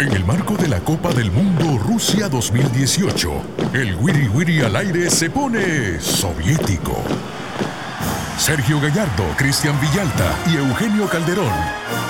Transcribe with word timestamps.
En 0.00 0.12
el 0.12 0.24
marco 0.24 0.54
de 0.54 0.68
la 0.68 0.78
Copa 0.78 1.12
del 1.12 1.32
Mundo 1.32 1.76
Rusia 1.76 2.28
2018, 2.28 3.42
el 3.72 3.96
Wiri 3.96 4.28
Wiri 4.28 4.60
al 4.62 4.76
aire 4.76 5.10
se 5.10 5.28
pone 5.28 6.00
soviético. 6.00 7.02
Sergio 8.38 8.80
Gallardo, 8.80 9.24
Cristian 9.36 9.74
Villalta 9.80 10.38
y 10.52 10.56
Eugenio 10.56 11.08
Calderón 11.08 11.50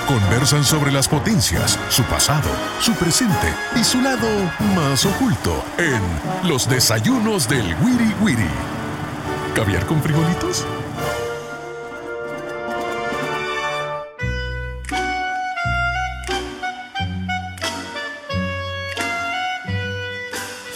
conversan 0.07 0.63
sobre 0.63 0.91
las 0.91 1.07
potencias, 1.07 1.79
su 1.89 2.03
pasado, 2.03 2.49
su 2.79 2.93
presente 2.93 3.51
y 3.75 3.83
su 3.83 3.99
lado 4.01 4.27
más 4.75 5.03
oculto 5.07 5.63
en 5.79 6.47
Los 6.47 6.69
Desayunos 6.69 7.49
del 7.49 7.75
Wiri 7.81 8.13
Wiri. 8.21 8.49
¿Caviar 9.55 9.87
con 9.87 9.99
frijolitos? 10.03 10.63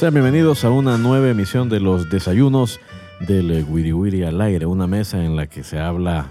Sean 0.04 0.16
bienvenidos 0.16 0.66
a 0.66 0.70
una 0.70 0.98
nueva 0.98 1.30
emisión 1.30 1.70
de 1.70 1.80
los 1.80 2.10
desayunos 2.10 2.82
del 3.22 3.66
Wiri 3.70 3.94
Wiri 3.94 4.24
al 4.24 4.42
aire, 4.42 4.66
una 4.66 4.86
mesa 4.86 5.24
en 5.24 5.38
la 5.38 5.48
que 5.48 5.64
se 5.64 5.80
habla 5.80 6.28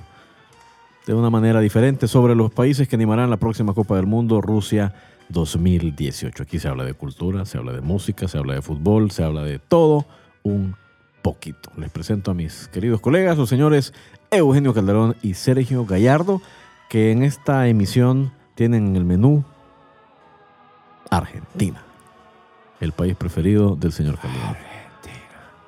de 1.06 1.14
una 1.14 1.30
manera 1.30 1.58
diferente 1.58 2.06
sobre 2.06 2.34
los 2.34 2.52
países 2.52 2.86
que 2.86 2.96
animarán 2.96 3.30
la 3.30 3.38
próxima 3.38 3.72
Copa 3.72 3.96
del 3.96 4.04
Mundo, 4.04 4.42
Rusia 4.42 4.92
2018. 5.30 6.42
Aquí 6.42 6.58
se 6.58 6.68
habla 6.68 6.84
de 6.84 6.92
cultura, 6.92 7.46
se 7.46 7.56
habla 7.56 7.72
de 7.72 7.80
música, 7.80 8.28
se 8.28 8.36
habla 8.36 8.52
de 8.52 8.60
fútbol, 8.60 9.10
se 9.10 9.24
habla 9.24 9.42
de 9.42 9.58
todo 9.58 10.04
un 10.42 10.76
poquito. 11.22 11.70
Les 11.78 11.88
presento 11.88 12.30
a 12.30 12.34
mis 12.34 12.68
queridos 12.68 13.00
colegas, 13.00 13.38
los 13.38 13.48
señores 13.48 13.94
Eugenio 14.30 14.74
Calderón 14.74 15.16
y 15.22 15.32
Sergio 15.32 15.86
Gallardo, 15.86 16.42
que 16.90 17.10
en 17.10 17.22
esta 17.22 17.66
emisión 17.68 18.32
tienen 18.54 18.88
en 18.88 18.96
el 18.96 19.06
menú 19.06 19.46
Argentina 21.08 21.82
el 22.82 22.92
país 22.92 23.14
preferido 23.14 23.76
del 23.76 23.92
señor 23.92 24.18
Calderón. 24.18 24.56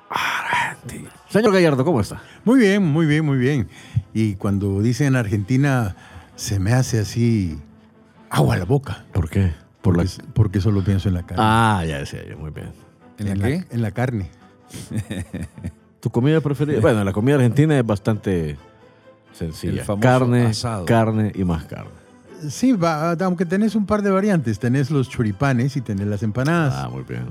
Argentina. 0.09 1.09
Señor 1.29 1.53
Gallardo, 1.53 1.85
¿cómo 1.85 2.01
está? 2.01 2.21
Muy 2.43 2.59
bien, 2.59 2.83
muy 2.83 3.05
bien, 3.05 3.25
muy 3.25 3.37
bien. 3.37 3.69
Y 4.13 4.35
cuando 4.35 4.81
dicen 4.81 5.15
Argentina, 5.15 5.95
se 6.35 6.59
me 6.59 6.73
hace 6.73 6.99
así 6.99 7.57
agua 8.29 8.55
a 8.55 8.57
la 8.57 8.65
boca. 8.65 9.05
¿Por 9.13 9.29
qué? 9.29 9.53
Por 9.81 9.95
porque, 9.95 10.09
porque 10.33 10.61
solo 10.61 10.83
pienso 10.83 11.07
en 11.07 11.15
la 11.15 11.23
carne. 11.23 11.43
Ah, 11.45 11.83
ya 11.87 11.99
decía 11.99 12.19
yo, 12.27 12.37
muy 12.37 12.51
bien. 12.51 12.73
¿En, 13.17 13.39
la 13.39 13.47
qué? 13.47 13.65
en 13.71 13.81
la 13.81 13.91
carne. 13.91 14.29
¿Tu 16.01 16.09
comida 16.09 16.41
preferida? 16.41 16.81
Bueno, 16.81 17.03
la 17.03 17.13
comida 17.13 17.35
argentina 17.35 17.79
es 17.79 17.85
bastante 17.85 18.57
sencilla. 19.31 19.85
Carne, 20.01 20.51
carne 20.85 21.31
y 21.33 21.45
más 21.45 21.63
carne. 21.63 22.04
Sí, 22.49 22.73
va, 22.73 23.11
aunque 23.13 23.45
tenés 23.45 23.75
un 23.75 23.85
par 23.85 24.01
de 24.01 24.11
variantes. 24.11 24.59
Tenés 24.59 24.91
los 24.91 25.09
choripanes 25.09 25.75
y 25.77 25.81
tenés 25.81 26.07
las 26.07 26.23
empanadas. 26.23 26.73
Ah, 26.77 26.89
muy 26.89 27.03
bien. 27.03 27.25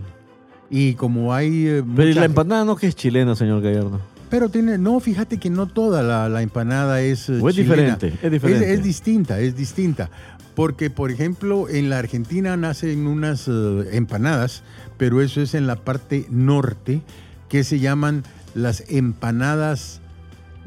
Y 0.70 0.94
como 0.94 1.34
hay... 1.34 1.66
Eh, 1.66 1.84
Pero 1.94 2.08
¿y 2.08 2.14
la 2.14 2.24
empanada 2.24 2.64
no 2.64 2.76
que 2.76 2.86
es 2.86 2.96
chilena, 2.96 3.34
señor 3.34 3.62
Gallardo? 3.62 4.00
Pero 4.30 4.48
tiene, 4.48 4.78
no, 4.78 4.98
fíjate 4.98 5.38
que 5.38 5.50
no 5.50 5.66
toda 5.66 6.02
la, 6.02 6.42
empanada 6.42 7.00
es 7.00 7.28
eh, 7.28 7.40
es 7.46 7.56
diferente, 7.56 8.14
es 8.20 8.32
diferente. 8.32 8.72
Es, 8.74 8.82
distinta, 8.82 9.38
es 9.38 9.56
distinta. 9.56 10.10
Porque, 10.54 10.90
por 10.90 11.10
ejemplo, 11.10 11.68
en 11.68 11.90
la 11.90 11.98
Argentina 11.98 12.56
nacen 12.56 13.06
unas 13.06 13.46
eh, 13.48 13.88
empanadas, 13.92 14.62
pero 14.96 15.20
eso 15.20 15.40
es 15.40 15.54
en 15.54 15.66
la 15.66 15.76
parte 15.76 16.26
norte, 16.30 17.02
que 17.48 17.62
se 17.64 17.78
llaman 17.78 18.24
las 18.54 18.84
empanadas 18.88 20.00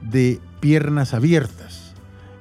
de 0.02 0.40
piernas 0.60 1.14
abiertas. 1.14 1.67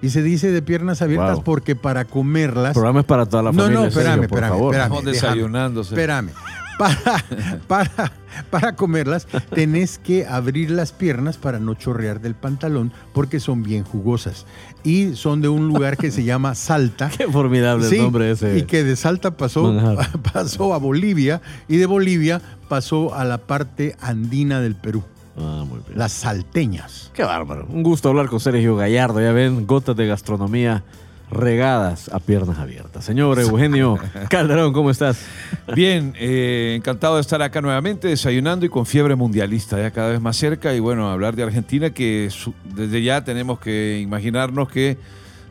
Y 0.06 0.10
se 0.10 0.22
dice 0.22 0.52
de 0.52 0.62
piernas 0.62 1.02
abiertas 1.02 1.40
porque 1.40 1.74
para 1.74 2.04
comerlas. 2.04 2.68
El 2.68 2.74
programa 2.74 3.00
es 3.00 3.06
para 3.06 3.26
toda 3.26 3.42
la 3.42 3.52
familia. 3.52 3.74
No, 3.74 3.80
no, 3.80 3.86
espérame, 3.88 4.22
espérame. 4.22 4.54
espérame 4.54 4.72
Estamos 4.72 5.04
desayunándose. 5.04 5.94
Espérame. 5.94 6.30
Para, 6.78 7.24
para, 7.66 8.12
para 8.50 8.76
comerlas 8.76 9.26
tenés 9.52 9.98
que 9.98 10.24
abrir 10.24 10.70
las 10.70 10.92
piernas 10.92 11.38
para 11.38 11.58
no 11.58 11.74
chorrear 11.74 12.20
del 12.20 12.36
pantalón 12.36 12.92
porque 13.12 13.40
son 13.40 13.64
bien 13.64 13.82
jugosas. 13.82 14.46
Y 14.84 15.16
son 15.16 15.42
de 15.42 15.48
un 15.48 15.66
lugar 15.66 15.96
que 15.96 16.12
se 16.12 16.22
llama 16.22 16.54
Salta. 16.54 17.10
Qué 17.18 17.26
formidable 17.26 17.88
el 17.88 17.98
nombre 17.98 18.30
ese. 18.30 18.58
Y 18.58 18.62
que 18.62 18.84
de 18.84 18.94
Salta 18.94 19.36
pasó, 19.36 19.76
pasó 20.32 20.72
a 20.72 20.78
Bolivia 20.78 21.42
y 21.66 21.78
de 21.78 21.86
Bolivia 21.86 22.40
pasó 22.68 23.12
a 23.12 23.24
la 23.24 23.38
parte 23.38 23.96
andina 24.00 24.60
del 24.60 24.76
Perú. 24.76 25.02
Ah, 25.38 25.64
muy 25.68 25.80
bien. 25.86 25.98
Las 25.98 26.12
salteñas. 26.12 27.10
Qué 27.14 27.22
bárbaro. 27.22 27.66
Un 27.68 27.82
gusto 27.82 28.08
hablar 28.08 28.28
con 28.28 28.40
Sergio 28.40 28.76
Gallardo. 28.76 29.20
Ya 29.20 29.32
ven, 29.32 29.66
gotas 29.66 29.96
de 29.96 30.06
gastronomía 30.06 30.82
regadas 31.30 32.08
a 32.12 32.20
piernas 32.20 32.58
abiertas. 32.58 33.04
Señor 33.04 33.38
Eugenio 33.40 33.98
Calderón, 34.28 34.72
¿cómo 34.72 34.90
estás? 34.90 35.26
Bien, 35.74 36.14
eh, 36.18 36.74
encantado 36.76 37.16
de 37.16 37.20
estar 37.20 37.42
acá 37.42 37.60
nuevamente, 37.60 38.08
desayunando 38.08 38.64
y 38.64 38.68
con 38.68 38.86
fiebre 38.86 39.16
mundialista, 39.16 39.78
ya 39.78 39.90
cada 39.90 40.10
vez 40.10 40.20
más 40.20 40.36
cerca. 40.36 40.74
Y 40.74 40.80
bueno, 40.80 41.10
hablar 41.10 41.34
de 41.34 41.42
Argentina, 41.42 41.90
que 41.90 42.30
desde 42.74 43.02
ya 43.02 43.24
tenemos 43.24 43.58
que 43.58 43.98
imaginarnos 44.00 44.68
que 44.68 44.98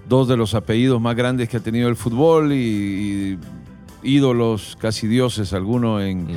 dos 0.08 0.28
de 0.28 0.38
los 0.38 0.54
apellidos 0.54 1.02
más 1.02 1.16
grandes 1.16 1.50
que 1.50 1.58
ha 1.58 1.62
tenido 1.62 1.90
el 1.90 1.96
fútbol 1.96 2.54
y, 2.54 3.38
ídolos, 4.02 4.78
casi 4.80 5.08
dioses, 5.08 5.52
alguno 5.52 6.00
en, 6.00 6.28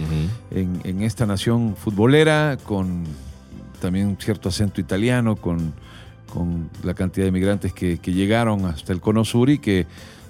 en 0.50 1.02
esta 1.02 1.26
nación 1.26 1.76
futbolera, 1.76 2.56
con 2.64 3.04
también 3.80 4.16
cierto 4.20 4.48
acento 4.48 4.80
italiano 4.80 5.36
con, 5.36 5.72
con 6.32 6.70
la 6.82 6.94
cantidad 6.94 7.26
de 7.26 7.32
migrantes 7.32 7.72
que, 7.72 7.98
llegaron 7.98 8.66
hasta 8.66 8.92
el 8.92 9.00
Cono 9.00 9.24
Sur 9.24 9.50
y 9.50 9.58
que, 9.58 9.86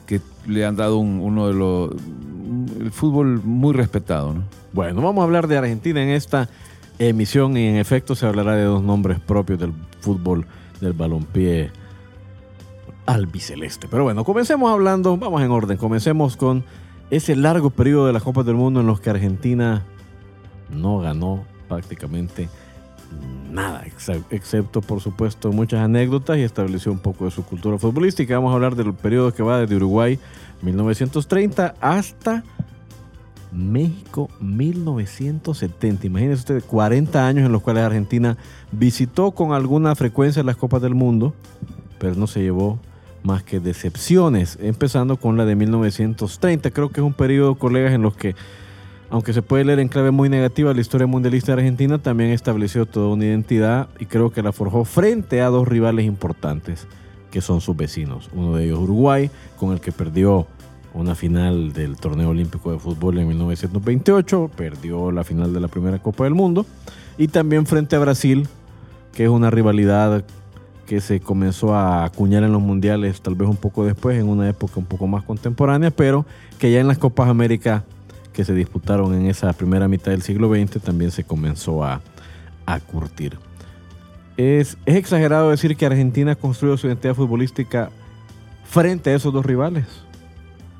que 0.07 0.21
le 0.47 0.65
han 0.65 0.77
dado 0.77 0.99
uno 0.99 1.49
de 1.49 1.55
los 1.55 1.91
el 2.81 2.91
fútbol 2.93 3.43
muy 3.43 3.75
respetado. 3.75 4.35
¿no? 4.35 4.45
Bueno, 4.73 5.03
vamos 5.03 5.23
a 5.23 5.25
hablar 5.25 5.49
de 5.49 5.59
Argentina 5.59 6.03
en 6.03 6.11
esta 6.11 6.49
emisión 6.99 7.57
y 7.57 7.67
en 7.67 7.77
efecto 7.77 8.15
se 8.15 8.27
hablará 8.27 8.57
de 8.57 8.65
dos 8.65 8.83
nombres 8.83 9.21
propios 9.21 9.59
del 9.59 9.73
fútbol 10.01 10.47
del 10.81 10.93
balompié 10.93 11.71
albiceleste. 13.07 13.89
Pero 13.89 14.05
bueno, 14.05 14.25
comencemos 14.25 14.71
hablando, 14.71 15.17
vamos 15.17 15.43
en 15.43 15.51
orden, 15.51 15.77
comencemos 15.77 16.37
con 16.37 16.65
ese 17.11 17.37
largo 17.37 17.71
periodo 17.71 18.07
de 18.07 18.13
las 18.13 18.23
Copas 18.23 18.45
del 18.45 18.57
Mundo 18.57 18.81
en 18.81 18.87
los 18.87 19.01
que 19.01 19.11
Argentina 19.11 19.83
no 20.71 20.99
ganó 20.99 21.45
prácticamente 21.69 22.49
nada, 22.49 22.49
excepto 24.31 24.81
por 24.81 25.01
supuesto 25.01 25.53
muchas 25.53 25.81
anécdotas 25.81 26.39
y 26.39 26.43
estableció 26.43 26.93
un 26.93 26.99
poco 26.99 27.25
de 27.25 27.31
su 27.31 27.45
cultura 27.45 27.79
futbolística. 27.79 28.35
Vamos 28.35 28.53
a 28.53 28.55
hablar 28.55 28.77
del 28.77 28.95
periodo 28.95 29.33
que 29.33 29.43
va 29.43 29.61
desde 29.61 29.77
Uruguay 29.77 30.19
1930 30.63 31.75
hasta 31.81 32.45
México 33.53 34.29
1970. 34.41 36.07
Imagínense 36.07 36.41
ustedes, 36.41 36.65
40 36.65 37.27
años 37.27 37.47
en 37.47 37.53
los 37.53 37.63
cuales 37.63 37.85
Argentina 37.85 38.37
visitó 38.73 39.33
con 39.33 39.53
alguna 39.53 39.95
frecuencia 39.95 40.43
las 40.43 40.57
Copas 40.57 40.83
del 40.83 40.95
Mundo, 40.95 41.35
pero 41.99 42.15
no 42.15 42.27
se 42.27 42.43
llevó 42.43 42.79
más 43.23 43.43
que 43.43 43.61
decepciones, 43.61 44.59
empezando 44.61 45.17
con 45.17 45.37
la 45.37 45.45
de 45.45 45.57
1930. 45.57 46.71
Creo 46.71 46.91
que 46.91 47.01
es 47.01 47.07
un 47.07 47.15
periodo, 47.15 47.57
colegas, 47.57 47.93
en 47.93 48.03
los 48.03 48.15
que 48.15 48.37
aunque 49.11 49.33
se 49.33 49.43
puede 49.43 49.65
leer 49.65 49.81
en 49.81 49.89
clave 49.89 50.11
muy 50.11 50.29
negativa, 50.29 50.75
la 50.75 50.81
historia 50.81 51.07
mundialista 51.07 51.53
de 51.53 51.63
Argentina 51.63 51.99
también 51.99 52.31
estableció 52.31 52.85
toda 52.85 53.09
una 53.09 53.25
identidad 53.25 53.89
y 53.99 54.07
creo 54.07 54.31
que 54.31 54.43
la 54.43 54.53
forjó 54.53 54.85
frente 54.85 55.41
a 55.41 55.47
dos 55.47 55.67
rivales 55.67 56.05
importantes 56.05 56.87
que 57.31 57.41
son 57.41 57.61
sus 57.61 57.77
vecinos. 57.77 58.31
Uno 58.35 58.57
de 58.57 58.65
ellos 58.65 58.79
Uruguay, 58.79 59.31
con 59.59 59.73
el 59.73 59.81
que 59.81 59.93
perdió 59.93 60.47
una 60.95 61.15
final 61.15 61.73
del 61.73 61.97
torneo 61.97 62.31
olímpico 62.31 62.73
de 62.73 62.79
fútbol 62.79 63.19
en 63.19 63.29
1928, 63.29 64.51
perdió 64.57 65.11
la 65.11 65.25
final 65.25 65.53
de 65.53 65.61
la 65.61 65.69
primera 65.69 65.99
Copa 65.99 66.25
del 66.25 66.35
Mundo, 66.35 66.67
y 67.17 67.29
también 67.29 67.67
frente 67.67 67.97
a 67.97 67.99
Brasil, 67.99 68.47
que 69.13 69.25
es 69.25 69.31
una 69.31 69.51
rivalidad 69.51 70.25
que 70.87 71.01
se 71.01 71.21
comenzó 71.21 71.75
a 71.75 72.05
acuñar 72.05 72.45
en 72.45 72.53
los 72.53 72.63
mundiales 72.63 73.21
tal 73.21 73.35
vez 73.35 73.49
un 73.49 73.57
poco 73.57 73.85
después, 73.85 74.19
en 74.19 74.29
una 74.29 74.49
época 74.49 74.75
un 74.77 74.87
poco 74.87 75.07
más 75.07 75.23
contemporánea, 75.23 75.91
pero 75.91 76.25
que 76.59 76.73
ya 76.73 76.81
en 76.81 76.89
las 76.89 76.99
Copas 76.99 77.29
América 77.29 77.85
que 78.39 78.45
se 78.45 78.55
disputaron 78.55 79.13
en 79.15 79.27
esa 79.27 79.53
primera 79.53 79.89
mitad 79.89 80.13
del 80.13 80.23
siglo 80.23 80.49
XX 80.49 80.81
también 80.81 81.11
se 81.11 81.25
comenzó 81.25 81.83
a, 81.83 82.01
curtir. 82.87 83.37
Es, 84.37 84.79
es, 84.87 84.95
exagerado 84.95 85.51
decir 85.51 85.77
que 85.77 85.85
Argentina 85.85 86.37
construyó 86.37 86.77
su 86.77 86.87
identidad 86.87 87.17
futbolística 87.17 87.91
frente 88.65 89.11
a 89.11 89.17
esos 89.17 89.33
dos 89.33 89.45
rivales. 89.45 89.87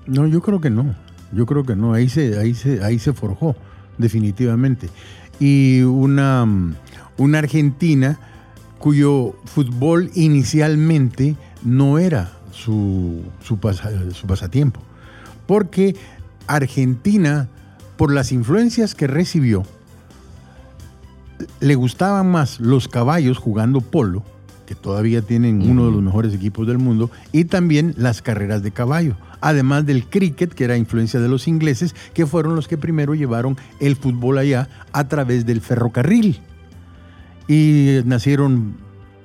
No, 0.07 0.29
yo 0.29 0.41
creo 0.41 0.61
que 0.61 0.71
no. 0.71 0.95
Yo 1.33 1.47
creo 1.47 1.65
que 1.65 1.75
no. 1.75 1.95
Ahí 1.95 2.09
se, 2.09 2.39
ahí 2.39 2.55
se, 2.55 2.85
ahí 2.85 3.01
se 3.01 3.13
forjó, 3.13 3.57
definitivamente. 3.97 4.89
Y 5.41 5.83
una, 5.83 6.47
una 7.17 7.39
Argentina 7.39 8.21
cuyo 8.79 9.35
fútbol 9.47 10.13
inicialmente 10.15 11.35
no 11.65 11.99
era 11.99 12.31
su, 12.53 13.25
su, 13.43 13.59
su 14.13 14.27
pasatiempo. 14.29 14.81
Porque 15.49 15.97
Argentina, 16.49 17.49
por 17.97 18.13
las 18.13 18.33
influencias 18.33 18.95
que 18.95 19.07
recibió, 19.07 19.65
le 21.61 21.75
gustaban 21.77 22.31
más 22.31 22.59
los 22.59 22.89
caballos 22.89 23.39
jugando 23.39 23.81
polo 23.81 24.25
que 24.69 24.75
todavía 24.75 25.23
tienen 25.23 25.63
uno 25.63 25.87
de 25.87 25.93
los 25.93 26.03
mejores 26.03 26.35
equipos 26.35 26.67
del 26.67 26.77
mundo, 26.77 27.11
y 27.33 27.47
también 27.47 27.95
las 27.97 28.21
carreras 28.21 28.63
de 28.63 28.71
caballo. 28.71 29.17
Además 29.41 29.87
del 29.87 30.05
cricket, 30.05 30.53
que 30.53 30.65
era 30.65 30.77
influencia 30.77 31.21
de 31.21 31.29
los 31.29 31.49
ingleses, 31.49 31.95
que 32.13 32.27
fueron 32.27 32.55
los 32.55 32.69
que 32.69 32.77
primero 32.77 33.15
llevaron 33.15 33.57
el 33.81 33.97
fútbol 33.97 34.37
allá 34.37 34.69
a 34.93 35.09
través 35.09 35.47
del 35.47 35.63
ferrocarril. 35.63 36.41
Y 37.49 38.01
nacieron, 38.05 38.77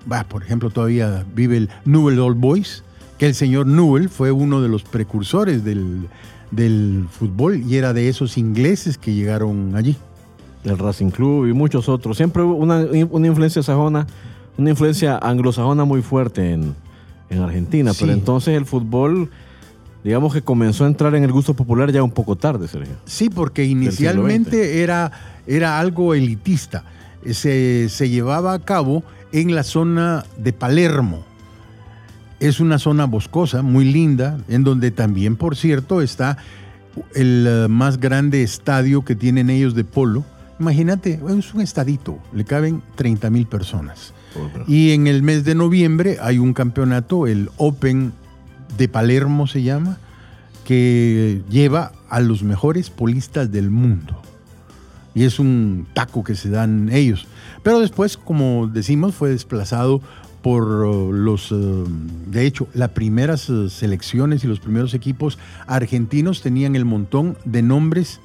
bah, 0.05 0.23
por 0.23 0.43
ejemplo, 0.43 0.69
todavía 0.69 1.25
vive 1.35 1.57
el 1.57 1.69
Newell 1.83 2.19
Old 2.19 2.39
Boys, 2.39 2.85
que 3.17 3.25
el 3.25 3.35
señor 3.35 3.67
Newell 3.67 4.07
fue 4.07 4.31
uno 4.31 4.61
de 4.61 4.69
los 4.69 4.83
precursores 4.83 5.65
del, 5.65 6.07
del 6.55 7.07
fútbol 7.09 7.63
y 7.67 7.77
era 7.77 7.93
de 7.93 8.09
esos 8.09 8.37
ingleses 8.37 8.97
que 8.97 9.13
llegaron 9.13 9.75
allí. 9.75 9.95
El 10.63 10.77
Racing 10.77 11.09
Club 11.09 11.47
y 11.47 11.53
muchos 11.53 11.89
otros. 11.89 12.15
Siempre 12.15 12.41
hubo 12.43 12.55
una, 12.55 12.85
una 13.09 13.27
influencia 13.27 13.61
sajona, 13.61 14.07
una 14.57 14.69
influencia 14.69 15.17
anglosajona 15.17 15.83
muy 15.83 16.01
fuerte 16.01 16.53
en, 16.53 16.73
en 17.29 17.39
Argentina. 17.41 17.93
Sí. 17.93 17.99
Pero 18.01 18.13
entonces 18.13 18.55
el 18.55 18.65
fútbol, 18.65 19.29
digamos 20.03 20.33
que 20.33 20.41
comenzó 20.41 20.85
a 20.85 20.87
entrar 20.87 21.15
en 21.15 21.23
el 21.23 21.31
gusto 21.31 21.53
popular 21.53 21.91
ya 21.91 22.01
un 22.01 22.11
poco 22.11 22.37
tarde, 22.37 22.67
Sergio. 22.67 22.93
Sí, 23.05 23.29
porque 23.29 23.65
inicialmente 23.65 24.81
era, 24.81 25.11
era 25.47 25.79
algo 25.79 26.13
elitista. 26.13 26.85
Se, 27.29 27.89
se 27.89 28.09
llevaba 28.09 28.53
a 28.53 28.59
cabo 28.59 29.03
en 29.33 29.55
la 29.55 29.63
zona 29.63 30.23
de 30.37 30.53
Palermo. 30.53 31.25
Es 32.43 32.59
una 32.59 32.77
zona 32.77 33.05
boscosa, 33.05 33.61
muy 33.61 33.85
linda, 33.85 34.37
en 34.49 34.65
donde 34.65 34.91
también, 34.91 35.37
por 35.37 35.55
cierto, 35.55 36.01
está 36.01 36.37
el 37.15 37.47
eh, 37.47 37.67
más 37.69 38.01
grande 38.01 38.43
estadio 38.43 39.05
que 39.05 39.15
tienen 39.15 39.49
ellos 39.49 39.75
de 39.75 39.85
polo. 39.85 40.25
Imagínate, 40.59 41.21
es 41.25 41.53
un 41.53 41.61
estadito, 41.61 42.19
le 42.33 42.43
caben 42.43 42.83
30 42.95 43.29
mil 43.29 43.45
personas. 43.45 44.13
Y 44.67 44.91
en 44.91 45.07
el 45.07 45.23
mes 45.23 45.45
de 45.45 45.55
noviembre 45.55 46.17
hay 46.21 46.37
un 46.37 46.53
campeonato, 46.53 47.27
el 47.27 47.49
Open 47.55 48.11
de 48.77 48.89
Palermo 48.89 49.47
se 49.47 49.63
llama, 49.63 49.97
que 50.65 51.43
lleva 51.49 51.93
a 52.09 52.19
los 52.19 52.43
mejores 52.43 52.89
polistas 52.89 53.53
del 53.53 53.69
mundo. 53.69 54.21
Y 55.15 55.23
es 55.23 55.39
un 55.39 55.87
taco 55.93 56.25
que 56.25 56.35
se 56.35 56.49
dan 56.49 56.89
ellos. 56.91 57.25
Pero 57.63 57.79
después, 57.79 58.17
como 58.17 58.67
decimos, 58.67 59.15
fue 59.15 59.29
desplazado 59.29 60.01
por 60.43 60.63
uh, 60.65 61.13
los, 61.13 61.51
uh, 61.53 61.87
de 62.27 62.45
hecho, 62.45 62.67
las 62.73 62.89
primeras 62.89 63.49
uh, 63.49 63.69
selecciones 63.69 64.43
y 64.43 64.47
los 64.47 64.59
primeros 64.59 64.93
equipos 64.93 65.39
argentinos 65.65 66.41
tenían 66.41 66.75
el 66.75 66.83
montón 66.83 67.37
de 67.45 67.61
nombres 67.61 68.19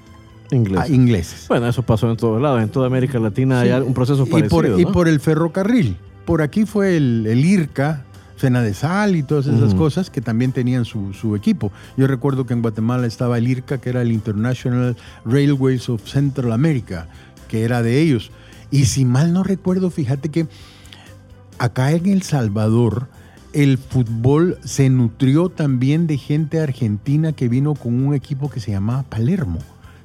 ah, 0.76 0.88
ingleses. 0.88 1.46
Bueno, 1.48 1.68
eso 1.68 1.84
pasó 1.84 2.10
en 2.10 2.16
todos 2.16 2.42
lados. 2.42 2.60
En 2.60 2.70
toda 2.70 2.88
América 2.88 3.20
Latina 3.20 3.62
Sí. 3.62 3.68
hay 3.68 3.80
un 3.80 3.94
proceso 3.94 4.24
y 4.26 4.30
parecido. 4.30 4.50
por, 4.50 4.80
y 4.80 4.84
por 4.84 5.08
el 5.08 5.20
ferrocarril. 5.20 5.96
Por 6.26 6.42
aquí 6.42 6.66
fue 6.66 6.96
el, 6.96 7.24
el 7.26 7.44
IRCA, 7.44 8.04
Fena 8.36 8.62
de 8.62 8.74
Sal 8.74 9.14
y 9.14 9.22
todas 9.22 9.46
esas 9.46 9.74
cosas 9.74 10.10
que 10.10 10.20
también 10.20 10.50
tenían 10.50 10.84
su, 10.84 11.12
su 11.12 11.36
equipo. 11.36 11.70
Yo 11.96 12.08
recuerdo 12.08 12.46
que 12.46 12.52
en 12.52 12.62
Guatemala 12.62 13.06
estaba 13.06 13.38
el 13.38 13.46
IRCA, 13.46 13.78
que 13.78 13.90
era 13.90 14.02
el 14.02 14.10
International 14.10 14.96
Railways 15.24 15.88
of 15.88 16.04
Central 16.04 16.52
America, 16.52 17.06
que 17.46 17.62
era 17.62 17.82
de 17.82 18.00
ellos. 18.00 18.32
Y 18.72 18.86
si 18.86 19.04
mal 19.04 19.32
no 19.32 19.44
recuerdo, 19.44 19.90
fíjate 19.90 20.28
que 20.28 20.46
acá 21.58 21.92
en 21.92 22.06
El 22.06 22.22
Salvador 22.22 23.08
el 23.52 23.78
fútbol 23.78 24.58
se 24.64 24.90
nutrió 24.90 25.48
también 25.48 26.06
de 26.06 26.18
gente 26.18 26.60
argentina 26.60 27.32
que 27.32 27.48
vino 27.48 27.74
con 27.74 27.94
un 28.06 28.14
equipo 28.14 28.50
que 28.50 28.60
se 28.60 28.70
llamaba 28.72 29.04
Palermo, 29.04 29.58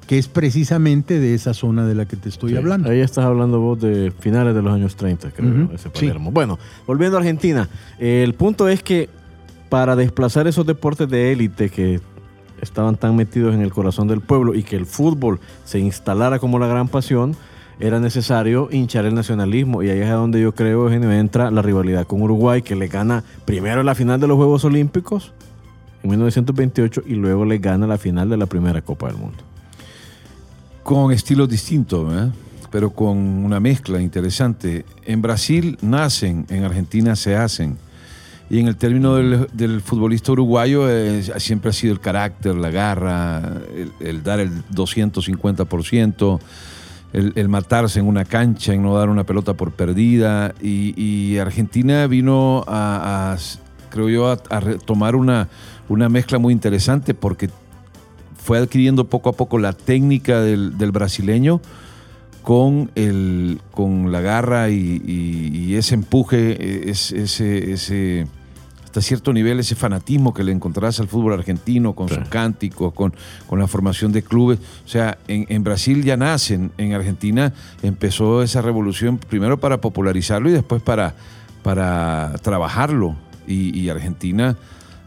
que 0.06 0.18
es 0.18 0.28
precisamente 0.28 1.20
de 1.20 1.34
esa 1.34 1.52
zona 1.52 1.86
de 1.86 1.94
la 1.94 2.06
que 2.06 2.16
te 2.16 2.30
estoy 2.30 2.52
Sí, 2.52 2.56
hablando. 2.56 2.90
Ahí 2.90 3.00
estás 3.00 3.24
hablando 3.26 3.60
vos 3.60 3.80
de 3.80 4.12
finales 4.18 4.54
de 4.54 4.62
los 4.62 4.72
años 4.72 4.96
30, 4.96 5.30
creo, 5.30 5.64
Ujú, 5.64 5.74
ese 5.74 5.90
sí. 5.92 6.06
Palermo. 6.06 6.30
Bueno, 6.32 6.58
volviendo 6.86 7.16
a 7.18 7.20
Argentina, 7.20 7.68
el 7.98 8.32
punto 8.34 8.66
es 8.68 8.82
que 8.82 9.08
para 9.68 9.94
desplazar 9.94 10.46
esos 10.46 10.64
deportes 10.66 11.08
de 11.08 11.32
élite 11.32 11.68
que 11.68 12.00
estaban 12.62 12.96
tan 12.96 13.14
metidos 13.14 13.54
en 13.54 13.60
el 13.60 13.72
corazón 13.72 14.08
del 14.08 14.20
pueblo 14.22 14.54
y 14.54 14.62
que 14.62 14.76
el 14.76 14.86
fútbol 14.86 15.38
se 15.64 15.78
instalara 15.80 16.38
como 16.38 16.58
la 16.58 16.66
gran 16.66 16.88
pasión, 16.88 17.36
era 17.80 18.00
necesario 18.00 18.68
hinchar 18.70 19.04
el 19.04 19.14
nacionalismo. 19.14 19.82
Y 19.82 19.90
ahí 19.90 20.00
es 20.00 20.08
a 20.08 20.14
donde 20.14 20.40
yo 20.40 20.54
creo, 20.54 20.84
Eugenio, 20.84 21.10
entra 21.12 21.50
la 21.50 21.62
rivalidad 21.62 22.06
con 22.06 22.22
Uruguay, 22.22 22.62
que 22.62 22.76
le 22.76 22.88
gana 22.88 23.24
primero 23.44 23.82
la 23.82 23.94
final 23.94 24.20
de 24.20 24.26
los 24.26 24.36
Juegos 24.36 24.64
Olímpicos 24.64 25.32
en 26.02 26.10
1928 26.10 27.02
y 27.06 27.14
luego 27.14 27.44
le 27.44 27.58
gana 27.58 27.86
la 27.86 27.98
final 27.98 28.28
de 28.28 28.36
la 28.36 28.46
primera 28.46 28.82
Copa 28.82 29.08
del 29.08 29.16
Mundo. 29.16 29.38
con 30.82 31.12
estilos 31.12 31.48
distintos, 31.48 32.06
¿verdad? 32.06 32.32
pero 32.74 32.90
con 32.90 33.16
una 33.16 33.60
mezcla 33.60 34.02
interesante. 34.02 34.84
En 35.04 35.22
Brasil 35.22 35.78
nacen, 35.80 36.44
en 36.48 36.64
Argentina 36.64 37.14
se 37.14 37.36
hacen. 37.36 37.78
Y 38.50 38.58
en 38.58 38.66
el 38.66 38.74
término 38.74 39.14
del, 39.14 39.46
del 39.52 39.80
futbolista 39.80 40.32
uruguayo 40.32 40.90
eh, 40.90 41.22
siempre 41.38 41.70
ha 41.70 41.72
sido 41.72 41.92
el 41.92 42.00
carácter, 42.00 42.56
la 42.56 42.70
garra, 42.70 43.60
el, 43.76 43.92
el 44.00 44.24
dar 44.24 44.40
el 44.40 44.64
250%, 44.74 46.40
el, 47.14 47.48
matarse 47.48 48.00
en 48.00 48.06
una 48.06 48.24
cancha, 48.24 48.74
en 48.74 48.82
no 48.82 48.94
dar 48.94 49.08
una 49.08 49.24
pelota 49.24 49.54
por 49.54 49.72
perdida. 49.72 50.52
Y, 50.60 50.92
Argentina 51.38 52.06
vino 52.06 52.64
a, 52.66 53.36
creo 53.90 54.08
yo, 54.08 54.30
a, 54.50 54.60
retomar 54.60 55.16
una, 55.16 55.48
una 55.88 56.08
mezcla 56.08 56.38
muy 56.38 56.52
interesante 56.52 57.14
porque 57.14 57.48
fue 58.36 58.58
adquiriendo 58.58 59.06
poco 59.08 59.30
a 59.30 59.32
poco 59.32 59.58
la 59.58 59.72
técnica 59.72 60.40
del, 60.40 60.76
brasileño 60.90 61.62
con, 62.42 62.90
el, 62.94 63.60
con 63.70 64.12
la 64.12 64.20
garra 64.20 64.68
y, 64.68 65.00
y- 65.06 65.76
ese 65.76 65.94
empuje, 65.94 66.90
es- 66.90 67.10
ese, 67.12 67.72
ese, 67.72 68.26
hasta 68.94 69.08
cierto 69.08 69.32
nivel, 69.32 69.58
ese 69.58 69.74
fanatismo 69.74 70.32
que 70.32 70.44
le 70.44 70.52
encontrás 70.52 71.00
al 71.00 71.08
fútbol 71.08 71.32
argentino 71.32 71.94
con 71.94 72.08
Sí. 72.08 72.14
sus 72.14 72.28
cánticos, 72.28 72.92
con, 72.94 73.12
con 73.48 73.58
la 73.58 73.66
formación 73.66 74.12
de 74.12 74.22
clubes. 74.22 74.60
O 74.84 74.88
sea, 74.88 75.18
en, 75.26 75.46
en 75.48 75.64
Brasil 75.64 76.04
ya 76.04 76.16
nacen, 76.16 76.70
en 76.78 76.92
Argentina 76.92 77.52
empezó 77.82 78.40
esa 78.44 78.62
revolución 78.62 79.18
primero 79.18 79.58
para 79.58 79.80
popularizarlo 79.80 80.48
y 80.48 80.52
después 80.52 80.80
para, 80.80 81.16
para 81.64 82.34
trabajarlo. 82.42 83.16
Y, 83.48 83.76
y 83.76 83.88
Argentina, 83.88 84.56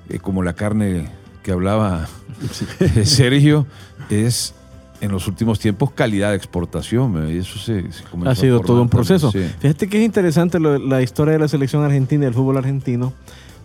eh, 0.10 0.20
como 0.20 0.44
la 0.44 0.52
carne 0.52 1.08
que 1.42 1.54
hablaba 1.54 2.10
Sergio, 3.06 3.68
es 4.10 4.54
en 5.00 5.12
los 5.14 5.28
últimos 5.30 5.60
tiempos 5.60 5.92
calidad 5.92 6.32
de 6.32 6.36
exportación. 6.36 7.14
¿verdad? 7.14 7.30
Y 7.30 7.38
eso 7.38 7.58
se, 7.58 7.90
se 7.94 8.04
comenzó 8.04 8.30
Ha 8.30 8.34
a 8.34 8.36
sido 8.36 8.60
todo 8.60 8.82
un 8.82 8.90
proceso. 8.90 9.32
también, 9.32 9.52
sí. 9.52 9.58
Fíjate 9.62 9.88
que 9.88 10.00
es 10.00 10.04
interesante 10.06 10.60
lo- 10.60 10.78
la 10.78 11.02
historia 11.02 11.34
de 11.34 11.40
la 11.40 11.48
selección 11.48 11.84
argentina 11.86 12.24
y 12.24 12.26
del 12.26 12.34
fútbol 12.34 12.58
argentino, 12.58 13.14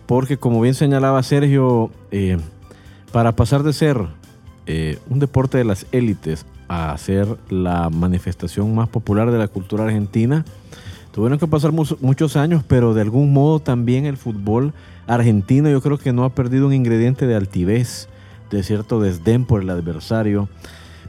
porque 0.05 0.37
como 0.37 0.61
bien 0.61 0.73
señalaba 0.75 1.21
Sergio, 1.23 1.91
eh, 2.11 2.37
para 3.11 3.35
pasar 3.35 3.63
de 3.63 3.73
ser 3.73 3.97
eh, 4.65 4.97
un 5.09 5.19
deporte 5.19 5.57
de 5.57 5.65
las 5.65 5.85
élites 5.91 6.45
a 6.67 6.97
ser 6.97 7.27
la 7.49 7.89
manifestación 7.89 8.73
más 8.73 8.89
popular 8.89 9.31
de 9.31 9.37
la 9.37 9.47
cultura 9.47 9.83
argentina, 9.85 10.45
tuvieron 11.11 11.37
que 11.37 11.47
pasar 11.47 11.71
mu- 11.71 11.85
muchos 12.01 12.35
años, 12.35 12.63
pero 12.67 12.93
de 12.93 13.01
algún 13.01 13.33
modo 13.33 13.59
también 13.59 14.05
el 14.05 14.17
fútbol 14.17 14.73
argentino 15.05 15.69
yo 15.69 15.81
creo 15.81 15.97
que 15.97 16.13
no 16.13 16.23
ha 16.23 16.29
perdido 16.29 16.65
un 16.67 16.73
ingrediente 16.73 17.27
de 17.27 17.35
altivez, 17.35 18.07
de 18.49 18.63
cierto 18.63 18.99
desdén 18.99 19.45
por 19.45 19.61
el 19.61 19.69
adversario. 19.69 20.47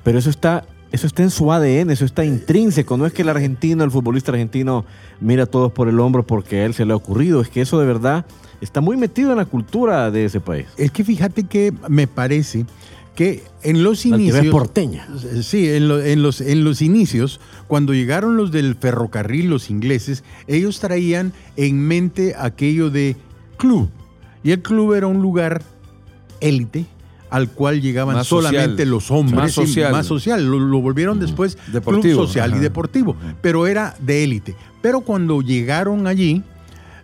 Pero 0.03 0.19
eso 0.19 0.29
está, 0.29 0.65
eso 0.93 1.07
está 1.07 1.23
en 1.23 1.31
su 1.31 1.51
ADN, 1.53 1.91
eso 1.91 2.05
está 2.05 2.25
intrínseco. 2.25 2.97
No 2.99 3.07
es 3.07 3.13
que 3.13 3.23
el 3.23 3.29
argentino, 3.29 3.85
el 3.85 3.91
futbolista 3.91 4.33
argentino, 4.33 4.85
mira 5.21 5.45
a 5.45 5.47
todos 5.47 5.73
por 5.73 5.89
el 5.89 5.99
hombro 6.01 6.27
porque 6.27 6.61
a 6.61 6.67
él 6.67 6.75
se 6.75 6.85
le 6.85 6.93
ha 6.93 6.97
ocurrido. 6.97 7.41
Es 7.41 7.49
que 7.49 7.61
eso 7.63 7.79
de 7.79 7.87
verdad 7.87 8.27
está 8.65 8.81
muy 8.81 8.97
metido 8.97 9.31
en 9.31 9.37
la 9.37 9.45
cultura 9.45 10.11
de 10.11 10.25
ese 10.25 10.41
país. 10.41 10.67
Es 10.77 10.91
que 10.91 11.05
fíjate 11.05 11.45
que 11.45 11.73
me 11.89 12.07
parece 12.07 12.67
que 13.15 13.45
en 13.63 13.85
los 13.85 14.05
inicios. 14.07 14.47
porteña. 14.47 15.07
Sí, 15.43 15.71
en, 15.71 15.87
lo- 15.87 16.03
en 16.03 16.23
los, 16.23 16.41
en 16.41 16.65
los 16.65 16.83
inicios, 16.83 17.39
cuando 17.69 17.95
llegaron 17.95 18.37
los 18.37 18.51
del 18.51 18.75
ferrocarril, 18.75 19.49
los 19.51 19.71
ingleses, 19.71 20.25
ellos 20.49 20.81
traían 20.81 21.33
en 21.57 21.79
mente 21.79 22.35
aquello 22.37 22.91
de 22.91 23.17
club. 23.57 23.89
Y 24.43 24.51
el 24.51 24.63
club 24.63 24.95
era 24.95 25.07
un 25.07 25.23
lugar 25.23 25.63
élite 26.41 26.87
al 27.31 27.51
cual 27.51 27.81
llegaban 27.81 28.15
Más 28.17 28.27
solamente 28.29 28.71
social. 28.85 28.89
los 28.91 29.11
hombres. 29.11 29.37
Más 29.37 29.51
y 29.51 29.55
social. 29.55 29.93
más 29.93 30.07
social. 30.07 30.45
Lo, 30.45 30.59
lo 30.59 30.81
volvieron 30.81 31.19
después 31.19 31.57
Deportivo. 31.73 32.03
club 32.03 32.27
social 32.27 32.55
y 32.57 32.59
deportivo. 32.61 33.17
Pero 33.41 33.67
era 33.67 33.97
de 34.01 34.23
élite. 34.25 34.55
Pero 34.83 35.01
cuando 35.01 35.41
llegaron 35.41 36.07
allí, 36.07 36.43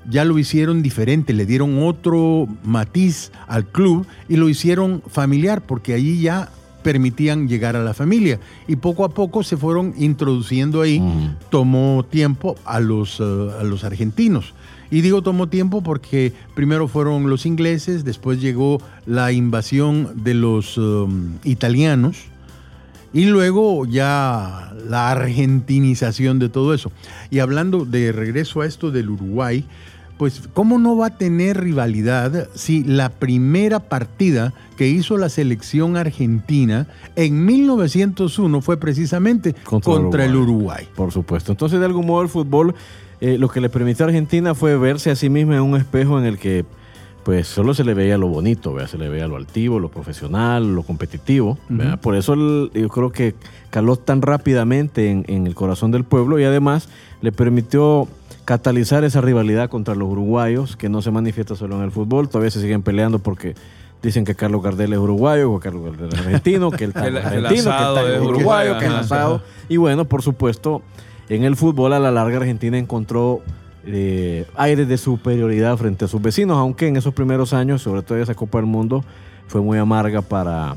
ya 0.09 0.25
lo 0.25 0.39
hicieron 0.39 0.83
diferente, 0.83 1.33
le 1.33 1.47
dieron 1.47 1.83
otro 1.83 2.49
matiz 2.65 3.33
al 3.47 3.67
club 3.67 4.07
y 4.29 4.37
lo 4.37 4.49
hicieron 4.49 5.03
familiar, 5.07 5.63
porque 5.63 5.95
allí 5.95 6.21
ya 6.21 6.51
permitían 6.83 7.49
llegar 7.49 7.77
a 7.77 7.83
la 7.83 7.95
familia. 7.95 8.41
Y 8.67 8.77
poco 8.77 9.05
a 9.05 9.11
poco 9.11 9.43
se 9.43 9.57
fueron 9.57 9.95
introduciendo 9.99 10.81
ahí. 10.83 11.03
Tomó 11.51 12.05
tiempo 12.09 12.57
a 12.65 12.81
los, 12.81 13.21
eh, 13.21 13.51
a 13.61 13.65
los 13.65 13.85
argentinos. 13.85 14.55
Y 14.91 15.03
digo 15.03 15.23
tomó 15.23 15.49
tiempo 15.49 15.83
porque 15.83 16.33
primero 16.55 16.89
fueron 16.89 17.31
los 17.31 17.47
ingleses, 17.47 18.05
después 18.05 18.41
llegó 18.41 18.83
la 19.07 19.31
invasión 19.31 20.25
de 20.25 20.35
los 20.35 20.77
um, 20.79 21.37
italianos 21.45 22.30
y 23.13 23.25
luego 23.25 23.87
ya 23.87 24.73
la 24.89 25.11
argentinización 25.11 26.39
de 26.39 26.49
todo 26.49 26.75
eso. 26.75 26.93
Y 27.31 27.41
hablando 27.41 27.85
de 27.85 28.13
regreso 28.13 28.61
a 28.61 28.67
esto 28.67 28.91
del 28.91 29.11
Uruguay, 29.11 29.65
pues 30.19 30.43
¿cómo 30.53 30.79
no 30.79 30.97
va 30.97 31.07
a 31.07 31.17
tener 31.17 31.59
rivalidad 31.59 32.49
si 32.55 32.85
la 32.85 33.09
primera 33.09 33.81
partida 33.81 34.53
que 34.77 34.87
hizo 34.87 35.17
la 35.17 35.31
selección 35.31 35.97
argentina 35.97 36.87
en 37.17 37.47
1901 37.47 38.61
fue 38.61 38.79
precisamente 38.79 39.55
Contra 39.65 39.95
contra, 39.95 40.25
el 40.27 40.37
Uruguay. 40.37 40.85
Uruguay? 40.85 40.89
Por 40.95 41.11
supuesto. 41.11 41.53
Entonces, 41.53 41.81
de 41.81 41.87
algún 41.87 42.07
modo, 42.07 42.23
el 42.23 42.29
fútbol 42.29 42.75
eh, 43.21 43.37
lo 43.39 43.49
que 43.49 43.61
le 43.61 43.69
permitió 43.69 44.05
a 44.05 44.09
Argentina 44.09 44.55
fue 44.55 44.77
verse 44.77 45.11
a 45.11 45.17
sí 45.17 45.29
misma 45.29 45.57
en 45.57 45.63
un 45.63 45.77
espejo 45.77 46.19
en 46.19 46.25
el 46.25 46.39
que 46.39 46.65
pues 47.25 47.47
solo 47.47 47.75
se 47.75 47.85
le 47.85 47.95
veía 47.95 48.17
lo 48.19 48.29
bonito, 48.29 48.73
¿verdad? 48.73 48.89
se 48.91 48.99
le 48.99 49.09
veía 49.09 49.27
lo 49.29 49.37
altivo, 49.37 49.79
lo 49.79 49.89
profesional, 49.91 50.75
lo 50.75 50.83
competitivo. 50.83 51.59
Por 52.01 52.17
eso 52.17 52.33
el- 52.35 52.71
yo 52.75 52.89
creo 52.89 53.11
que 53.13 53.35
caló 53.71 53.97
tan 53.97 54.23
rápidamente 54.23 55.11
en, 55.11 55.25
en 55.29 55.47
el 55.47 55.55
corazón 55.55 55.91
del 55.91 56.05
pueblo 56.05 56.39
y 56.39 56.45
además 56.45 56.89
le 57.21 57.31
permitió 57.33 58.09
catalizar 58.45 59.05
esa 59.05 59.21
rivalidad 59.21 59.69
contra 59.69 59.95
los 59.95 60.09
uruguayos 60.09 60.77
que 60.77 60.89
no 60.89 61.03
se 61.03 61.11
manifiesta 61.11 61.55
solo 61.55 61.77
en 61.77 61.83
el 61.83 61.91
fútbol, 61.93 62.29
todavía 62.29 62.51
se 62.51 62.61
siguen 62.61 62.83
peleando 62.83 63.19
porque 63.19 63.55
dicen 64.03 64.25
que 64.25 64.35
Carlos 64.35 64.63
Gardel 64.63 64.93
es 64.95 64.99
uruguayo, 64.99 65.55
que 65.59 65.65
Carlos 65.65 65.85
Gardel 65.85 66.09
es 66.15 66.19
argentino, 66.19 66.71
que 66.71 66.85
el 66.85 66.91
es 66.97 66.97
el 66.97 67.17
argentino, 67.19 67.71
que 67.71 68.01
el 68.07 68.15
es 68.15 68.21
uruguayo, 68.23 68.79
que 68.79 68.87
el 68.87 68.95
asado. 68.97 69.43
Y 69.69 69.77
bueno, 69.77 70.07
por 70.07 70.23
supuesto, 70.23 70.83
en 71.29 71.45
el 71.45 71.55
fútbol 71.55 71.93
a 71.93 71.99
la 72.01 72.11
larga 72.11 72.39
Argentina 72.39 72.79
encontró 72.79 73.41
eh, 73.87 74.47
aires 74.57 74.89
de 74.89 74.99
superioridad 74.99 75.77
frente 75.77 76.05
a 76.05 76.09
sus 76.09 76.21
vecinos, 76.21 76.59
aunque 76.59 76.89
en 76.89 76.97
esos 76.97 77.15
primeros 77.15 77.53
años, 77.53 77.83
sobre 77.83 78.03
todo 78.03 78.19
esa 78.19 78.35
Copa 78.35 78.59
del 78.59 78.67
Mundo, 78.67 79.05
fue 79.47 79.61
muy 79.61 79.79
amarga 79.79 80.23
para, 80.23 80.77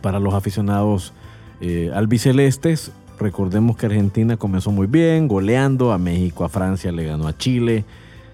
para 0.00 0.18
los 0.18 0.34
aficionados 0.34 1.12
eh, 1.60 1.90
albicelestes. 1.94 2.92
Recordemos 3.18 3.76
que 3.76 3.86
Argentina 3.86 4.36
comenzó 4.36 4.70
muy 4.70 4.86
bien, 4.86 5.28
goleando 5.28 5.92
a 5.92 5.98
México, 5.98 6.44
a 6.44 6.48
Francia, 6.48 6.92
le 6.92 7.04
ganó 7.04 7.26
a 7.26 7.36
Chile, 7.36 7.84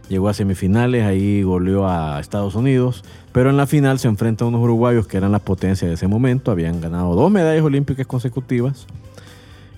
llegó 0.09 0.29
a 0.29 0.35
semifinales, 0.35 1.05
ahí 1.05 1.43
goleó 1.43 1.89
a 1.89 2.21
Estados 2.21 2.55
Unidos, 2.55 3.03
pero 3.33 3.51
en 3.51 3.57
la 3.57 3.67
final 3.67 3.99
se 3.99 4.09
enfrenta 4.09 4.45
a 4.45 4.49
unos 4.49 4.61
uruguayos 4.61 5.07
que 5.07 5.17
eran 5.17 5.33
la 5.33 5.39
potencia 5.39 5.89
de 5.89 5.95
ese 5.95 6.07
momento, 6.07 6.51
habían 6.51 6.81
ganado 6.81 7.15
dos 7.15 7.31
medallas 7.31 7.65
olímpicas 7.65 8.07
consecutivas 8.07 8.87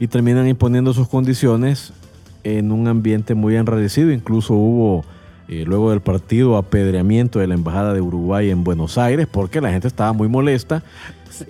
y 0.01 0.09
terminan 0.09 0.47
imponiendo 0.49 0.93
sus 0.93 1.09
condiciones 1.09 1.93
en 2.47 2.71
un 2.71 2.87
ambiente 2.87 3.35
muy 3.35 3.57
enrarecido. 3.57 4.13
Incluso 4.13 4.55
hubo, 4.55 5.05
eh, 5.49 5.65
luego 5.67 5.91
del 5.91 6.01
partido, 6.01 6.57
apedreamiento 6.57 7.41
de 7.41 7.49
la 7.49 7.55
Embajada 7.55 7.93
de 7.93 8.01
Uruguay 8.01 8.51
en 8.51 8.63
Buenos 8.63 8.99
Aires 8.99 9.27
porque 9.31 9.61
la 9.61 9.71
gente 9.71 9.89
estaba 9.89 10.13
muy 10.13 10.29
molesta. 10.29 10.85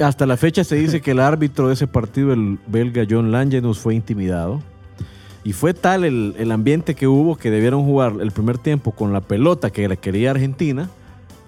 Hasta 0.00 0.24
la 0.24 0.38
fecha 0.38 0.64
se 0.64 0.76
dice 0.76 1.02
que 1.02 1.10
el 1.10 1.20
árbitro 1.20 1.68
de 1.68 1.74
ese 1.74 1.86
partido, 1.86 2.32
el 2.32 2.58
belga 2.66 3.04
John 3.08 3.30
Langenus, 3.30 3.78
fue 3.78 3.94
intimidado. 3.94 4.62
Y 5.44 5.52
fue 5.52 5.74
tal 5.74 6.04
el, 6.04 6.34
el 6.38 6.50
ambiente 6.50 6.94
que 6.94 7.06
hubo 7.06 7.36
que 7.36 7.50
debieron 7.50 7.84
jugar 7.84 8.14
el 8.20 8.32
primer 8.32 8.58
tiempo 8.58 8.92
con 8.92 9.12
la 9.12 9.20
pelota 9.20 9.70
que 9.70 9.86
la 9.86 9.96
quería 9.96 10.30
Argentina. 10.30 10.88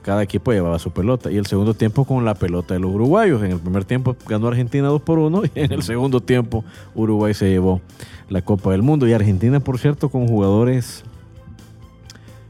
Cada 0.08 0.22
equipo 0.22 0.52
llevaba 0.54 0.78
su 0.78 0.90
pelota. 0.90 1.30
Y 1.30 1.36
el 1.36 1.44
segundo 1.44 1.74
tiempo 1.74 2.06
con 2.06 2.24
la 2.24 2.34
pelota 2.34 2.72
de 2.72 2.80
los 2.80 2.90
uruguayos. 2.94 3.42
En 3.42 3.50
el 3.52 3.58
primer 3.58 3.84
tiempo 3.84 4.16
ganó 4.26 4.48
Argentina 4.48 4.88
2 4.88 5.02
por 5.02 5.18
1 5.18 5.42
y 5.44 5.50
en 5.60 5.70
el 5.70 5.82
segundo 5.82 6.22
tiempo 6.22 6.64
Uruguay 6.94 7.34
se 7.34 7.50
llevó 7.50 7.82
la 8.30 8.40
Copa 8.40 8.70
del 8.70 8.80
Mundo. 8.80 9.06
Y 9.06 9.12
Argentina, 9.12 9.60
por 9.60 9.78
cierto, 9.78 10.08
con 10.08 10.26
jugadores 10.26 11.04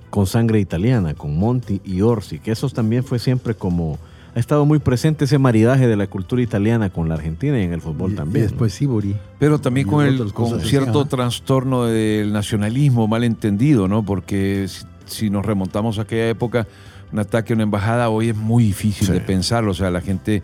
con 0.09 0.29
sangre 0.29 0.61
italiana, 0.61 1.15
con 1.15 1.37
Monti 1.37 1.81
y 1.85 2.01
Orsi, 2.03 2.39
que 2.39 2.53
eso 2.53 2.69
también 2.71 3.03
fue 3.03 3.19
siempre 3.19 3.55
como... 3.57 3.99
Ha 4.37 4.39
estado 4.39 4.65
muy 4.65 4.79
presente 4.79 5.25
ese 5.25 5.39
maridaje 5.39 5.89
de 5.89 5.97
la 5.97 6.07
cultura 6.07 6.41
italiana 6.41 6.91
con 6.91 7.09
la 7.09 7.17
Argentina 7.17 7.59
y 7.61 7.65
en 7.65 7.73
el 7.73 7.81
fútbol 7.81 8.13
Y- 8.13 8.15
también. 8.15 8.45
Y 8.45 8.47
¿no? 8.47 8.51
después 8.53 8.73
Sibori. 8.73 9.17
Pero 9.41 9.59
también 9.59 9.89
Y 9.89 9.91
con, 9.91 10.07
el, 10.07 10.33
con 10.33 10.61
cierto 10.61 11.07
trastorno 11.07 11.87
del 11.87 12.33
nacionalismo 12.33 13.09
mal 13.09 13.25
entendido, 13.25 13.89
¿no? 13.89 14.05
Porque 14.05 14.67
si, 14.69 14.85
si 15.07 15.29
nos 15.31 15.45
remontamos 15.45 15.99
a 15.99 16.03
aquella 16.03 16.29
época, 16.29 16.69
un 17.13 17.19
ataque 17.19 17.53
a 17.53 17.55
una 17.55 17.63
embajada 17.65 18.09
hoy 18.11 18.31
es 18.31 18.37
muy 18.37 18.65
difícil 18.65 19.07
Sí. 19.07 19.13
de 19.13 19.21
pensarlo. 19.21 19.71
O 19.71 19.75
sea, 19.75 19.91
la 19.91 20.01
gente 20.01 20.43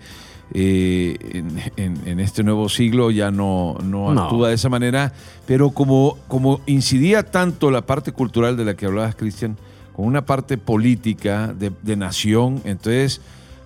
eh, 0.52 1.16
en, 1.32 1.58
en- 1.76 2.06
en 2.06 2.20
este 2.20 2.42
nuevo 2.44 2.68
siglo 2.68 3.10
ya 3.10 3.30
no, 3.30 3.76
no 3.82 4.12
No. 4.14 4.24
actúa 4.24 4.48
de 4.48 4.54
esa 4.54 4.68
manera. 4.68 5.12
Pero 5.46 5.70
como, 5.70 6.18
como 6.28 6.60
incidía 6.66 7.22
tanto 7.22 7.70
la 7.70 7.82
parte 7.82 8.12
cultural 8.12 8.56
de 8.56 8.64
la 8.64 8.74
que 8.74 8.86
hablabas, 8.86 9.14
Cristian, 9.16 9.56
con 9.94 10.06
una 10.06 10.24
parte 10.26 10.58
política 10.58 11.52
de, 11.58 11.72
de 11.82 11.96
nación, 11.96 12.60
entonces 12.64 13.20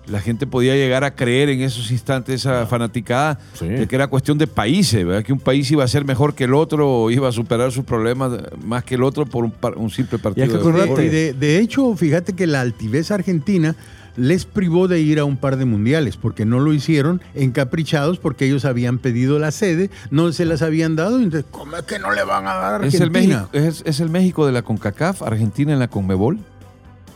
la 0.09 0.19
gente 0.21 0.47
podía 0.47 0.75
llegar 0.75 1.03
a 1.03 1.15
creer 1.15 1.49
en 1.49 1.61
esos 1.61 1.91
instantes 1.91 2.41
esa 2.41 2.65
fanaticada 2.65 3.39
Sí. 3.53 3.67
de 3.67 3.87
que 3.87 3.95
era 3.95 4.07
cuestión 4.07 4.37
de 4.37 4.47
países, 4.47 5.05
¿verdad? 5.05 5.23
Que 5.23 5.33
un 5.33 5.39
país 5.39 5.69
iba 5.71 5.83
a 5.83 5.87
ser 5.87 6.05
mejor 6.05 6.33
que 6.35 6.45
el 6.45 6.53
otro 6.53 6.89
o 7.03 7.11
iba 7.11 7.27
a 7.29 7.31
superar 7.31 7.71
sus 7.71 7.85
problemas 7.85 8.31
más 8.63 8.83
que 8.83 8.95
el 8.95 9.03
otro 9.03 9.25
por 9.25 9.43
un, 9.45 9.51
par- 9.51 9.77
un 9.77 9.89
simple 9.89 10.17
partido. 10.19 10.47
de 10.95 11.09
de, 11.09 11.33
de 11.33 11.59
hecho, 11.59 11.95
fíjate 11.95 12.33
que 12.33 12.47
la 12.47 12.61
altivez 12.61 13.11
argentina 13.11 13.75
les 14.17 14.43
privó 14.43 14.87
de 14.89 14.99
ir 14.99 15.19
a 15.19 15.23
un 15.23 15.37
par 15.37 15.55
de 15.55 15.63
mundiales, 15.63 16.17
porque 16.17 16.43
no 16.43 16.59
lo 16.59 16.73
hicieron 16.73 17.21
encaprichados, 17.35 18.17
porque 18.19 18.45
ellos 18.45 18.65
habían 18.65 18.97
pedido 18.97 19.39
la 19.39 19.51
sede, 19.51 19.89
no 20.11 20.33
se 20.33 20.43
las 20.43 20.61
habían 20.61 20.95
dado, 20.97 21.19
y 21.21 21.23
entonces, 21.23 21.49
¿cómo 21.51 21.77
es 21.77 21.83
que 21.83 21.99
no 21.99 22.11
le 22.11 22.23
van 22.25 22.45
a 22.47 22.53
dar 22.55 22.83
a 22.83 22.87
¿Es 22.87 22.95
el, 22.95 23.03
Argentina? 23.03 23.47
México, 23.53 23.69
es, 23.69 23.83
es 23.85 23.99
el 24.01 24.09
México 24.09 24.45
de 24.45 24.51
la 24.51 24.61
CONCACAF, 24.61 25.21
Argentina 25.21 25.71
en 25.71 25.79
la 25.79 25.87
CONMEBOL? 25.87 26.39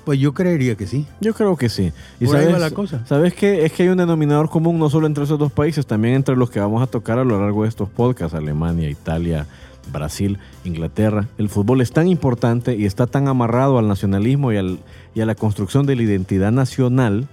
Pues 0.05 0.19
yo 0.19 0.33
creería 0.33 0.75
que 0.75 0.85
sí. 0.87 1.05
Yo 1.21 1.33
creo 1.33 1.55
que 1.55 1.69
sí. 1.69 1.91
Y 2.19 2.25
Por 2.25 2.35
ahí 2.35 2.41
sabes, 2.43 2.55
va 2.55 2.59
la 2.59 2.71
cosa. 2.71 3.05
¿Sabes 3.05 3.33
qué? 3.33 3.65
Es 3.65 3.71
que 3.71 3.83
hay 3.83 3.89
un 3.89 3.97
denominador 3.97 4.49
común 4.49 4.77
no 4.79 4.89
solo 4.89 5.07
entre 5.07 5.23
esos 5.23 5.39
dos 5.39 5.51
países, 5.51 5.85
también 5.85 6.15
entre 6.15 6.35
los 6.35 6.49
que 6.49 6.59
vamos 6.59 6.83
a 6.83 6.87
tocar 6.87 7.19
a 7.19 7.23
lo 7.23 7.39
largo 7.39 7.63
de 7.63 7.69
estos 7.69 7.87
podcasts, 7.89 8.35
Alemania, 8.35 8.89
Italia, 8.89 9.45
Brasil, 9.91 10.39
Inglaterra. 10.65 11.27
El 11.37 11.49
fútbol 11.49 11.81
es 11.81 11.91
tan 11.91 12.07
importante 12.07 12.75
y 12.75 12.85
está 12.85 13.07
tan 13.07 13.27
amarrado 13.27 13.77
al 13.79 13.87
nacionalismo 13.87 14.51
y, 14.51 14.57
al- 14.57 14.79
y 15.15 15.21
a 15.21 15.25
la 15.25 15.35
construcción 15.35 15.85
de 15.85 15.95
la 15.95 16.03
identidad 16.03 16.51
nacional 16.51 17.27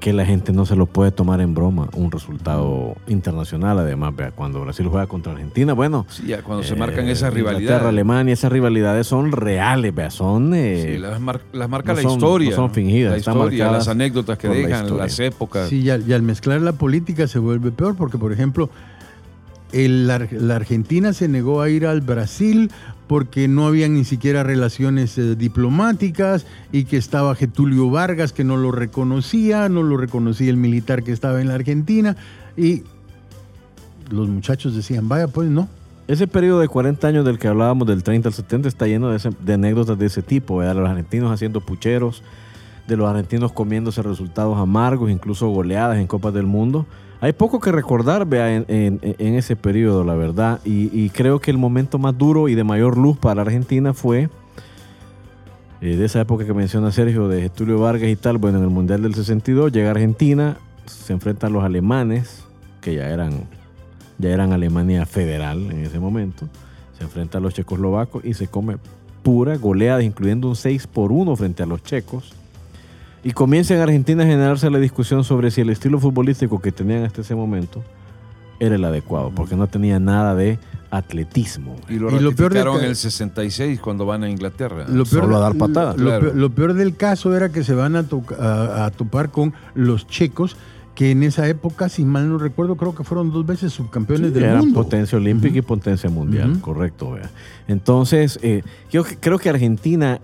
que 0.00 0.12
la 0.14 0.24
gente 0.24 0.52
no 0.52 0.64
se 0.66 0.74
lo 0.76 0.86
puede 0.86 1.12
tomar 1.12 1.40
en 1.42 1.54
broma. 1.54 1.88
Un 1.94 2.10
resultado 2.10 2.96
internacional, 3.06 3.78
además, 3.78 4.16
vea, 4.16 4.30
cuando 4.30 4.60
Brasil 4.62 4.88
juega 4.88 5.06
contra 5.06 5.32
Argentina, 5.32 5.74
bueno. 5.74 6.06
Sí, 6.08 6.26
ya 6.26 6.42
cuando 6.42 6.64
se 6.64 6.74
eh, 6.74 6.76
marcan 6.78 7.06
esas 7.08 7.28
Inglaterra, 7.30 7.52
rivalidades. 7.52 7.86
Alemania, 7.86 8.32
esas 8.32 8.50
rivalidades 8.50 9.06
son 9.06 9.30
reales, 9.30 9.94
vea, 9.94 10.10
son... 10.10 10.54
eh, 10.54 10.94
Sí, 10.94 10.98
las, 10.98 11.20
mar- 11.20 11.42
las 11.52 11.68
marca 11.68 11.92
no 11.92 11.96
la 11.96 12.02
son- 12.02 12.12
historia. 12.12 12.50
no 12.50 12.56
son 12.56 12.70
fingidas, 12.72 13.12
La 13.12 13.16
están 13.18 13.34
historia, 13.36 13.64
marcadas 13.64 13.86
las 13.86 13.88
anécdotas 13.94 14.38
que 14.38 14.48
la 14.48 14.54
dejan, 14.54 14.96
las 14.96 15.18
épocas. 15.20 15.68
Sí, 15.68 15.80
y 15.82 15.90
al, 15.90 16.08
y 16.08 16.12
al 16.14 16.22
mezclar 16.22 16.60
la 16.62 16.72
política 16.72 17.28
se 17.28 17.38
vuelve 17.38 17.70
peor, 17.70 17.94
porque, 17.94 18.16
por 18.18 18.32
ejemplo, 18.32 18.70
el 19.72 20.10
Ar- 20.10 20.32
la 20.32 20.56
Argentina 20.56 21.12
se 21.12 21.28
negó 21.28 21.60
a 21.62 21.68
ir 21.68 21.86
al 21.86 22.00
Brasil 22.00 22.70
porque 23.10 23.48
no 23.48 23.66
habían 23.66 23.94
ni 23.94 24.04
siquiera 24.04 24.44
relaciones 24.44 25.18
eh, 25.18 25.34
diplomáticas 25.34 26.46
y 26.70 26.84
que 26.84 26.96
estaba 26.96 27.34
Getulio 27.34 27.90
Vargas 27.90 28.32
que 28.32 28.44
no 28.44 28.56
lo 28.56 28.70
reconocía, 28.70 29.68
no 29.68 29.82
lo 29.82 29.96
reconocía 29.96 30.48
el 30.48 30.56
militar 30.56 31.02
que 31.02 31.10
estaba 31.10 31.40
en 31.40 31.48
la 31.48 31.54
Argentina 31.54 32.16
y 32.56 32.84
los 34.10 34.28
muchachos 34.28 34.76
decían, 34.76 35.08
vaya 35.08 35.26
pues 35.26 35.50
no. 35.50 35.68
Ese 36.06 36.28
periodo 36.28 36.60
de 36.60 36.68
40 36.68 37.04
años 37.08 37.24
del 37.24 37.40
que 37.40 37.48
hablábamos, 37.48 37.88
del 37.88 38.04
30 38.04 38.28
al 38.28 38.32
70, 38.32 38.68
está 38.68 38.86
lleno 38.86 39.10
de, 39.10 39.54
anécdotas 39.54 39.98
de 39.98 40.06
ese 40.06 40.22
tipo, 40.22 40.62
de 40.62 40.72
los 40.72 40.88
argentinos 40.88 41.32
haciendo 41.32 41.60
pucheros, 41.60 42.22
de 42.86 42.96
los 42.96 43.10
argentinos 43.10 43.50
comiéndose 43.50 44.02
resultados 44.02 44.56
amargos, 44.56 45.10
incluso 45.10 45.48
goleadas 45.48 45.98
en 45.98 46.06
Copas 46.06 46.32
del 46.32 46.46
Mundo. 46.46 46.86
Hay 47.22 47.34
poco 47.34 47.60
que 47.60 47.70
recordar 47.70 48.26
en, 48.32 48.98
ese 49.18 49.54
periodo, 49.54 50.04
la 50.04 50.14
verdad, 50.14 50.60
y, 50.64 51.10
creo 51.10 51.38
que 51.38 51.50
el 51.50 51.58
momento 51.58 51.98
más 51.98 52.16
duro 52.16 52.48
y 52.48 52.54
de 52.54 52.64
mayor 52.64 52.96
luz 52.96 53.18
para 53.18 53.42
Argentina 53.42 53.92
fue 53.92 54.30
eh, 55.82 55.96
de 55.96 56.04
esa 56.06 56.22
época 56.22 56.46
que 56.46 56.54
menciona 56.54 56.90
Sergio, 56.92 57.28
de 57.28 57.42
Getulio 57.42 57.78
Vargas 57.78 58.08
y 58.08 58.16
tal, 58.16 58.38
bueno, 58.38 58.56
en 58.58 58.64
el 58.64 58.70
Mundial 58.70 59.02
del 59.02 59.14
62 59.14 59.70
llega 59.70 59.90
Argentina, 59.90 60.56
se 60.86 61.12
enfrentan 61.12 61.52
los 61.52 61.62
alemanes, 61.62 62.42
que 62.80 62.94
ya 62.94 63.10
eran, 63.10 63.44
ya 64.16 64.30
eran 64.30 64.54
Alemania 64.54 65.04
federal 65.04 65.70
en 65.70 65.84
ese 65.84 65.98
momento, 65.98 66.48
se 66.96 67.04
enfrenta 67.04 67.36
a 67.36 67.40
los 67.42 67.52
checoslovacos 67.52 68.24
y 68.24 68.32
se 68.32 68.46
come 68.46 68.78
pura 69.22 69.58
goleada, 69.58 70.02
incluyendo 70.02 70.48
un 70.48 70.56
6 70.56 70.86
por 70.86 71.12
1 71.12 71.36
frente 71.36 71.62
a 71.62 71.66
los 71.66 71.82
checos. 71.82 72.32
Y 73.22 73.32
comienza 73.32 73.74
en 73.74 73.80
Argentina 73.80 74.22
a 74.22 74.26
generarse 74.26 74.70
la 74.70 74.78
discusión 74.78 75.24
sobre 75.24 75.50
si 75.50 75.60
el 75.60 75.70
estilo 75.70 75.98
futbolístico 75.98 76.60
que 76.60 76.72
tenían 76.72 77.04
hasta 77.04 77.20
ese 77.20 77.34
momento 77.34 77.82
era 78.58 78.74
el 78.76 78.84
adecuado, 78.84 79.30
porque 79.34 79.56
no 79.56 79.66
tenía 79.66 79.98
nada 79.98 80.34
de 80.34 80.58
atletismo. 80.90 81.76
Y 81.88 81.94
lo 81.94 82.10
Y 82.14 82.20
lo 82.20 82.32
peor 82.34 82.56
en 82.56 82.84
el 82.84 82.96
66 82.96 83.80
cuando 83.80 84.06
van 84.06 84.24
a 84.24 84.30
Inglaterra. 84.30 84.86
Lo 84.88 85.04
Solo 85.04 85.36
a 85.36 85.40
dar 85.40 85.54
patadas. 85.56 85.96
Lo, 85.96 86.06
Claro. 86.06 86.20
peor, 86.26 86.36
lo 86.36 86.50
peor 86.50 86.74
del 86.74 86.96
caso 86.96 87.34
era 87.34 87.50
que 87.50 87.62
se 87.64 87.74
van 87.74 87.96
a, 87.96 88.02
to- 88.04 88.22
a- 88.38 88.86
a 88.86 88.90
topar 88.90 89.30
con 89.30 89.54
los 89.74 90.06
checos, 90.06 90.56
que 90.94 91.10
en 91.12 91.22
esa 91.22 91.48
época, 91.48 91.88
si 91.88 92.04
mal 92.04 92.28
no 92.28 92.36
recuerdo, 92.38 92.76
creo 92.76 92.94
que 92.94 93.04
fueron 93.04 93.30
dos 93.32 93.46
veces 93.46 93.72
subcampeones 93.72 94.28
Sí, 94.28 94.34
del 94.34 94.44
eran 94.44 94.58
mundo. 94.58 94.82
potencia 94.82 95.16
olímpica 95.16 95.58
y 95.58 95.62
potencia 95.62 96.10
mundial, 96.10 96.58
correcto. 96.60 97.12
vea. 97.12 97.30
Entonces, 97.68 98.38
eh, 98.42 98.62
yo 98.90 99.04
creo 99.20 99.38
que 99.38 99.48
Argentina, 99.48 100.20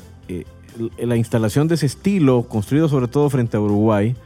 la 0.98 1.16
instalación 1.16 1.68
de 1.68 1.76
ese 1.76 1.86
estilo, 1.86 2.44
construido 2.44 2.88
sobre 2.88 3.08
todo 3.08 3.30
frente 3.30 3.56
a 3.56 3.60
Uruguay, 3.60 4.16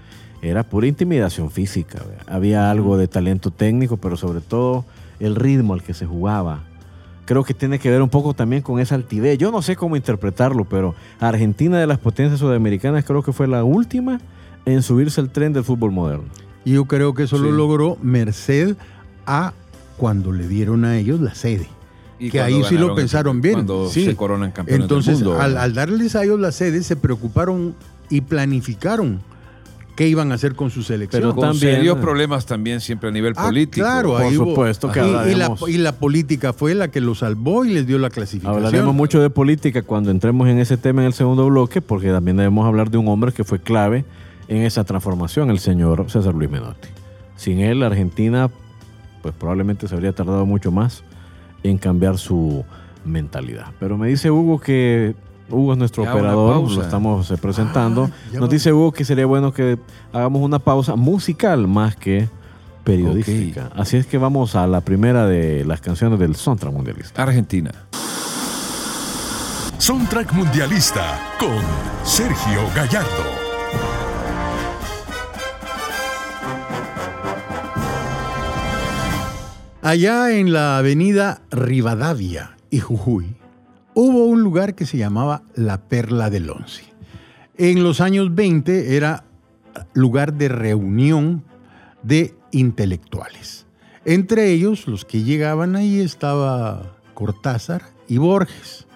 era 0.43 0.63
pura 0.63 0.87
intimidación 0.87 1.51
física. 1.51 2.03
Había 2.27 2.71
algo 2.71 2.97
de 2.97 3.09
talento 3.09 3.51
técnico, 3.51 3.97
pero 3.97 4.17
sobre 4.17 4.41
todo 4.41 4.85
el 5.19 5.37
ritmo 5.37 5.75
al 5.75 5.83
que 5.83 5.95
se 5.95 6.07
jugaba. 6.07 6.65
creo 7.27 7.45
que 7.45 7.55
tiene 7.55 7.79
que 7.79 7.91
ver 7.91 8.03
un 8.03 8.09
poco 8.09 8.35
también 8.35 8.61
con 8.61 8.81
esa 8.81 8.97
altivez. 8.97 9.39
Yo 9.39 9.53
no 9.53 9.63
sé 9.63 9.77
cómo 9.77 9.95
interpretarlo, 9.95 10.65
pero 10.65 10.97
Argentina 11.21 11.79
de 11.79 11.87
las 11.87 11.99
potencias 11.99 12.41
sudamericanas 12.41 13.05
creo 13.05 13.23
que 13.23 13.33
fue 13.33 13.47
la 13.47 13.63
última 13.63 14.21
en 14.67 14.83
subirse 14.83 15.21
al 15.21 15.31
tren 15.31 15.53
del 15.53 15.63
fútbol 15.63 15.93
moderno. 15.93 16.25
Y 16.65 16.73
yo 16.73 16.87
creo 16.87 17.15
que 17.15 17.25
eso 17.25 17.39
lo 17.39 17.53
logró 17.53 17.97
merced 18.03 18.77
a 19.27 19.53
cuando 19.97 20.33
le 20.33 20.49
dieron 20.49 20.85
a 20.85 20.99
ellos 20.99 21.21
la 21.21 21.35
sede. 21.35 21.69
Y 22.21 22.31
que 22.31 22.39
cuando 22.39 22.57
ahí 22.59 22.65
sí 22.69 22.77
lo 22.79 22.91
el- 22.91 22.95
pensaron 22.95 23.41
bien. 23.41 23.55
Cuando 23.55 23.89
sí. 23.89 24.05
se 24.05 24.15
coronan 24.15 24.53
campeones 24.53 24.83
Entonces, 24.83 25.19
del 25.19 25.29
mundo. 25.29 25.43
al, 25.43 25.57
al 25.57 25.75
darles 25.75 26.15
a 26.15 26.23
ellos 26.23 26.39
la 26.39 26.53
sede, 26.53 26.83
se 26.83 26.95
preocuparon 26.97 27.75
y 28.11 28.21
planificaron 28.21 29.21
qué 29.97 30.07
iban 30.09 30.31
a 30.33 30.35
hacer 30.37 30.55
con 30.55 30.71
su 30.71 30.83
selección. 30.83 31.21
Pero 31.23 31.35
con 31.35 31.51
también- 31.51 31.77
serios 31.77 31.99
problemas 31.99 32.47
también 32.47 32.81
siempre 32.81 33.09
a 33.09 33.13
nivel 33.13 33.35
Ah, 33.37 33.47
político. 33.47 33.85
claro, 33.87 34.11
Por 34.13 34.23
ahí 34.23 34.37
hubo- 34.37 34.51
supuesto 34.51 34.91
que 34.93 35.01
y- 35.01 35.03
y, 35.03 35.11
la, 35.13 35.21
hablaremos. 35.21 35.69
y 35.71 35.79
la 35.79 35.93
política 35.97 36.53
fue 36.53 36.75
la 36.75 36.89
que 36.89 37.01
lo 37.01 37.15
salvó 37.15 37.65
y 37.65 37.71
les 37.75 37.87
dio 37.87 37.99
la 37.99 38.09
clasificación. 38.11 38.57
Hablaremos 38.65 38.95
mucho 38.95 39.21
de 39.21 39.31
política 39.31 39.83
cuando 39.83 40.11
entremos 40.11 40.49
en 40.49 40.59
ese 40.59 40.77
tema 40.77 41.01
en 41.03 41.07
el 41.09 41.13
segundo 41.13 41.47
bloque, 41.49 41.81
porque 41.83 42.09
también 42.11 42.37
debemos 42.37 42.67
hablar 42.67 42.91
de 42.91 42.99
un 42.99 43.09
hombre 43.09 43.33
que 43.33 43.45
fue 43.45 43.59
clave 43.61 44.05
en 44.49 44.59
esa 44.63 44.85
transformación, 44.85 45.51
el 45.51 45.59
señor 45.59 46.07
César 46.11 46.35
Luis 46.35 46.51
Menotti. 46.51 46.89
Sin 47.37 47.61
él, 47.61 47.83
Argentina, 47.83 48.51
pues 49.23 49.35
probablemente 49.39 49.87
se 49.89 49.95
habría 49.95 50.13
tardado 50.13 50.45
mucho 50.47 50.71
más 50.73 51.03
en 51.63 51.79
cambiar 51.79 52.19
su 52.19 52.65
mentalidad. 53.05 53.67
Pero 53.79 53.97
me 53.97 54.09
dice 54.09 54.31
Hugo 54.31 54.61
que 54.61 55.15
Hugo 55.51 55.73
es 55.73 55.79
nuestro 55.79 56.05
Ya, 56.05 56.13
operador, 56.13 56.71
lo 56.71 56.83
estamos 56.83 57.31
eh, 57.31 57.37
presentando. 57.37 58.11
Ah, 58.13 58.17
ya 58.33 58.41
Nos 58.41 58.49
va. 58.49 58.53
dice 58.53 58.73
Hugo 58.73 58.93
que 58.93 59.05
sería 59.05 59.27
bueno 59.27 59.53
que 59.53 59.79
hagamos 60.13 60.43
una 60.43 60.59
pausa 60.59 60.97
musical 60.97 61.67
más 61.67 61.97
que 61.97 62.29
periodística. 62.85 63.71
Así 63.75 63.97
es 63.97 64.07
que 64.07 64.19
vamos 64.19 64.55
a 64.57 64.67
la 64.67 64.81
primera 64.81 65.27
de 65.27 65.65
las 65.65 65.81
canciones 65.81 66.19
del 66.19 66.37
soundtrack 66.37 66.73
mundialista. 66.73 67.23
Argentina. 67.23 67.71
Soundtrack 69.79 70.33
Mundialista 70.35 71.19
con 71.39 71.57
Sergio 72.05 72.61
Gallardo. 72.75 73.40
Allá 79.83 80.37
en 80.37 80.53
la 80.53 80.77
avenida 80.77 81.41
Rivadavia 81.51 82.55
y 82.69 82.81
Jujuy 82.81 83.35
hubo 83.95 84.27
un 84.27 84.43
lugar 84.43 84.75
que 84.75 84.85
se 84.85 84.99
llamaba 84.99 85.43
La 85.55 85.81
Perla 85.81 86.29
del 86.29 86.51
Once. 86.51 86.85
En 87.57 87.83
los 87.83 88.03
años 88.03 88.35
20 88.35 88.95
era 88.95 89.25
lugar 89.95 90.35
de 90.35 90.49
reunión 90.49 91.45
de 92.03 92.35
intelectuales. 92.51 93.65
Entre 94.05 94.51
ellos, 94.51 94.87
los 94.87 95.07
que 95.07 95.23
llegaban 95.23 95.75
ahí 95.77 96.01
estaba 96.01 96.93
Cortázar 97.15 97.81
y 98.07 98.19
Borges. 98.19 98.87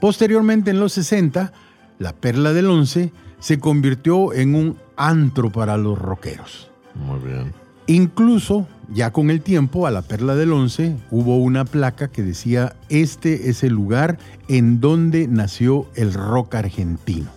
Posteriormente, 0.00 0.70
en 0.70 0.80
los 0.80 0.92
60, 0.92 1.50
La 1.98 2.12
Perla 2.12 2.52
del 2.52 2.66
Once 2.66 3.10
se 3.38 3.58
convirtió 3.58 4.34
en 4.34 4.54
un 4.54 4.76
antro 4.98 5.50
para 5.50 5.78
los 5.78 5.98
rockeros. 5.98 6.70
Muy 6.94 7.20
bien. 7.20 7.54
Incluso, 7.86 8.66
ya 8.92 9.12
con 9.12 9.30
el 9.30 9.40
tiempo, 9.40 9.86
a 9.86 9.90
la 9.90 10.02
Perla 10.02 10.36
del 10.36 10.52
Once 10.52 10.96
hubo 11.10 11.38
una 11.38 11.64
placa 11.64 12.08
que 12.08 12.22
decía, 12.22 12.76
este 12.88 13.50
es 13.50 13.64
el 13.64 13.72
lugar 13.72 14.18
en 14.48 14.80
donde 14.80 15.26
nació 15.26 15.86
el 15.94 16.12
rock 16.12 16.54
argentino. 16.54 17.30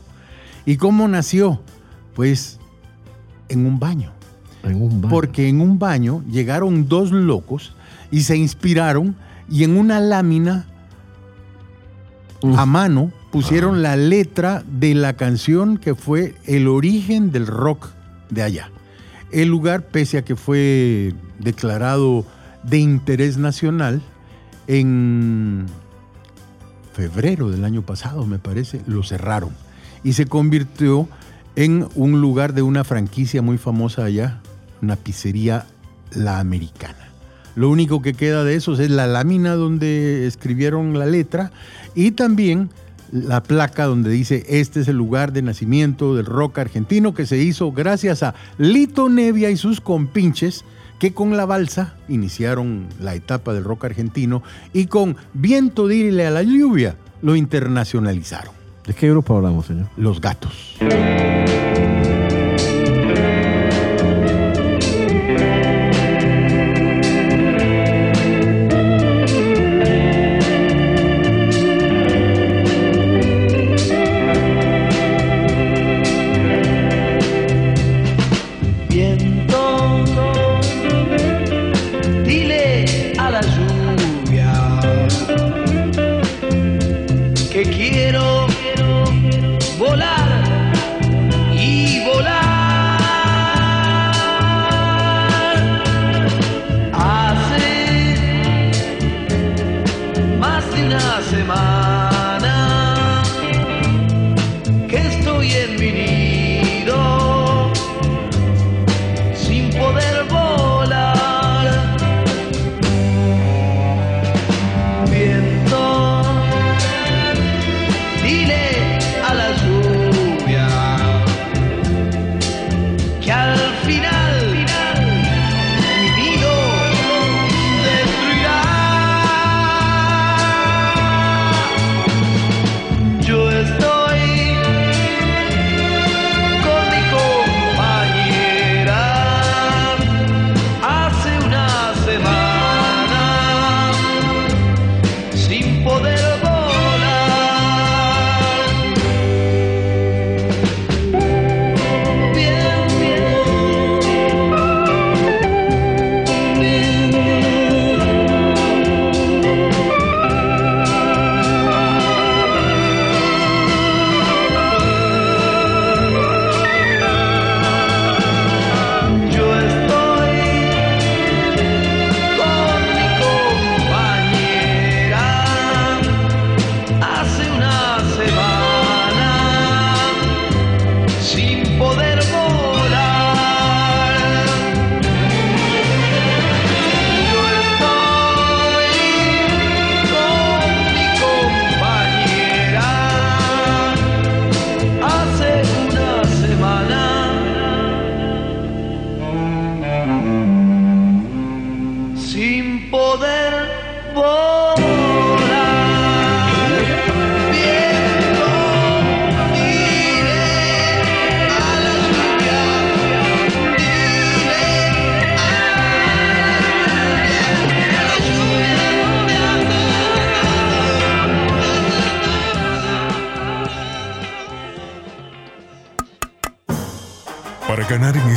¿Y 0.65 0.77
cómo 0.77 1.07
nació? 1.07 1.59
Pues 2.13 2.59
en 3.47 3.65
un 3.65 3.79
baño. 3.79 4.11
En 4.63 4.81
un 4.81 5.01
bar. 5.01 5.09
Porque 5.09 5.47
en 5.47 5.61
un 5.61 5.79
baño 5.79 6.23
llegaron 6.29 6.87
dos 6.87 7.11
locos 7.11 7.75
y 8.11 8.21
se 8.21 8.37
inspiraron 8.37 9.15
y 9.49 9.63
en 9.63 9.77
una 9.77 9.99
lámina 9.99 10.67
Uf. 12.41 12.57
a 12.57 12.65
mano 12.65 13.11
pusieron 13.31 13.81
la 13.81 13.95
letra 13.95 14.63
de 14.67 14.93
la 14.93 15.13
canción 15.13 15.77
que 15.77 15.95
fue 15.95 16.35
el 16.45 16.67
origen 16.67 17.31
del 17.31 17.47
rock 17.47 17.89
de 18.29 18.43
allá. 18.43 18.69
El 19.31 19.49
lugar, 19.49 19.87
pese 19.87 20.19
a 20.19 20.23
que 20.23 20.35
fue 20.35 21.13
declarado 21.39 22.25
de 22.63 22.79
interés 22.79 23.37
nacional, 23.37 24.01
en 24.67 25.65
febrero 26.93 27.49
del 27.49 27.65
año 27.65 27.81
pasado, 27.81 28.25
me 28.25 28.39
parece, 28.39 28.81
lo 28.85 29.03
cerraron 29.03 29.51
y 30.03 30.13
se 30.13 30.25
convirtió 30.25 31.07
en 31.55 31.87
un 31.95 32.21
lugar 32.21 32.53
de 32.53 32.61
una 32.61 32.83
franquicia 32.83 33.41
muy 33.41 33.57
famosa 33.57 34.05
allá, 34.05 34.41
una 34.81 34.95
pizzería 34.95 35.65
La 36.11 36.39
Americana. 36.39 37.09
Lo 37.55 37.69
único 37.69 38.01
que 38.01 38.13
queda 38.13 38.43
de 38.43 38.55
esos 38.55 38.79
es 38.79 38.89
la 38.89 39.07
lámina 39.07 39.55
donde 39.55 40.27
escribieron 40.27 40.97
la 40.97 41.05
letra 41.05 41.51
y 41.95 42.11
también 42.11 42.69
la 43.11 43.41
placa 43.41 43.85
donde 43.85 44.11
dice 44.11 44.45
este 44.47 44.81
es 44.81 44.87
el 44.87 44.95
lugar 44.95 45.33
de 45.33 45.41
nacimiento 45.41 46.15
del 46.15 46.25
rock 46.25 46.59
argentino 46.59 47.13
que 47.13 47.25
se 47.25 47.39
hizo 47.39 47.71
gracias 47.71 48.21
a 48.21 48.35
Lito 48.59 49.09
Nevia 49.09 49.49
y 49.49 49.57
sus 49.57 49.81
compinches 49.81 50.63
que 50.99 51.13
con 51.13 51.35
la 51.37 51.45
balsa 51.45 51.95
iniciaron 52.07 52.87
la 52.99 53.15
etapa 53.15 53.53
del 53.53 53.63
rock 53.63 53.85
argentino 53.85 54.43
y 54.73 54.85
con 54.85 55.15
Viento 55.33 55.87
dile 55.87 56.27
a 56.27 56.31
la 56.31 56.43
lluvia 56.43 56.95
lo 57.21 57.35
internacionalizaron. 57.35 58.53
¿De 58.85 58.93
qué 58.93 59.09
grupo 59.09 59.35
hablamos, 59.35 59.67
señor? 59.67 59.87
Los 59.97 60.21
gatos. 60.21 60.77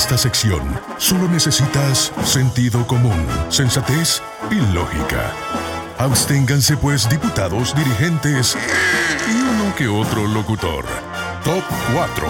Esta 0.02 0.18
sección, 0.18 0.60
solo 0.98 1.28
necesitas 1.28 2.12
sentido 2.24 2.84
común, 2.88 3.24
sensatez 3.50 4.20
y 4.50 4.56
lógica. 4.74 5.32
Absténganse 5.96 6.76
pues 6.76 7.08
diputados, 7.08 7.72
dirigentes 7.76 8.58
y 9.30 9.40
uno 9.40 9.72
que 9.76 9.86
otro 9.86 10.26
locutor. 10.26 10.84
Top 11.44 11.62
4. 11.94 12.26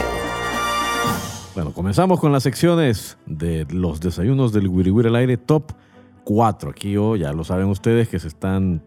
Bueno, 1.54 1.72
comenzamos 1.72 2.20
con 2.20 2.30
las 2.30 2.42
secciones 2.42 3.16
de 3.24 3.66
los 3.70 4.00
desayunos 4.00 4.52
del 4.52 4.68
Wiri 4.68 4.90
Wiri 4.90 5.08
al 5.08 5.16
aire 5.16 5.38
top 5.38 5.72
4. 6.24 6.72
Aquí 6.72 6.92
yo, 6.92 7.16
ya 7.16 7.32
lo 7.32 7.42
saben 7.42 7.68
ustedes 7.68 8.06
que 8.06 8.18
se 8.18 8.28
están 8.28 8.82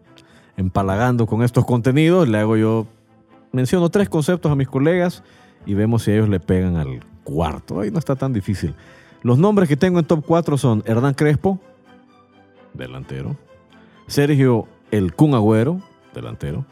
empalagando 0.56 1.26
con 1.26 1.42
estos 1.42 1.64
contenidos. 1.64 2.28
Le 2.28 2.38
hago 2.38 2.56
yo, 2.56 2.86
menciono 3.50 3.88
tres 3.88 4.08
conceptos 4.08 4.52
a 4.52 4.54
mis 4.54 4.68
colegas 4.68 5.24
y 5.66 5.74
vemos 5.74 6.04
si 6.04 6.12
ellos 6.12 6.28
le 6.28 6.38
pegan 6.38 6.76
al 6.76 7.00
cuarto. 7.26 7.80
Ahí 7.80 7.90
no 7.90 7.98
está 7.98 8.14
tan 8.14 8.32
difícil. 8.32 8.74
Los 9.22 9.38
nombres 9.38 9.68
que 9.68 9.76
tengo 9.76 9.98
en 9.98 10.04
top 10.04 10.24
4 10.24 10.56
son 10.56 10.84
Hernán 10.86 11.14
Crespo, 11.14 11.58
delantero. 12.72 13.36
Sergio 14.06 14.68
El 14.92 15.14
Kun 15.14 15.34
Agüero, 15.34 15.80
delantero. 16.14 16.64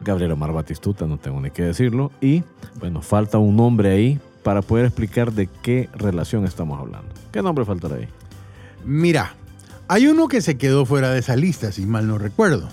Gabriel 0.00 0.32
Omar 0.32 0.52
Batistuta, 0.52 1.06
no 1.06 1.18
tengo 1.18 1.40
ni 1.40 1.50
que 1.50 1.64
decirlo. 1.64 2.12
Y, 2.20 2.44
bueno, 2.78 3.02
falta 3.02 3.38
un 3.38 3.56
nombre 3.56 3.90
ahí 3.90 4.20
para 4.44 4.62
poder 4.62 4.86
explicar 4.86 5.32
de 5.32 5.48
qué 5.62 5.88
relación 5.94 6.44
estamos 6.44 6.78
hablando. 6.78 7.08
¿Qué 7.32 7.42
nombre 7.42 7.64
faltará 7.64 7.96
ahí? 7.96 8.08
Mira, 8.84 9.34
hay 9.88 10.06
uno 10.06 10.28
que 10.28 10.40
se 10.42 10.56
quedó 10.56 10.86
fuera 10.86 11.10
de 11.10 11.18
esa 11.18 11.34
lista, 11.34 11.72
si 11.72 11.86
mal 11.86 12.06
no 12.06 12.18
recuerdo. 12.18 12.68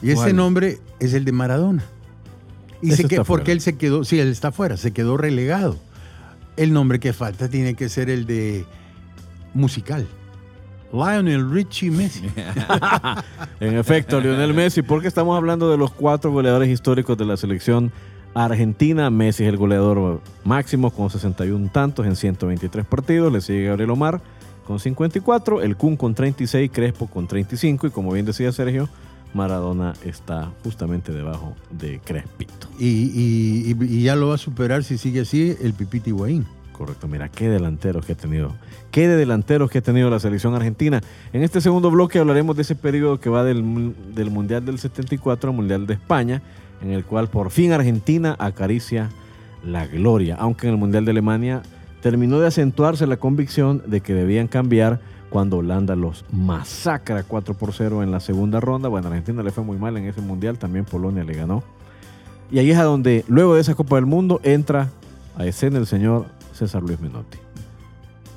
Y 0.00 0.10
ese 0.10 0.16
¿Cuál? 0.16 0.36
nombre 0.36 0.78
es 1.00 1.14
el 1.14 1.24
de 1.24 1.32
Maradona. 1.32 1.82
Y 2.82 2.92
Ese 2.92 3.02
se 3.02 3.08
que, 3.08 3.24
porque 3.24 3.52
él 3.52 3.60
se 3.60 3.76
quedó, 3.76 4.04
sí, 4.04 4.20
él 4.20 4.28
está 4.28 4.52
fuera, 4.52 4.76
se 4.76 4.92
quedó 4.92 5.16
relegado. 5.16 5.76
El 6.56 6.72
nombre 6.72 7.00
que 7.00 7.12
falta 7.12 7.48
tiene 7.48 7.74
que 7.74 7.88
ser 7.88 8.10
el 8.10 8.26
de 8.26 8.64
musical. 9.54 10.06
Lionel 10.92 11.50
Richie 11.50 11.90
Messi. 11.90 12.28
En 13.60 13.76
efecto, 13.76 14.20
Lionel 14.20 14.52
Messi, 14.52 14.82
porque 14.82 15.08
estamos 15.08 15.36
hablando 15.36 15.70
de 15.70 15.78
los 15.78 15.92
cuatro 15.92 16.32
goleadores 16.32 16.68
históricos 16.68 17.16
de 17.16 17.24
la 17.24 17.36
selección 17.36 17.92
argentina. 18.34 19.08
Messi 19.08 19.44
es 19.44 19.48
el 19.48 19.56
goleador 19.56 20.20
máximo 20.44 20.90
con 20.90 21.08
61 21.08 21.70
tantos 21.72 22.06
en 22.06 22.16
123 22.16 22.84
partidos. 22.84 23.32
Le 23.32 23.40
sigue 23.40 23.66
Gabriel 23.66 23.90
Omar 23.90 24.20
con 24.66 24.78
54, 24.78 25.62
el 25.62 25.76
Kun 25.76 25.96
con 25.96 26.14
36, 26.14 26.70
Crespo 26.72 27.06
con 27.06 27.26
35 27.26 27.86
y 27.86 27.90
como 27.90 28.12
bien 28.12 28.26
decía 28.26 28.52
Sergio, 28.52 28.88
Maradona 29.34 29.94
está 30.04 30.50
justamente 30.62 31.12
debajo 31.12 31.54
de 31.70 32.00
Crespito. 32.04 32.68
Y, 32.78 33.72
y- 33.78 34.02
ya 34.02 34.16
lo 34.16 34.28
va 34.28 34.34
a 34.34 34.38
superar 34.38 34.84
si 34.84 34.98
sigue 34.98 35.20
así 35.20 35.56
el 35.62 35.72
Pipiti 35.72 36.10
Higuaín. 36.10 36.46
Correcto, 36.72 37.06
mira, 37.06 37.28
qué 37.28 37.48
delanteros 37.48 38.04
que 38.04 38.12
ha 38.12 38.16
tenido. 38.16 38.52
Qué 38.90 39.06
de 39.08 39.16
delanteros 39.16 39.70
que 39.70 39.78
ha 39.78 39.82
tenido 39.82 40.10
la 40.10 40.18
selección 40.18 40.54
argentina. 40.54 41.00
En 41.32 41.42
este 41.42 41.60
segundo 41.60 41.90
bloque 41.90 42.18
hablaremos 42.18 42.56
de 42.56 42.62
ese 42.62 42.74
periodo 42.74 43.20
que 43.20 43.30
va 43.30 43.44
del, 43.44 43.94
del 44.14 44.30
Mundial 44.30 44.64
del 44.64 44.78
74 44.78 45.50
al 45.50 45.56
Mundial 45.56 45.86
de 45.86 45.94
España, 45.94 46.42
en 46.82 46.90
el 46.90 47.04
cual 47.04 47.28
por 47.28 47.50
fin 47.50 47.72
Argentina 47.72 48.34
acaricia 48.38 49.10
la 49.64 49.86
gloria, 49.86 50.36
aunque 50.40 50.66
en 50.66 50.72
el 50.74 50.78
Mundial 50.78 51.04
de 51.04 51.12
Alemania 51.12 51.62
terminó 52.00 52.40
de 52.40 52.48
acentuarse 52.48 53.06
la 53.06 53.16
convicción 53.16 53.82
de 53.86 54.00
que 54.00 54.12
debían 54.12 54.48
cambiar 54.48 55.00
cuando 55.32 55.56
Holanda 55.56 55.96
los 55.96 56.26
masacra 56.30 57.22
4 57.22 57.54
por 57.54 57.72
0 57.72 58.02
en 58.02 58.10
la 58.10 58.20
segunda 58.20 58.60
ronda. 58.60 58.90
Bueno, 58.90 59.08
Argentina 59.08 59.42
le 59.42 59.50
fue 59.50 59.64
muy 59.64 59.78
mal 59.78 59.96
en 59.96 60.04
ese 60.04 60.20
Mundial, 60.20 60.58
también 60.58 60.84
Polonia 60.84 61.24
le 61.24 61.32
ganó. 61.32 61.64
Y 62.50 62.58
ahí 62.58 62.70
es 62.70 62.76
a 62.76 62.84
donde, 62.84 63.24
luego 63.28 63.54
de 63.54 63.62
esa 63.62 63.74
Copa 63.74 63.96
del 63.96 64.04
Mundo, 64.04 64.40
entra 64.44 64.90
a 65.38 65.46
escena 65.46 65.78
el 65.78 65.86
señor 65.86 66.26
César 66.52 66.82
Luis 66.82 67.00
Menotti. 67.00 67.38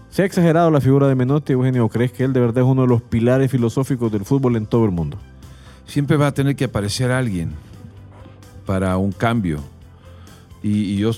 ¿Se 0.10 0.22
ha 0.22 0.26
exagerado 0.26 0.72
la 0.72 0.80
figura 0.80 1.10
de 1.10 1.16
Menotti, 1.16 1.52
Eugenio? 1.52 1.84
¿O 1.84 1.90
crees 1.90 2.14
que 2.14 2.24
él 2.24 2.32
de 2.32 2.40
verdad 2.40 2.64
es 2.64 2.70
uno 2.70 2.84
de 2.84 2.88
los 2.88 3.02
pilares 3.02 3.52
filosóficos 3.52 4.10
del 4.10 4.24
fútbol 4.24 4.56
en 4.56 4.66
todo 4.66 4.86
el 4.86 4.92
mundo? 4.92 5.18
Siempre 5.86 6.16
va 6.16 6.28
a 6.28 6.34
tener 6.34 6.56
que 6.56 6.64
aparecer 6.64 7.12
alguien 7.12 7.52
para 8.66 8.96
un 8.96 9.12
cambio. 9.12 9.60
Y, 10.64 10.96
yo 10.96 11.12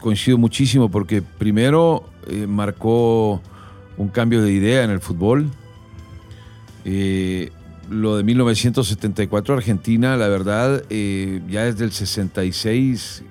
coincido 0.00 0.38
muchísimo 0.38 0.88
porque 0.88 1.20
primero 1.20 2.04
eh, 2.26 2.46
marcó 2.46 3.42
un 3.98 4.08
cambio 4.08 4.42
de 4.42 4.52
idea 4.52 4.84
en 4.84 4.90
el 4.90 5.00
fútbol. 5.00 5.50
Eh, 6.84 7.50
lo 7.90 8.16
de 8.16 8.22
1974 8.24 9.54
Argentina, 9.54 10.16
la 10.16 10.28
verdad, 10.28 10.84
eh, 10.90 11.40
ya 11.48 11.64
desde 11.64 11.84
el 11.84 11.92
66, 11.92 13.22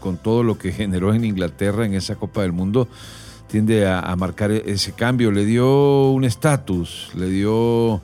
con 0.00 0.16
todo 0.18 0.42
lo 0.42 0.58
que 0.58 0.72
generó 0.72 1.12
en 1.14 1.24
Inglaterra 1.24 1.84
en 1.86 1.94
esa 1.94 2.14
Copa 2.16 2.42
del 2.42 2.52
Mundo, 2.52 2.88
tiende 3.48 3.86
a, 3.86 4.00
a 4.00 4.16
marcar 4.16 4.50
e- 4.52 4.62
ese 4.66 4.92
cambio. 4.92 5.32
Le 5.32 5.44
dio 5.44 6.10
un 6.10 6.24
estatus, 6.24 7.10
le 7.14 7.28
dio 7.28 8.00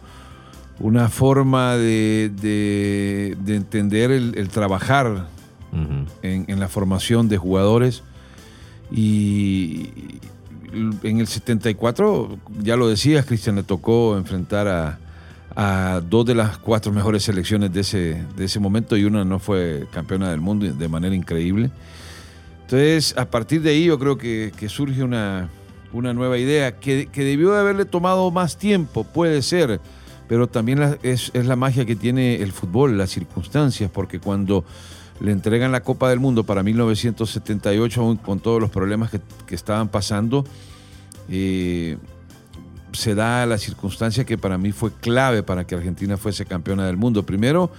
una 0.80 1.08
forma 1.08 1.76
de, 1.76 2.30
de- 2.40 3.36
de 3.44 3.56
entender 3.56 4.10
el, 4.10 4.34
el 4.36 4.48
trabajar 4.48 5.28
en, 6.22 6.44
en 6.48 6.60
la 6.60 6.68
formación 6.68 7.28
de 7.28 7.38
jugadores. 7.38 8.02
Y 8.90 9.88
en 10.72 11.20
el 11.20 11.26
74, 11.26 12.38
ya 12.62 12.76
lo 12.76 12.88
decías, 12.88 13.26
Cristian, 13.26 13.56
le 13.56 13.62
tocó 13.62 14.16
enfrentar 14.16 14.68
a, 14.68 14.98
dos 16.08 16.24
de 16.24 16.34
las 16.34 16.56
cuatro 16.56 16.92
mejores 16.92 17.24
selecciones 17.24 17.72
de 17.72 17.80
ese, 17.80 18.24
de 18.36 18.44
ese 18.46 18.58
momento 18.58 18.96
y 18.96 19.04
una 19.04 19.22
no 19.22 19.38
fue 19.38 19.86
campeona 19.92 20.30
del 20.30 20.40
mundo 20.40 20.64
de 20.72 20.88
manera 20.88 21.14
increíble. 21.14 21.70
Entonces, 22.62 23.14
a 23.18 23.30
partir 23.30 23.60
de 23.60 23.70
ahí 23.70 23.84
yo 23.84 23.98
creo 23.98 24.16
que, 24.16 24.50
surge 24.68 25.02
una, 25.02 25.50
una 25.92 26.14
nueva 26.14 26.38
idea 26.38 26.78
que, 26.78 27.06
que 27.12 27.22
debió 27.22 27.52
de 27.52 27.60
haberle 27.60 27.84
tomado 27.84 28.30
más 28.30 28.56
tiempo, 28.56 29.04
puede 29.04 29.42
ser, 29.42 29.78
pero 30.26 30.48
también 30.48 30.98
es, 31.02 31.30
es 31.34 31.44
la 31.44 31.56
magia 31.56 31.84
que 31.84 31.96
tiene 31.96 32.36
el 32.36 32.52
fútbol, 32.52 32.96
las 32.96 33.10
circunstancias, 33.10 33.90
porque 33.92 34.20
cuando 34.20 34.64
le 35.22 35.30
entregan 35.30 35.70
la 35.70 35.82
Copa 35.82 36.10
del 36.10 36.18
Mundo 36.18 36.44
para 36.44 36.64
1978, 36.64 38.00
aún 38.00 38.16
con 38.16 38.40
todos 38.40 38.60
los 38.60 38.70
problemas 38.70 39.10
que, 39.10 39.20
que 39.46 39.54
estaban 39.54 39.88
pasando, 39.88 40.44
eh, 41.28 41.96
se 42.92 43.14
da 43.14 43.46
la 43.46 43.56
circunstancia 43.56 44.24
que 44.24 44.36
para 44.36 44.58
mí 44.58 44.72
fue 44.72 44.90
clave 44.92 45.44
para 45.44 45.64
que 45.64 45.76
Argentina 45.76 46.16
fuese 46.16 46.44
campeona 46.44 46.86
del 46.86 46.96
mundo. 46.96 47.24
Primero, 47.24 47.70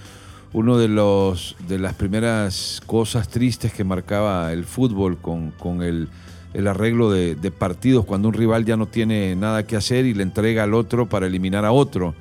uno 0.54 0.78
de 0.78 0.88
de 1.68 1.80
las 1.80 1.94
primeras 1.96 2.82
cosas 2.86 3.28
tristes 3.28 3.74
que 3.74 3.84
marcaba 3.84 4.54
el 4.54 4.64
fútbol 4.64 5.18
con, 5.18 5.52
con 5.52 5.82
el, 5.82 6.08
el 6.54 6.68
arreglo 6.68 7.12
de, 7.12 7.36
de 7.36 7.52
partidos 7.52 8.06
cuando 8.06 8.28
un 8.28 8.34
rival 8.34 8.66
ya 8.66 8.78
no 8.78 8.86
tiene 8.86 9.36
nada 9.36 9.66
que 9.66 9.76
hacer 9.76 10.06
y 10.06 10.14
le 10.14 10.24
entrega 10.24 10.64
al 10.64 10.74
otro 10.74 11.08
para 11.08 11.28
eliminar 11.28 11.66
a 11.66 11.72
otro. 11.72 12.14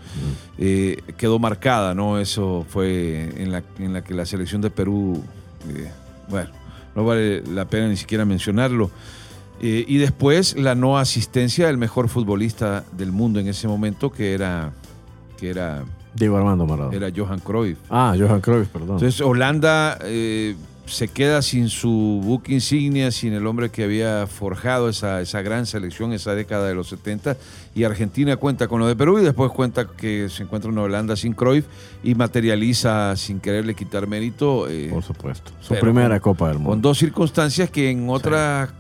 Eh, 0.59 1.03
quedó 1.17 1.39
marcada, 1.39 1.95
¿no? 1.95 2.19
Eso 2.19 2.65
fue 2.69 3.31
en 3.37 3.53
la, 3.53 3.63
en 3.79 3.93
la 3.93 4.03
que 4.03 4.15
la 4.15 4.25
selección 4.25 4.63
de 4.63 4.71
Perú, 4.71 5.23
eh, 5.69 5.91
bueno, 6.29 6.51
no 6.95 7.05
vale 7.05 7.43
la 7.43 7.67
pena 7.67 7.89
ni 7.89 7.97
siquiera 7.97 8.25
mencionarlo. 8.25 8.91
Eh, 9.61 9.85
y 9.87 9.99
después 9.99 10.57
la 10.57 10.75
no 10.75 10.99
asistencia 10.99 11.67
del 11.67 11.77
mejor 11.77 12.09
futbolista 12.09 12.85
del 12.93 13.13
mundo 13.13 13.39
en 13.39 13.49
ese 13.49 13.69
momento, 13.69 14.11
que 14.11 14.33
era, 14.33 14.73
que 15.39 15.51
era, 15.51 15.85
Diego 16.15 16.37
Armando 16.37 16.67
Maradona. 16.67 16.97
era 16.97 17.11
Johan 17.15 17.39
Cruyff. 17.39 17.79
Ah, 17.89 18.15
Johan 18.19 18.41
Cruyff, 18.41 18.69
perdón. 18.69 18.97
Entonces 18.97 19.21
Holanda 19.21 19.99
se 20.87 21.09
queda 21.09 21.43
sin 21.43 21.69
su 21.69 22.21
buque 22.23 22.53
insignia, 22.53 23.11
sin 23.13 23.33
el 23.33 23.47
hombre 23.47 23.71
que 23.71 23.85
había 23.85 24.27
forjado 24.27 24.89
esa, 24.89 25.21
esa 25.21 25.41
gran 25.41 25.65
selección, 25.65 26.13
esa 26.13 26.35
década 26.35 26.67
de 26.69 26.75
los 26.75 26.89
70, 26.89 27.37
y 27.75 27.85
Argentina 27.85 28.37
cuenta 28.37 28.67
con 28.69 28.81
lo 28.81 28.87
de 28.89 28.97
Perú 28.97 29.19
y 29.19 29.23
después 29.23 29.51
cuenta 29.53 29.87
que 29.87 30.29
se 30.29 30.43
encuentra 30.43 30.71
una 30.71 30.83
Holanda 30.83 31.15
sin 31.17 31.33
Cruyff 31.35 31.65
y 32.03 32.15
materializa 32.15 33.15
sin 33.17 33.41
quererle 33.41 33.75
quitar 33.75 34.07
mérito. 34.07 34.69
eh, 34.69 34.89
Por 34.91 35.03
supuesto. 35.03 35.53
Su 35.61 35.75
primera 35.77 36.19
Copa 36.21 36.49
del 36.49 36.57
Mundo. 36.59 36.71
con 36.71 36.83
dos 36.83 36.99
circunstancias 36.99 37.71
que 37.71 37.89
en 37.91 38.11
otra 38.11 38.75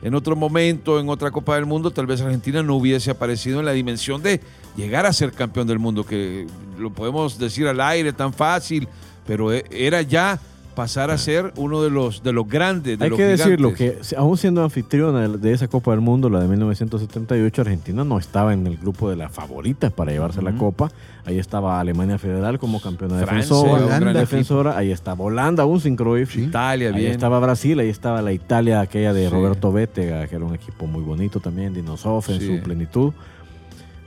en 0.00 0.14
otro 0.14 0.36
momento, 0.36 1.00
en 1.00 1.08
otra 1.08 1.32
Copa 1.32 1.56
del 1.56 1.66
Mundo, 1.66 1.90
tal 1.90 2.06
vez 2.06 2.20
Argentina 2.20 2.62
no 2.62 2.76
hubiese 2.76 3.10
aparecido 3.10 3.58
en 3.58 3.66
la 3.66 3.72
dimensión 3.72 4.22
de 4.22 4.40
llegar 4.76 5.06
a 5.06 5.12
ser 5.12 5.32
campeón 5.32 5.66
del 5.66 5.80
mundo, 5.80 6.06
que 6.06 6.46
lo 6.78 6.92
podemos 6.92 7.36
decir 7.38 7.66
al 7.66 7.80
aire 7.80 8.12
tan 8.12 8.32
fácil, 8.32 8.86
pero 9.26 9.52
e- 9.52 9.64
era 9.72 10.02
ya 10.02 10.38
pasar 10.78 11.10
a 11.10 11.18
ser 11.18 11.52
uno 11.56 11.82
de 11.82 11.90
los 11.90 12.22
de 12.22 12.32
los 12.32 12.46
grandes, 12.46 12.96
de 13.00 13.04
Hay 13.04 13.10
los 13.10 13.16
que 13.18 13.24
decirlo, 13.24 13.74
que 13.74 13.98
aún 14.16 14.38
siendo 14.38 14.62
anfitriona 14.62 15.26
de- 15.26 15.52
esa 15.52 15.66
Copa 15.66 15.90
del 15.90 16.00
Mundo, 16.00 16.30
la 16.30 16.38
de 16.40 16.46
1978, 16.46 17.62
Argentina 17.62 18.04
no 18.04 18.16
estaba 18.16 18.52
en 18.52 18.64
el 18.66 18.76
grupo 18.76 19.10
de 19.10 19.16
las 19.16 19.32
favoritas 19.32 19.92
para 19.92 20.12
llevarse 20.12 20.40
la 20.40 20.52
Copa. 20.52 20.90
Ahí 21.24 21.38
estaba 21.40 21.80
Alemania 21.80 22.16
Federal 22.16 22.60
como 22.60 22.80
campeona 22.80 23.16
Francia, 23.26 23.56
defensora. 23.56 23.98
gran 23.98 24.12
defensora. 24.14 24.78
Ahí 24.78 24.92
estaba 24.92 25.24
Holanda, 25.24 25.64
aún 25.64 25.80
sin 25.80 25.96
Cruyff. 25.96 26.36
Italia, 26.36 26.90
Ahí 26.90 26.94
bien. 27.00 27.10
estaba 27.12 27.40
Brasil, 27.40 27.78
ahí 27.80 27.88
estaba 27.88 28.22
la 28.22 28.32
Italia, 28.32 28.80
aquella 28.80 29.12
de 29.12 29.26
Sí. 29.28 29.34
Roberto 29.34 29.72
Bétega, 29.72 30.28
que 30.28 30.36
era 30.36 30.44
un 30.44 30.54
equipo 30.54 30.86
muy 30.86 31.02
bonito 31.02 31.40
también, 31.40 31.74
Dinosov 31.74 32.24
en 32.28 32.40
Sí. 32.40 32.46
su 32.56 32.62
plenitud. 32.62 33.12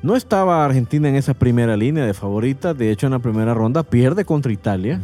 No 0.04 0.16
estaba 0.16 0.66
Argentina 0.66 1.10
en 1.10 1.16
esa 1.16 1.34
primera 1.36 1.78
línea 1.78 2.06
de 2.06 2.14
favoritas, 2.14 2.76
de 2.78 2.92
hecho 2.92 3.06
en 3.06 3.12
la 3.12 3.20
primera 3.20 3.54
ronda 3.54 3.84
pierde 3.84 4.26
contra 4.26 4.52
Italia, 4.52 5.00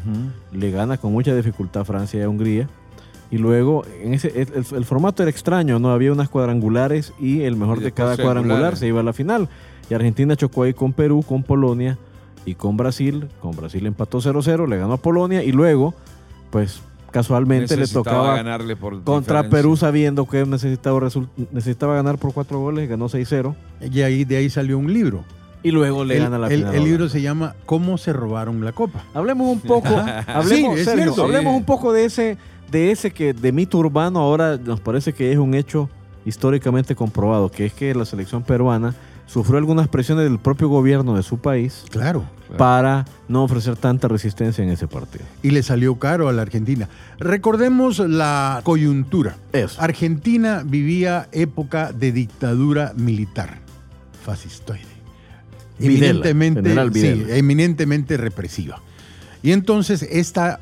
le 0.51 0.71
gana 0.71 0.97
con 0.97 1.11
mucha 1.11 1.35
dificultad 1.35 1.81
a 1.81 1.85
Francia 1.85 2.19
y 2.19 2.23
a 2.23 2.29
Hungría. 2.29 2.67
Y 3.29 3.37
luego, 3.37 3.83
en 4.01 4.13
ese, 4.13 4.29
el, 4.29 4.47
el- 4.55 4.77
el 4.77 4.85
formato 4.85 5.21
era 5.21 5.29
extraño, 5.29 5.79
¿no? 5.79 5.89
Había 5.91 6.11
unas 6.13 6.29
cuadrangulares 6.29 7.13
y 7.19 7.41
el 7.41 7.57
mejor 7.57 7.79
Y 7.79 7.81
de 7.81 7.91
cada 7.91 8.15
cuadrangular 8.23 8.77
se 8.77 8.87
iba 8.87 9.01
a 9.01 9.03
la 9.03 9.13
final. 9.13 9.49
Y 9.89 9.93
Argentina 9.93 10.35
chocó 10.35 10.63
ahí 10.63 10.73
con 10.73 10.93
Perú, 10.93 11.23
con 11.27 11.43
Polonia 11.43 11.97
y 12.45 12.55
con 12.55 12.77
Brasil. 12.77 13.27
Con 13.41 13.51
Brasil 13.55 13.85
empató 13.85 14.19
0-0, 14.19 14.67
le 14.67 14.77
ganó 14.77 14.93
a 14.93 14.97
Polonia 14.97 15.43
y 15.43 15.51
luego, 15.51 15.93
pues 16.51 16.81
casualmente 17.17 17.75
le 17.75 17.81
Necesitaba 17.81 18.03
tocaba 18.03 18.35
ganarle 18.35 18.75
por 18.75 18.93
contra 19.03 19.37
diferencia. 19.41 19.49
Perú 19.49 19.75
sabiendo 19.77 20.25
que 20.27 20.45
necesitaba, 20.45 20.99
necesitaba 21.51 21.95
ganar 21.95 22.17
por 22.17 22.33
cuatro 22.33 22.59
goles, 22.59 22.87
ganó 22.87 23.09
6-0 23.09 23.55
Y 23.91 24.01
ahí, 24.01 24.23
de 24.23 24.37
ahí 24.37 24.49
salió 24.49 24.77
un 24.77 24.93
libro. 24.93 25.23
y 25.63 25.71
luego 25.71 26.05
le 26.05 26.17
el, 26.17 26.23
gana 26.23 26.37
la 26.37 26.47
el- 26.47 26.59
final. 26.59 26.75
el 26.75 26.83
libro 26.83 27.09
se 27.09 27.21
llama 27.21 27.55
¿Cómo 27.65 27.97
se 27.97 28.13
robaron 28.13 28.63
la 28.63 28.71
copa? 28.71 29.03
Hablemos 29.13 29.47
un 29.47 29.59
poco, 29.61 29.89
hablemos, 30.27 30.75
Sí, 30.75 30.79
es 30.81 30.85
Sergio, 30.85 31.03
cierto. 31.05 31.23
hablemos 31.23 31.53
Sí. 31.53 31.57
un 31.57 31.65
poco 31.65 31.91
de 31.91 32.05
ese, 32.05 32.37
de 32.71 32.91
ese 32.91 33.11
que 33.11 33.33
de 33.33 33.51
mito 33.51 33.77
urbano 33.79 34.19
ahora 34.19 34.57
nos 34.57 34.79
parece 34.79 35.11
que 35.13 35.31
es 35.31 35.37
un 35.39 35.55
hecho 35.55 35.89
históricamente 36.25 36.93
comprobado, 36.95 37.49
que 37.49 37.65
es 37.65 37.73
que 37.73 37.93
la 37.95 38.05
selección 38.05 38.43
peruana 38.43 38.93
sufrió 39.27 39.57
algunas 39.57 39.87
presiones 39.87 40.23
del 40.23 40.39
propio 40.39 40.67
gobierno 40.69 41.15
de 41.15 41.21
su 41.23 41.37
país 41.37 41.83
Claro. 41.91 42.23
para 42.57 43.05
no 43.27 43.43
ofrecer 43.43 43.75
tanta 43.75 44.07
resistencia 44.07 44.63
en 44.63 44.69
ese 44.71 44.87
partido. 44.87 45.25
Y 45.43 45.51
le 45.51 45.61
salió 45.63 45.95
caro 45.99 46.29
a 46.29 46.33
la 46.33 46.41
Argentina. 46.41 46.87
Recordemos 47.19 47.99
la 47.99 48.61
coyuntura. 48.63 49.35
Eso. 49.53 49.79
Argentina 49.81 50.63
vivía 50.65 51.27
época 51.33 51.91
de 51.91 52.11
dictadura 52.13 52.93
militar, 52.95 53.59
fascistoide. 54.25 54.97
Videla, 55.79 56.27
Eminentemente, 56.29 56.99
sí, 57.01 57.25
eminentemente 57.29 58.17
represiva. 58.17 58.81
Y 59.43 59.51
entonces 59.51 60.01
esta, 60.03 60.59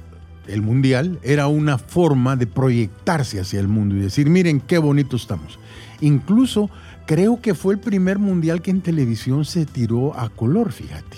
el 0.47 0.61
mundial, 0.61 1.19
era 1.23 1.47
una 1.47 1.77
forma 1.77 2.35
de 2.35 2.47
proyectarse 2.47 3.39
hacia 3.39 3.59
el 3.61 3.67
mundo 3.69 3.95
y 3.95 3.99
decir, 3.99 4.29
miren 4.29 4.59
qué 4.59 4.77
bonito 4.77 5.15
estamos. 5.15 5.57
Incluso 6.01 6.69
creo 7.05 7.39
que 7.41 7.53
fue 7.55 7.73
el 7.73 7.79
primer 7.79 8.19
mundial 8.19 8.61
que 8.61 8.71
en 8.71 8.81
televisión 8.81 9.45
se 9.45 9.65
tiró 9.65 10.17
a 10.17 10.29
color, 10.29 10.71
fíjate, 10.71 11.17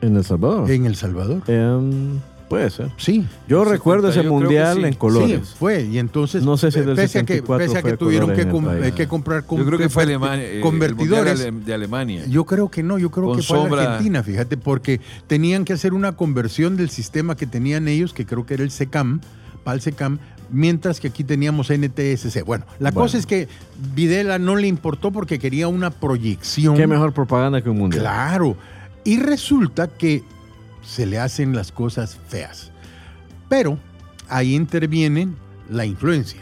En 0.00 0.16
El 0.16 0.24
Salvador. 0.24 0.70
en 0.70 0.86
El 0.86 0.96
Salvador. 0.96 1.42
Em, 1.46 2.18
puede 2.48 2.68
ser. 2.70 2.90
Sí, 2.98 3.26
Yo 3.48 3.64
recuerdo 3.64 4.08
ese 4.08 4.20
70, 4.22 4.22
yo 4.22 4.38
creo 4.38 4.38
que 4.38 4.44
mundial 4.44 4.76
sí. 4.76 4.84
en 4.84 4.94
colores. 4.94 5.40
Sí, 5.48 5.54
fue. 5.58 5.82
Y 5.84 5.98
entonces, 5.98 6.42
No 6.44 6.56
sé 6.56 6.70
si 6.70 6.80
del 6.80 6.94
pese, 6.96 7.18
a 7.20 7.24
que, 7.24 7.34
74 7.36 7.66
pese 7.66 7.78
a 7.78 7.82
que 7.82 7.96
tuvieron 7.96 8.32
que, 8.34 8.46
com- 8.48 8.66
comprar 9.08 9.44
con- 9.44 9.58
Yo 9.58 9.66
creo 9.66 9.78
que 9.78 9.88
fue 9.88 10.02
Alemania, 10.02 10.44
eh, 10.44 10.56
el 10.56 10.60
convertidores. 10.62 11.64
De, 11.64 11.74
Alemania. 11.74 12.26
Yo 12.26 12.44
creo 12.44 12.70
que 12.70 12.82
no, 12.82 12.98
yo 12.98 13.10
creo 13.10 13.26
Con 13.28 13.36
que 13.36 13.42
fue 13.42 13.56
sombra. 13.58 13.82
la 13.82 13.90
Argentina, 13.92 14.22
fíjate, 14.22 14.56
porque 14.56 15.00
tenían 15.26 15.64
que 15.64 15.72
hacer 15.72 15.94
una 15.94 16.12
conversión 16.16 16.76
del 16.76 16.90
sistema 16.90 17.34
que 17.36 17.46
tenían 17.46 17.88
ellos, 17.88 18.12
que 18.12 18.26
creo 18.26 18.44
que 18.44 18.54
era 18.54 18.62
el 18.62 18.70
SECAM, 18.70 19.20
PAL 19.64 19.80
SECAM, 19.80 20.18
mientras 20.54 21.00
que 21.00 21.08
aquí 21.08 21.24
teníamos 21.24 21.70
NTSC. 21.70 22.44
Bueno, 22.44 22.64
la 22.78 22.90
Bueno. 22.90 23.04
cosa 23.04 23.18
es 23.18 23.26
que 23.26 23.48
Videla 23.94 24.38
no 24.38 24.56
le 24.56 24.66
importó 24.66 25.10
porque 25.10 25.38
quería 25.38 25.68
una 25.68 25.90
proyección. 25.90 26.76
Qué 26.76 26.86
mejor 26.86 27.12
propaganda 27.12 27.60
que 27.62 27.70
un 27.70 27.78
mundial. 27.78 28.02
Claro. 28.02 28.56
Y 29.04 29.18
resulta 29.18 29.88
que 29.88 30.22
se 30.82 31.06
le 31.06 31.18
hacen 31.18 31.54
las 31.54 31.72
cosas 31.72 32.18
feas. 32.28 32.70
Pero 33.48 33.78
ahí 34.28 34.54
interviene 34.54 35.28
la 35.68 35.84
influencia. 35.84 36.40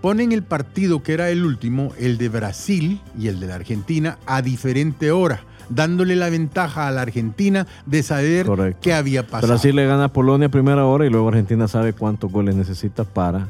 Ponen 0.00 0.32
el 0.32 0.42
partido 0.42 1.02
que 1.02 1.12
era 1.12 1.28
el 1.30 1.44
último, 1.44 1.92
el 1.98 2.16
de 2.18 2.28
Brasil 2.30 3.00
y 3.18 3.28
el 3.28 3.38
de 3.38 3.46
la 3.48 3.56
Argentina, 3.56 4.18
a 4.26 4.40
diferente 4.42 5.10
hora, 5.10 5.42
dándole 5.70 6.16
la 6.16 6.28
ventaja 6.28 6.86
a 6.86 6.90
la 6.90 7.00
Argentina 7.02 7.66
de 7.86 8.02
saber 8.02 8.44
Correcto. 8.46 8.80
qué 8.82 8.92
había 8.92 9.26
pasado. 9.26 9.48
Brasil 9.48 9.74
le 9.74 9.86
gana 9.86 10.04
a 10.04 10.08
Polonia 10.12 10.48
a 10.48 10.50
primera 10.50 10.84
hora 10.84 11.06
y 11.06 11.10
luego 11.10 11.28
Argentina 11.28 11.66
sabe 11.68 11.92
cuántos 11.94 12.30
goles 12.30 12.54
necesita 12.56 13.04
para 13.04 13.48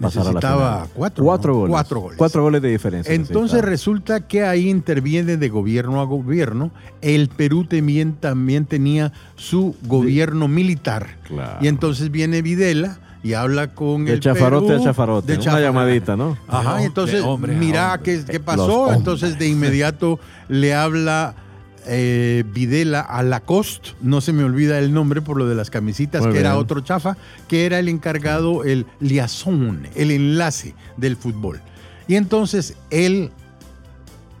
pasar 0.00 0.22
a 0.22 0.24
la 0.26 0.30
Necesitaba 0.32 0.72
final. 0.74 0.88
cuatro, 0.94 1.24
Cuatro 1.24 1.52
¿no? 1.52 1.58
goles. 1.60 1.72
Cuatro 1.72 2.00
goles. 2.00 2.18
Cuatro 2.18 2.42
goles 2.42 2.62
de 2.62 2.68
diferencia. 2.70 3.14
Entonces 3.14 3.40
necesitaba. 3.42 3.70
resulta 3.70 4.20
que 4.28 4.44
ahí 4.44 4.68
interviene 4.68 5.36
de 5.36 5.48
gobierno 5.48 6.00
a 6.00 6.04
gobierno. 6.04 6.70
El 7.00 7.28
Perú 7.28 7.64
también, 7.64 8.14
también 8.14 8.66
tenía 8.66 9.12
su 9.36 9.74
gobierno 9.86 10.48
militar. 10.48 11.06
Claro. 11.26 11.58
Y 11.60 11.68
entonces 11.68 12.10
viene 12.10 12.42
Videla 12.42 12.98
y 13.22 13.34
habla 13.34 13.68
con 13.68 14.04
de 14.04 14.14
el 14.14 14.20
chafarote 14.20 14.66
Perú, 14.66 14.80
a 14.80 14.84
chafarote. 14.84 15.36
de 15.36 15.48
Una 15.48 15.60
llamadita, 15.60 16.16
¿no? 16.16 16.36
Ajá, 16.48 16.82
entonces 16.82 17.22
hombre 17.22 17.54
mira 17.54 17.94
hombre. 17.94 18.18
qué, 18.24 18.32
qué 18.32 18.40
pasó. 18.40 18.92
Entonces 18.92 19.38
de 19.38 19.46
inmediato 19.46 20.18
le 20.48 20.74
habla 20.74 21.36
eh, 21.86 22.44
Videla 22.52 23.00
a 23.00 23.22
Lacoste, 23.22 23.90
no 24.00 24.20
se 24.20 24.32
me 24.32 24.44
olvida 24.44 24.78
el 24.78 24.92
nombre 24.92 25.22
por 25.22 25.36
lo 25.36 25.48
de 25.48 25.54
las 25.54 25.70
camisitas, 25.70 26.22
Muy 26.22 26.32
que 26.32 26.40
era 26.40 26.56
otro 26.56 26.80
chafa, 26.80 27.16
que 27.48 27.66
era 27.66 27.78
el 27.78 27.88
encargado, 27.88 28.64
el 28.64 28.86
liaison, 29.00 29.86
el 29.94 30.10
enlace 30.10 30.74
del 30.96 31.16
fútbol. 31.16 31.60
Y 32.08 32.16
entonces 32.16 32.76
él 32.90 33.30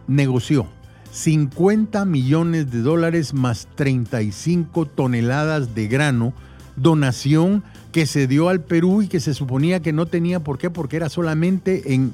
negoció 0.06 0.66
50 1.12 2.04
millones 2.04 2.70
de 2.70 2.80
dólares 2.80 3.34
más 3.34 3.68
35 3.74 4.86
toneladas 4.86 5.74
de 5.74 5.86
grano, 5.86 6.32
donación 6.76 7.62
que 7.92 8.06
se 8.06 8.26
dio 8.26 8.48
al 8.48 8.60
Perú 8.60 9.02
y 9.02 9.08
que 9.08 9.20
se 9.20 9.34
suponía 9.34 9.80
que 9.80 9.92
no 9.92 10.06
tenía 10.06 10.40
por 10.40 10.58
qué, 10.58 10.70
porque 10.70 10.96
era 10.96 11.10
solamente 11.10 11.92
en, 11.92 12.12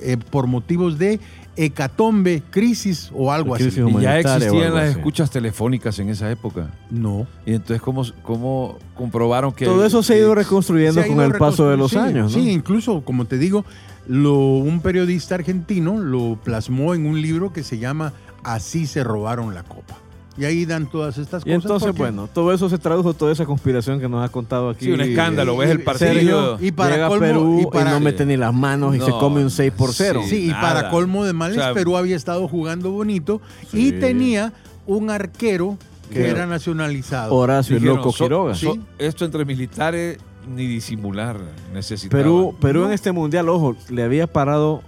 eh, 0.00 0.16
por 0.16 0.48
motivos 0.48 0.98
de 0.98 1.20
hecatombe, 1.64 2.42
crisis 2.50 3.10
o 3.14 3.30
algo 3.32 3.54
Crisis 3.54 3.78
así. 3.78 3.96
y 3.96 4.00
ya 4.00 4.18
existían 4.18 4.74
las 4.74 4.90
así. 4.90 4.98
escuchas 4.98 5.30
telefónicas 5.30 5.98
en 5.98 6.08
esa 6.08 6.30
época. 6.30 6.70
No. 6.90 7.26
Y 7.44 7.54
entonces, 7.54 7.80
¿cómo, 7.82 8.04
cómo 8.22 8.78
comprobaron 8.94 9.52
que... 9.52 9.64
Todo 9.64 9.84
eso 9.84 10.02
se 10.02 10.14
ha 10.14 10.16
ido 10.18 10.34
reconstruyendo 10.34 11.04
con 11.06 11.20
el 11.20 11.32
paso 11.32 11.68
de 11.68 11.76
los 11.76 11.92
sí, 11.92 11.98
años, 11.98 12.34
¿no? 12.34 12.42
Sí, 12.42 12.50
incluso, 12.50 13.02
como 13.02 13.26
te 13.26 13.38
digo, 13.38 13.64
lo, 14.06 14.34
un 14.34 14.80
periodista 14.80 15.34
argentino 15.34 15.98
lo 15.98 16.38
plasmó 16.42 16.94
en 16.94 17.06
un 17.06 17.20
libro 17.20 17.52
que 17.52 17.62
se 17.62 17.78
llama 17.78 18.12
Así 18.42 18.86
se 18.86 19.04
robaron 19.04 19.54
la 19.54 19.62
copa. 19.62 19.98
Y 20.40 20.44
ahí 20.46 20.64
dan 20.64 20.86
todas 20.90 21.18
estas 21.18 21.42
Y 21.42 21.50
cosas. 21.50 21.62
entonces, 21.62 21.86
porque- 21.88 22.02
bueno, 22.02 22.26
todo 22.32 22.52
eso 22.52 22.68
se 22.70 22.78
tradujo, 22.78 23.12
toda 23.12 23.30
esa 23.32 23.44
conspiración 23.44 24.00
que 24.00 24.08
nos 24.08 24.24
ha 24.24 24.30
contado 24.32 24.70
aquí. 24.70 24.86
Sí, 24.86 24.92
un 24.92 25.00
escándalo. 25.02 25.56
Ves 25.56 25.68
el 25.70 25.82
partido... 25.82 26.12
Sergio, 26.14 26.58
Y 26.60 26.72
para 26.72 26.94
llega 26.94 27.06
a 27.06 27.10
colmo- 27.10 27.20
Perú 27.20 27.58
y 27.58 27.62
y, 27.62 27.66
para- 27.66 27.90
no 27.90 28.00
mete 28.00 28.24
ni 28.24 28.36
las 28.38 28.54
manos 28.54 28.96
y 28.96 29.00
se 29.00 29.10
come 29.10 29.42
un 29.42 29.50
6 29.50 29.70
por 29.72 29.92
0. 29.92 30.22
Sí, 30.26 30.48
y 30.48 30.52
para 30.52 30.88
colmo 30.90 31.24
de 31.26 31.34
males, 31.34 31.58
O 31.58 31.60
sea, 31.60 31.74
Perú 31.74 31.96
había 31.96 32.16
estado 32.16 32.48
jugando 32.48 32.90
bonito 32.90 33.40
Sí. 33.70 33.88
y 33.88 33.92
tenía 33.92 34.52
un 34.86 35.10
arquero 35.10 35.76
que 36.10 36.28
era 36.28 36.46
nacionalizado. 36.46 37.34
Horacio 37.34 37.76
Dijeron, 37.76 37.98
Loco 37.98 38.12
so- 38.12 38.24
Quiroga. 38.24 38.54
so- 38.54 38.72
Sí. 38.72 38.80
esto 38.98 39.24
entre 39.26 39.44
militares 39.44 40.18
ni 40.48 40.66
disimular 40.66 41.36
necesitaba. 41.74 42.22
Perú, 42.22 42.54
Perú 42.60 42.80
No. 42.80 42.86
en 42.86 42.92
este 42.92 43.12
mundial, 43.12 43.48
ojo, 43.50 43.76
le 43.90 44.02
había 44.02 44.26
parado 44.26 44.82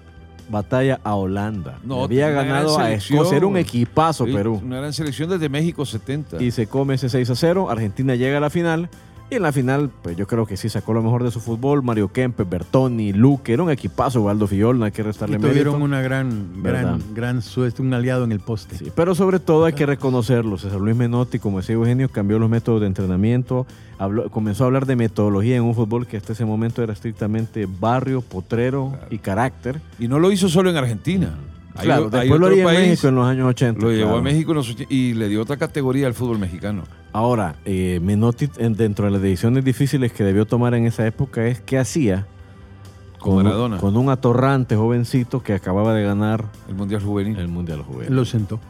batalla 0.53 1.01
a 1.03 1.17
Holanda. 1.17 1.81
No, 1.83 2.05
había 2.05 2.31
ganado 2.31 2.79
a. 2.79 2.93
Escocia. 2.93 3.37
Era 3.39 3.47
un 3.47 3.57
equipazo 3.57 4.27
Sí, 4.27 4.33
Perú. 4.33 4.61
Una 4.65 4.77
gran 4.77 4.93
selección 4.93 5.29
desde 5.29 5.49
México 5.49 5.85
70. 5.85 6.41
Y 6.41 6.53
se 6.53 6.69
come 6.69 6.95
ese 6.95 7.09
6 7.09 7.29
a 7.31 7.35
0. 7.35 7.71
Argentina 7.71 8.15
llega 8.15 8.37
a 8.37 8.41
la 8.41 8.51
final. 8.51 8.89
Y 9.33 9.37
en 9.37 9.43
la 9.45 9.51
final, 9.53 9.89
pues 10.03 10.15
yo 10.15 10.27
creo 10.27 10.45
que 10.45 10.59
sí 10.59 10.69
sacó 10.69 10.93
lo 10.93 11.03
mejor 11.03 11.25
de 11.25 11.31
su 11.31 11.41
fútbol. 11.41 11.83
Mario 11.83 12.13
Kempes, 12.13 12.47
Bertoni, 12.47 13.15
Luque. 13.15 13.55
Era 13.55 13.63
un 13.63 13.71
equipazo. 13.71 14.21
Waldo 14.21 14.47
Fillol, 14.47 14.79
no 14.79 14.85
hay 14.85 14.93
que 14.93 15.03
restarle 15.03 15.37
Y 15.37 15.41
tuvieron 15.41 15.73
mérito. 15.73 15.85
una 15.87 16.03
gran, 16.03 16.63
¿Verdad? 16.63 16.83
gran, 16.83 17.15
gran 17.15 17.43
suerte, 17.43 17.81
un 17.81 17.95
aliado 17.95 18.25
en 18.25 18.33
el 18.33 18.41
poste. 18.41 18.77
Sí, 18.77 18.93
pero 18.95 19.15
sobre 19.15 19.39
todo 19.41 19.65
hay 19.65 19.73
que 19.73 19.87
reconocerlo. 19.87 20.59
César 20.59 20.83
Luis 20.83 20.95
Menotti, 20.97 21.39
como 21.39 21.61
decía 21.61 21.77
Eugenio, 21.77 22.11
cambió 22.11 22.39
los 22.39 22.51
métodos 22.51 22.83
de 22.83 22.89
entrenamiento, 22.89 23.67
habló- 23.99 24.29
comenzó 24.31 24.65
a 24.65 24.67
hablar 24.67 24.85
de 24.85 24.97
metodología 24.97 25.57
en 25.57 25.63
un 25.63 25.75
fútbol 25.75 26.07
que 26.07 26.19
hasta 26.19 26.35
ese 26.35 26.45
momento 26.45 26.83
era 26.83 26.93
estrictamente 26.93 27.67
barrio, 27.81 28.21
potrero 28.21 28.93
y 29.09 29.17
carácter. 29.17 29.81
Y 29.99 30.09
no 30.09 30.19
lo 30.19 30.31
hizo 30.31 30.51
solo 30.51 30.69
en 30.69 30.77
Argentina. 30.77 31.39
Hay 31.75 31.85
claro, 31.87 32.05
hay 32.05 32.11
después 32.29 32.41
lo 32.41 32.51
en 32.51 32.65
país, 32.65 32.79
México 32.91 33.09
en 33.09 33.15
los 33.15 33.27
años 33.27 33.49
80. 33.49 33.81
Lo 33.81 33.91
llevó 33.91 34.03
claro. 34.05 34.19
a 34.19 34.23
México 34.23 34.51
en 34.53 34.57
los 34.59 34.71
och- 34.71 34.87
y 34.91 35.15
le 35.15 35.29
dio 35.29 35.41
otra 35.43 35.57
categoría 35.57 36.07
al 36.07 36.15
fútbol 36.15 36.39
mexicano. 36.39 36.83
Ahora, 37.13 37.57
eh, 37.65 37.99
Menotti, 38.03 38.49
en- 38.59 38.75
dentro 38.75 39.05
de 39.07 39.11
las 39.13 39.23
decisiones 39.23 39.65
difíciles 39.65 40.13
que 40.13 40.25
debió 40.25 40.47
tomar 40.47 40.75
en 40.75 40.87
esa 40.87 41.07
época, 41.07 41.47
es 41.47 41.61
qué 41.61 41.79
hacía 41.79 42.27
Con 43.19 43.37
un- 43.37 43.43
Maradona. 43.45 43.79
con 43.79 43.97
un 43.97 44.09
atorrante 44.11 44.77
jovencito 44.77 45.43
que 45.43 45.55
acababa 45.55 45.95
de 45.95 46.03
ganar 46.05 46.47
El 46.69 46.75
Mundial 46.75 47.03
Juvenil 47.03 47.39
el 47.39 47.49
Mundial 47.49 47.83
Juvenil. 47.83 48.15
Lo 48.15 48.25
sentó. 48.25 48.61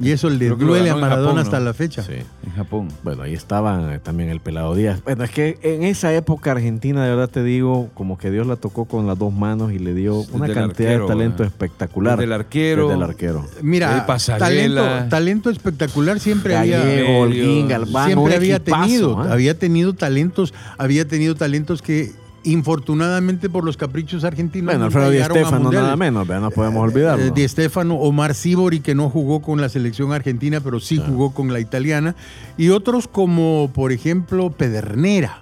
Y 0.00 0.10
eso 0.10 0.28
le 0.30 0.48
duele 0.48 0.90
a 0.90 0.96
Maradona 0.96 1.28
Japón, 1.28 1.38
hasta 1.38 1.58
¿no? 1.58 1.64
la 1.66 1.74
fecha. 1.74 2.02
Sí. 2.02 2.12
en 2.12 2.52
Japón. 2.54 2.88
Bueno, 3.02 3.22
ahí 3.22 3.34
estaban 3.34 3.92
eh, 3.92 3.98
también 3.98 4.28
el 4.28 4.40
Pelado 4.40 4.74
Díaz. 4.74 5.02
Bueno, 5.04 5.24
es 5.24 5.30
que 5.30 5.58
en 5.62 5.84
esa 5.84 6.12
época 6.14 6.52
Argentina, 6.52 7.04
de 7.04 7.10
verdad 7.10 7.28
te 7.28 7.42
digo, 7.42 7.90
como 7.94 8.18
que 8.18 8.30
Dios 8.30 8.46
la 8.46 8.56
tocó 8.56 8.84
con 8.86 9.06
las 9.06 9.18
dos 9.18 9.32
manos 9.32 9.72
y 9.72 9.78
le 9.78 9.94
dio 9.94 10.18
Desde 10.20 10.34
una 10.34 10.46
cantidad 10.48 10.90
arquero, 10.90 11.04
de 11.04 11.08
talento 11.08 11.38
¿verdad? 11.38 11.52
espectacular. 11.52 12.16
Desde 12.18 12.24
el 12.24 12.32
arquero. 12.32 12.88
Desde 12.88 12.96
el 12.96 13.02
arquero. 13.02 13.46
Mira, 13.62 14.06
talento, 14.38 14.84
talento 15.08 15.50
espectacular 15.50 16.20
siempre 16.20 16.56
había. 16.56 16.78
Gallego, 16.80 17.20
Holguín, 17.20 17.68
Galván, 17.68 18.06
siempre 18.06 18.36
había 18.36 18.56
equipazo, 18.56 18.84
tenido, 18.84 19.18
¿ah? 19.20 19.32
había 19.32 19.58
tenido 19.58 19.94
talentos, 19.94 20.54
había 20.78 21.06
tenido 21.06 21.34
talentos 21.34 21.82
que 21.82 22.12
infortunadamente 22.44 23.50
por 23.50 23.64
los 23.64 23.76
caprichos 23.76 24.24
argentinos 24.24 24.66
Bueno, 24.66 24.86
Alfredo 24.86 25.10
Di 25.10 25.22
Stéfano 25.22 25.70
nada 25.70 25.96
menos, 25.96 26.26
no 26.26 26.50
podemos 26.50 26.82
olvidarlo. 26.82 27.24
Eh, 27.24 27.32
Di 27.34 27.48
Stéfano, 27.48 27.96
Omar 27.96 28.34
Sibori, 28.34 28.80
que 28.80 28.94
no 28.94 29.10
jugó 29.10 29.42
con 29.42 29.60
la 29.60 29.68
selección 29.68 30.12
argentina, 30.12 30.60
pero 30.60 30.80
sí 30.80 31.00
jugó 31.04 31.32
con 31.32 31.52
la 31.52 31.60
italiana. 31.60 32.14
Y 32.56 32.68
otros 32.70 33.08
como, 33.08 33.70
por 33.74 33.92
ejemplo, 33.92 34.50
Pedernera. 34.50 35.40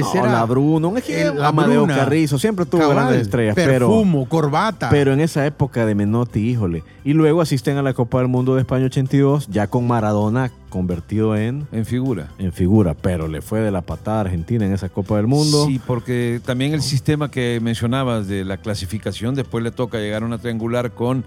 Ese 0.00 0.18
No, 0.18 0.24
era 0.24 0.32
la 0.32 0.44
Bruno, 0.44 0.96
es 0.96 1.04
que 1.04 1.24
la 1.32 1.48
Amadeo 1.48 1.82
Bruna, 1.84 1.96
Carrizo 1.96 2.38
siempre 2.38 2.66
tuvo 2.66 2.80
cabal, 2.82 2.96
grandes 2.96 3.22
estrellas, 3.22 3.54
pero, 3.54 3.88
Perfumo, 3.88 4.28
corbata. 4.28 4.90
pero 4.90 5.12
en 5.12 5.20
esa 5.20 5.46
época 5.46 5.86
de 5.86 5.94
Menotti, 5.94 6.40
híjole. 6.40 6.82
Y 7.04 7.12
luego 7.12 7.40
asisten 7.40 7.76
a 7.76 7.82
la 7.82 7.92
Copa 7.94 8.18
del 8.18 8.28
Mundo 8.28 8.54
de 8.54 8.60
España 8.62 8.86
82, 8.86 9.48
ya 9.48 9.66
con 9.66 9.86
Maradona 9.86 10.50
convertido 10.70 11.36
en, 11.36 11.68
En 11.70 11.86
figura. 11.86 12.28
en 12.38 12.52
figura, 12.52 12.94
pero 12.94 13.28
le 13.28 13.42
fue 13.42 13.60
de 13.60 13.70
la 13.70 13.82
patada 13.82 14.18
a 14.18 14.20
Argentina 14.22 14.66
en 14.66 14.72
esa 14.72 14.88
Copa 14.88 15.16
del 15.16 15.26
Mundo. 15.28 15.66
Sí, 15.66 15.80
porque 15.86 16.40
también 16.44 16.74
el 16.74 16.82
sistema 16.82 17.30
que 17.30 17.60
mencionabas 17.62 18.26
de 18.26 18.44
la 18.44 18.56
clasificación, 18.56 19.34
después 19.34 19.62
le 19.62 19.70
toca 19.70 19.98
llegar 19.98 20.22
a 20.22 20.26
una 20.26 20.38
triangular 20.38 20.90
con 20.90 21.24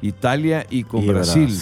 Italia 0.00 0.64
y 0.70 0.84
con 0.84 1.02
Y 1.02 1.08
Brasil. 1.08 1.52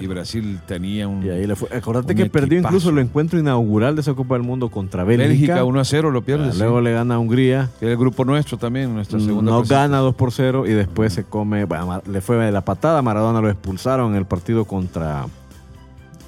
Y 0.00 0.06
Brasil 0.06 0.60
tenía 0.66 1.08
un. 1.08 1.24
Y 1.24 1.30
ahí 1.30 1.46
le 1.46 1.56
fue. 1.56 1.68
Acordate 1.76 2.14
que 2.14 2.26
perdió 2.26 2.58
incluso 2.58 2.90
el 2.90 2.98
encuentro 2.98 3.38
inaugural 3.38 3.96
de 3.96 4.02
esa 4.02 4.14
Copa 4.14 4.34
del 4.34 4.44
Mundo 4.44 4.70
contra 4.70 5.02
Bélgica. 5.02 5.28
Bélgica 5.28 5.64
1 5.64 5.80
a 5.80 5.84
0 5.84 6.10
lo 6.10 6.22
pierde. 6.22 6.48
Ah, 6.48 6.52
sí. 6.52 6.58
Luego 6.58 6.80
le 6.80 6.92
gana 6.92 7.16
a 7.16 7.18
Hungría. 7.18 7.68
Que 7.80 7.86
era 7.86 7.92
el 7.92 7.98
grupo 7.98 8.24
nuestro 8.24 8.56
también, 8.56 8.94
nuestra 8.94 9.18
segunda 9.18 9.50
No 9.50 9.62
gana 9.64 9.98
2 9.98 10.14
por 10.14 10.32
0 10.32 10.66
y 10.66 10.72
después 10.72 11.12
se 11.12 11.24
come. 11.24 11.64
bueno, 11.64 12.02
le 12.06 12.20
fue 12.20 12.36
de 12.36 12.52
la 12.52 12.64
patada. 12.64 13.02
Maradona 13.02 13.40
lo 13.40 13.50
expulsaron 13.50 14.12
en 14.12 14.18
el 14.18 14.26
partido 14.26 14.64
contra, 14.64 15.26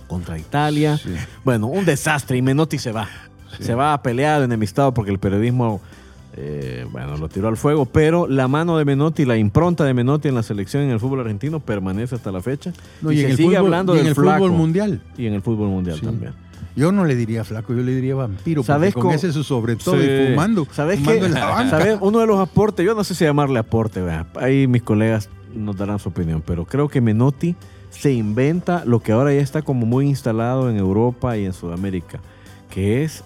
contra 0.09 0.39
Italia. 0.39 0.99
Sí. 0.99 1.15
Bueno, 1.45 1.69
un 1.69 1.85
desastre. 1.85 2.37
Y 2.37 2.43
Menotti 2.43 2.79
se 2.79 2.91
va. 2.91 3.09
Sí. 3.57 3.65
Se 3.65 3.75
va 3.75 4.03
peleado, 4.03 4.45
enemistado, 4.45 4.93
porque 4.93 5.13
el 5.13 5.19
periodismo. 5.19 5.81
Eh, 6.37 6.87
bueno, 6.91 7.17
lo 7.17 7.29
tiró 7.29 7.49
al 7.49 7.57
fuego, 7.57 7.85
pero 7.87 8.27
la 8.27 8.49
mano 8.49 8.79
de 8.79 8.85
Menotti, 8.85 9.25
la 9.25 9.37
impronta 9.37 9.85
de 9.85 9.93
Menotti 9.95 10.29
en 10.29 10.35
la 10.35 10.43
selección 10.43 10.83
en 10.85 10.91
el 10.91 10.99
fútbol 11.01 11.21
argentino 11.21 11.61
permanece 11.61 12.15
hasta 12.15 12.33
la 12.33 12.41
fecha. 12.41 12.73
No, 13.03 13.13
y, 13.13 13.19
y 13.19 13.25
en 13.25 13.31
el 13.31 13.37
sigue 13.37 13.49
fútbol- 13.51 13.59
hablando 13.59 13.95
y 13.95 13.99
en 13.99 14.05
del 14.05 14.09
el 14.11 14.15
fútbol 14.15 14.53
mundial. 14.53 15.01
Y 15.19 15.27
en 15.27 15.35
el 15.35 15.43
fútbol 15.43 15.69
mundial 15.69 15.99
Sí. 15.99 16.07
también. 16.07 16.33
Yo 16.75 16.91
no 16.91 17.05
le 17.05 17.15
diría 17.17 17.45
flaco, 17.45 17.75
yo 17.75 17.83
le 17.83 17.95
diría 17.95 18.15
vampiro. 18.15 18.63
¿Sabes 18.63 18.95
con 18.95 19.03
cómo- 19.03 19.15
ese 19.15 19.31
su 19.33 19.45
sobre 19.45 19.77
todo 19.77 20.01
Sí. 20.01 20.07
y 20.09 20.31
fumando. 20.31 20.67
¿Sabes 20.73 21.01
fumando 21.01 21.21
qué? 21.21 21.27
en 21.27 21.35
la 21.35 21.47
banca. 21.47 21.71
¿Sabes? 21.79 21.99
Uno 22.01 22.19
de 22.21 22.27
los 22.27 22.39
aportes, 22.39 22.87
yo 22.87 22.95
no 22.95 23.05
sé 23.05 23.15
si 23.15 23.25
llamarle 23.25 23.59
aporte, 23.59 24.01
ahí 24.37 24.67
mis 24.67 24.83
colegas 24.83 25.29
nos 25.55 25.77
darán 25.77 25.99
su 25.99 26.09
opinión, 26.09 26.43
pero 26.47 26.65
creo 26.65 26.89
que 26.89 27.03
Menotti 27.03 27.57
se 27.91 28.11
inventa 28.13 28.85
lo 28.87 29.01
que 29.01 29.13
ahora 29.13 29.35
ya 29.35 29.41
está 29.43 29.61
como 29.61 29.85
muy 29.85 30.07
instalado 30.07 30.71
en 30.71 30.79
Europa 30.79 31.37
y 31.37 31.45
en 31.45 31.53
Sudamérica, 31.53 32.21
que 32.71 33.05
es 33.05 33.23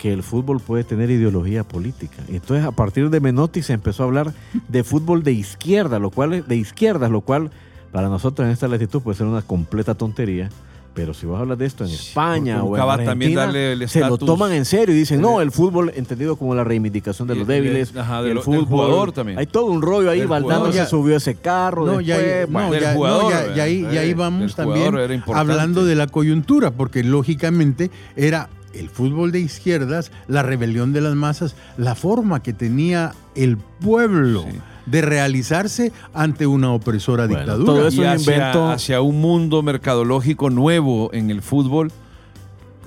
que 0.00 0.12
el 0.14 0.22
fútbol 0.22 0.60
puede 0.60 0.82
tener 0.82 1.10
ideología 1.10 1.62
política. 1.62 2.22
Y 2.28 2.36
Entonces, 2.36 2.64
a 2.64 2.70
partir 2.72 3.10
de 3.10 3.20
Menotti 3.20 3.60
se 3.60 3.74
empezó 3.74 4.02
a 4.04 4.06
hablar 4.06 4.32
de 4.68 4.82
fútbol 4.82 5.22
de 5.22 5.32
izquierda, 5.32 5.98
lo 5.98 6.08
cual 6.10 6.32
es- 6.32 6.48
de 6.48 6.56
izquierdas, 6.56 7.10
lo 7.10 7.20
cual 7.20 7.50
para 7.92 8.08
nosotros 8.08 8.46
en 8.46 8.52
esta 8.52 8.66
latitud 8.66 9.02
puede 9.02 9.18
ser 9.18 9.26
una 9.26 9.42
completa 9.42 9.94
tontería. 9.94 10.48
Pero 10.94 11.12
si 11.12 11.24
vas 11.26 11.36
a 11.36 11.40
hablar 11.42 11.58
de 11.58 11.66
esto 11.66 11.84
en 11.84 11.90
España 11.90 12.64
o 12.64 12.76
en 12.76 12.82
Argentina, 12.82 13.42
darle 13.42 13.72
el 13.74 13.88
se 13.88 14.00
lo 14.00 14.16
toman 14.18 14.52
en 14.52 14.64
serio 14.64 14.94
y 14.94 14.98
dicen, 14.98 15.20
no, 15.20 15.40
el 15.42 15.52
fútbol 15.52 15.92
entendido 15.94 16.34
como 16.36 16.54
la 16.54 16.64
reivindicación 16.64 17.28
de 17.28 17.34
los 17.34 17.42
el- 17.42 17.46
débiles, 17.48 17.94
ajá, 17.94 18.20
y 18.20 18.24
de 18.24 18.28
el 18.30 18.34
lo- 18.36 18.40
del 18.42 18.44
fútbol. 18.44 18.66
jugador 18.66 19.12
también. 19.12 19.38
Hay 19.38 19.46
todo 19.46 19.66
un 19.66 19.82
rollo 19.82 20.10
ahí, 20.10 20.24
Valdano 20.24 20.72
se 20.72 20.86
subió 20.86 21.14
a 21.14 21.18
ese 21.18 21.34
carro, 21.36 21.84
No, 21.86 22.00
ya, 22.00 22.16
no, 22.48 22.70
del 22.72 22.80
ya- 22.82 22.94
jugador, 22.94 23.32
ahí, 23.34 23.84
eh, 23.84 23.88
ya 23.92 24.00
ahí 24.00 24.14
vamos 24.14 24.56
también 24.56 24.94
hablando 25.34 25.84
de 25.84 25.94
la 25.94 26.06
coyuntura, 26.06 26.70
porque 26.72 27.04
lógicamente 27.04 27.90
era 28.16 28.48
el 28.74 28.88
fútbol 28.88 29.32
de 29.32 29.40
izquierdas, 29.40 30.12
la 30.28 30.42
rebelión 30.42 30.92
de 30.92 31.00
las 31.00 31.14
masas, 31.14 31.54
la 31.76 31.94
forma 31.94 32.42
que 32.42 32.52
tenía 32.52 33.12
el 33.34 33.56
pueblo 33.56 34.44
Sí. 34.50 34.58
de 34.86 35.02
realizarse 35.02 35.92
ante 36.14 36.46
una 36.46 36.72
opresora 36.72 37.26
Bueno, 37.26 37.40
dictadura. 37.40 37.66
todo 37.66 37.88
eso 37.88 38.02
y 38.02 38.04
es 38.06 38.10
un 38.10 38.16
hacia, 38.16 38.36
invento- 38.52 38.70
hacia 38.72 39.00
un 39.00 39.20
mundo 39.20 39.62
mercadológico 39.62 40.50
nuevo 40.50 41.10
en 41.12 41.30
el 41.30 41.42
fútbol. 41.42 41.90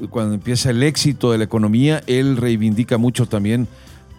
Cuando 0.09 0.33
empieza 0.33 0.71
el 0.71 0.83
éxito 0.83 1.31
de 1.31 1.37
la 1.37 1.43
economía, 1.43 2.01
él 2.07 2.37
reivindica 2.37 2.97
mucho 2.97 3.25
también 3.25 3.67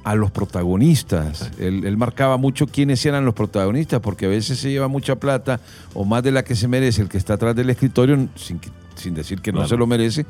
a 0.04 0.14
los 0.14 0.30
protagonistas. 0.30 1.50
Él, 1.58 1.84
él 1.84 1.96
marcaba 1.96 2.36
mucho 2.36 2.66
quiénes 2.66 3.04
eran 3.06 3.24
los 3.24 3.34
protagonistas, 3.34 4.00
porque 4.00 4.26
a 4.26 4.28
veces 4.28 4.58
se 4.58 4.70
lleva 4.70 4.86
mucha 4.88 5.16
plata 5.16 5.60
o 5.94 6.04
más 6.04 6.22
de 6.22 6.30
la 6.30 6.44
que 6.44 6.54
se 6.54 6.68
merece 6.68 7.02
el 7.02 7.08
que 7.08 7.18
está 7.18 7.34
atrás 7.34 7.56
del 7.56 7.70
escritorio, 7.70 8.28
sin, 8.36 8.60
sin 8.94 9.14
decir 9.14 9.40
que 9.40 9.50
no 9.50 9.58
Claro. 9.58 9.68
se 9.68 9.76
lo 9.76 9.86
merece. 9.86 10.26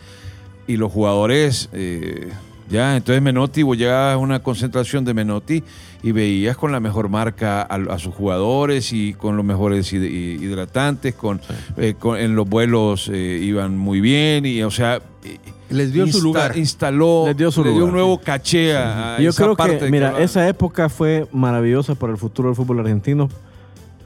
Y 0.66 0.76
los 0.76 0.90
jugadores, 0.92 1.68
eh, 1.72 2.28
ya, 2.70 2.96
entonces 2.96 3.20
Menotti, 3.22 3.62
vos 3.62 3.76
llegabas 3.76 4.14
a 4.14 4.18
una 4.18 4.40
concentración 4.42 5.04
de 5.04 5.12
Menotti 5.12 5.62
y 6.02 6.12
veías 6.12 6.56
con 6.56 6.72
la 6.72 6.80
mejor 6.80 7.08
marca 7.10 7.60
a, 7.62 7.74
a 7.74 7.98
sus 7.98 8.14
jugadores 8.14 8.92
y 8.92 9.12
con 9.14 9.36
los 9.36 9.44
mejores 9.44 9.92
hid- 9.92 10.40
hidratantes, 10.40 11.14
con, 11.14 11.40
eh, 11.76 11.94
con- 11.98 12.18
en 12.18 12.34
los 12.34 12.48
vuelos 12.48 13.10
eh, 13.12 13.40
iban 13.42 13.76
muy 13.76 14.00
bien 14.00 14.46
y, 14.46 14.62
o 14.62 14.70
sea, 14.70 15.00
eh, 15.22 15.38
Les 15.70 15.92
dio 15.92 16.06
su 16.06 16.22
lugar. 16.22 16.56
Instaló, 16.56 17.24
Les 17.26 17.36
dio 17.36 17.50
su 17.50 17.62
le 17.62 17.70
dio 17.70 17.80
lugar, 17.80 17.88
un 17.90 17.94
nuevo 17.94 18.18
caché 18.20 18.74
a, 18.76 19.16
a 19.16 19.20
Yo 19.20 19.30
esa 19.30 19.42
creo 19.44 19.56
parte 19.56 19.78
que, 19.78 19.90
mira, 19.90 20.08
hablaba. 20.08 20.24
esa 20.24 20.48
época 20.48 20.88
fue 20.88 21.26
maravillosa 21.32 21.94
para 21.94 22.12
el 22.12 22.18
futuro 22.18 22.48
del 22.48 22.56
fútbol 22.56 22.80
argentino. 22.80 23.28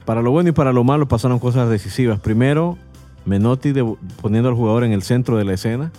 Para 0.05 0.21
lo 0.21 0.31
bueno 0.31 0.49
y 0.49 0.53
para 0.53 0.73
lo 0.73 0.83
malo 0.83 1.07
pasaron 1.07 1.39
cosas 1.39 1.69
decisivas. 1.69 2.19
Primero, 2.19 2.77
Menotti 3.25 3.71
de- 3.71 3.95
poniendo 4.21 4.49
al 4.49 4.55
jugador 4.55 4.83
en 4.83 4.91
el 4.91 5.03
centro 5.03 5.37
de 5.37 5.45
la 5.45 5.53
escena. 5.53 5.91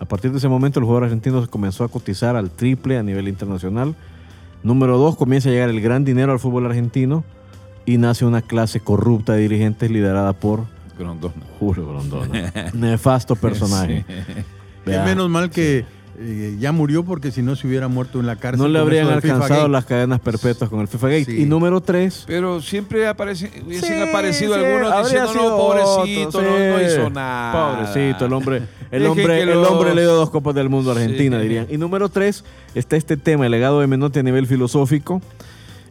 A 0.00 0.06
partir 0.06 0.32
de 0.32 0.38
ese 0.38 0.48
momento 0.48 0.80
el 0.80 0.84
jugador 0.84 1.04
argentino 1.04 1.46
comenzó 1.48 1.84
a 1.84 1.88
cotizar 1.88 2.34
al 2.34 2.50
triple 2.50 2.98
a 2.98 3.02
nivel 3.02 3.28
internacional. 3.28 3.94
Número 4.62 4.98
dos, 4.98 5.16
comienza 5.16 5.48
a 5.48 5.52
llegar 5.52 5.68
el 5.68 5.80
gran 5.80 6.04
dinero 6.04 6.32
al 6.32 6.40
fútbol 6.40 6.66
argentino 6.66 7.22
y 7.86 7.98
nace 7.98 8.24
una 8.24 8.42
clase 8.42 8.80
corrupta 8.80 9.34
de 9.34 9.42
dirigentes 9.42 9.90
liderada 9.90 10.32
por 10.32 10.64
Grondona. 10.98 11.34
Julio 11.58 11.86
Grondona. 11.86 12.52
Nefasto 12.74 13.36
personaje. 13.36 14.04
Sí. 14.84 14.90
Menos 15.04 15.30
mal 15.30 15.50
que 15.50 15.84
eh, 16.22 16.56
ya 16.60 16.70
murió 16.70 17.02
porque 17.02 17.30
si 17.30 17.40
no 17.40 17.56
se 17.56 17.66
hubiera 17.66 17.88
muerto 17.88 18.20
en 18.20 18.26
la 18.26 18.36
cárcel. 18.36 18.60
No 18.60 18.68
le 18.68 18.78
habrían 18.78 19.06
alcanzado 19.08 19.68
las 19.68 19.86
cadenas 19.86 20.20
perpetuas 20.20 20.68
con 20.68 20.80
el 20.80 20.88
FIFA 20.88 21.08
Gate. 21.08 21.24
Sí. 21.24 21.42
Y 21.42 21.46
número 21.46 21.80
tres, 21.80 22.24
Pero 22.26 22.60
siempre 22.60 23.08
aparece, 23.08 23.50
hubiesen 23.66 23.96
Sí, 24.02 24.08
aparecido 24.08 24.54
sí, 24.54 24.60
algunos 24.62 25.02
diciendo, 25.04 25.32
sido 25.32 25.50
no, 25.50 25.56
pobrecito, 25.56 26.28
otro, 26.28 26.42
no, 26.42 26.82
hizo 26.82 27.08
nada. 27.10 27.76
Pobrecito, 27.86 28.26
el 28.26 28.32
hombre, 28.34 28.62
el 28.90 29.06
hombre, 29.06 29.40
el 29.42 29.64
hombre 29.64 29.94
le 29.94 30.02
dio 30.02 30.12
dos 30.12 30.28
copas 30.28 30.54
del 30.54 30.68
mundo 30.68 30.90
a 30.90 30.94
Argentina, 30.94 31.38
Sí. 31.38 31.42
dirían. 31.42 31.66
Y 31.70 31.78
número 31.78 32.10
tres, 32.10 32.44
está 32.74 32.96
este 32.96 33.16
tema, 33.16 33.46
el 33.46 33.52
legado 33.52 33.80
de 33.80 33.86
Menotti 33.86 34.18
a 34.18 34.22
nivel 34.22 34.46
filosófico, 34.46 35.22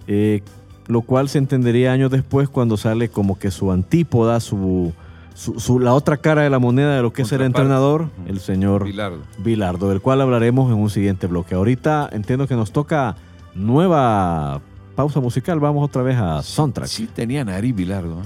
eh, 0.08 0.44
lo 0.88 1.02
cual 1.02 1.28
se 1.30 1.40
entendería 1.40 1.92
años 1.92 2.12
después 2.12 2.50
cuando 2.50 2.78
sale 2.78 3.10
como 3.10 3.40
que 3.40 3.50
su 3.50 3.72
antípoda, 3.72 4.40
su, 4.40 4.94
su- 5.40 5.58
su- 5.60 5.80
la 5.80 5.94
otra 5.94 6.18
cara 6.18 6.42
de 6.42 6.50
la 6.50 6.60
moneda 6.60 6.96
de 6.98 7.02
lo 7.02 7.14
que 7.14 7.22
es 7.22 7.30
ser 7.30 7.40
Contraparte. 7.40 7.62
entrenador, 7.74 8.10
el 8.28 8.40
señor 8.42 8.84
Bilardo. 8.84 9.20
Bilardo, 9.38 9.90
del 9.90 10.02
cual 10.02 10.20
hablaremos 10.20 10.70
en 10.70 10.78
un 10.78 10.90
siguiente 10.90 11.28
bloque. 11.28 11.56
Ahorita 11.56 12.10
entiendo 12.12 12.46
que 12.46 12.56
nos 12.56 12.74
toca 12.74 13.16
nueva 13.56 14.60
pausa 14.96 15.22
musical. 15.22 15.62
Vamos 15.62 15.86
otra 15.86 16.02
vez 16.04 16.18
a 16.18 16.42
Soundtrack. 16.44 16.88
Sí, 16.90 17.08
tenía 17.08 17.46
nariz 17.46 17.74
Bilardo. 17.74 18.20
¿eh? 18.22 18.26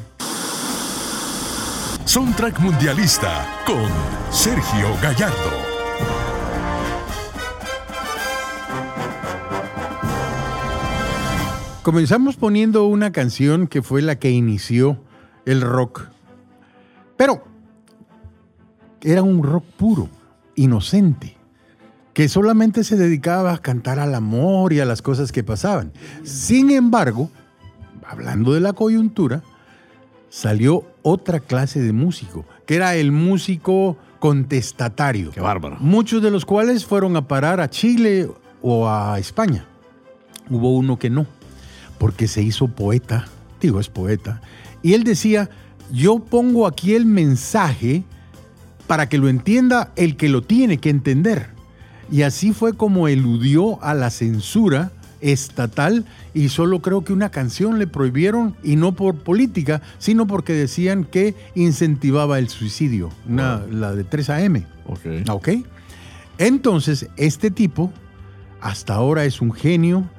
Soundtrack 2.06 2.60
Mundialista 2.60 3.46
con 3.68 3.86
Sergio 4.32 4.88
Gallardo. 5.02 5.52
Comenzamos 11.82 12.38
poniendo 12.38 12.86
una 12.86 13.12
canción 13.12 13.68
que 13.68 13.82
fue 13.82 14.02
la 14.02 14.18
que 14.18 14.32
inició 14.32 15.04
el 15.46 15.62
rock. 15.62 16.08
Pero 17.24 17.42
era 19.00 19.24
un 19.24 19.44
rock 19.44 19.64
puro, 19.78 20.10
inocente, 20.56 21.38
que 22.14 22.28
solamente 22.28 22.84
se 22.84 22.98
dedicaba 22.98 23.54
a 23.54 23.60
cantar 23.60 23.98
al 23.98 24.14
amor 24.14 24.74
y 24.74 24.82
a 24.82 24.86
las 24.86 25.02
cosas 25.02 25.32
que 25.32 25.42
pasaban. 25.42 25.94
Sin 26.24 26.70
embargo, 26.70 27.32
hablando 28.06 28.52
de 28.52 28.60
la 28.60 28.74
coyuntura, 28.74 29.42
salió 30.28 30.84
otra 31.02 31.40
clase 31.40 31.80
de 31.80 31.94
músico, 31.94 32.44
que 32.66 32.76
era 32.76 32.94
el 32.96 33.14
músico 33.14 33.96
contestatario. 34.20 35.32
Qué 35.32 35.40
bárbaro. 35.40 35.78
Muchos 35.80 36.22
de 36.22 36.30
los 36.30 36.44
cuales 36.44 36.86
fueron 36.86 37.16
a 37.16 37.30
parar 37.30 37.62
a 37.62 37.70
Chile 37.70 38.30
o 38.62 38.90
a 38.90 39.18
España. 39.18 39.66
Hubo 40.50 40.76
uno 40.76 41.00
que 41.00 41.10
no, 41.10 41.26
porque 42.00 42.28
se 42.28 42.42
hizo 42.42 42.68
poeta, 42.68 43.30
digo, 43.62 43.80
es 43.80 43.88
poeta, 43.88 44.42
y 44.82 44.94
él 44.94 45.06
decía, 45.06 45.50
yo 45.94 46.18
pongo 46.18 46.66
aquí 46.66 46.96
el 46.96 47.06
mensaje 47.06 48.04
para 48.88 49.08
que 49.08 49.20
lo 49.20 49.30
entienda 49.30 49.94
el 49.96 50.18
que 50.18 50.28
lo 50.28 50.42
tiene 50.42 50.80
que 50.80 50.90
entender. 50.90 51.50
Y 52.12 52.24
así 52.24 52.52
fue 52.52 52.74
como 52.74 53.08
eludió 53.08 53.82
a 53.84 53.94
la 53.94 54.10
censura 54.10 54.92
estatal 55.22 56.06
y 56.34 56.50
solo 56.50 56.82
creo 56.82 57.04
que 57.04 57.14
una 57.14 57.30
canción 57.30 57.78
le 57.78 57.86
prohibieron 57.86 58.56
y 58.64 58.76
no 58.76 58.94
por 58.94 59.16
política, 59.20 59.82
sino 60.00 60.26
porque 60.26 60.54
decían 60.54 61.06
que 61.06 61.36
incentivaba 61.54 62.40
el 62.40 62.50
suicidio, 62.50 63.10
una, 63.30 63.62
la 63.70 63.94
de 63.94 64.04
3AM. 64.04 64.66
Ok. 64.88 65.30
¿Ok? 65.30 65.50
Entonces, 66.40 67.08
este 67.18 67.52
tipo 67.52 67.94
hasta 68.62 68.96
ahora 68.96 69.26
es 69.26 69.42
un 69.42 69.54
genio, 69.54 70.10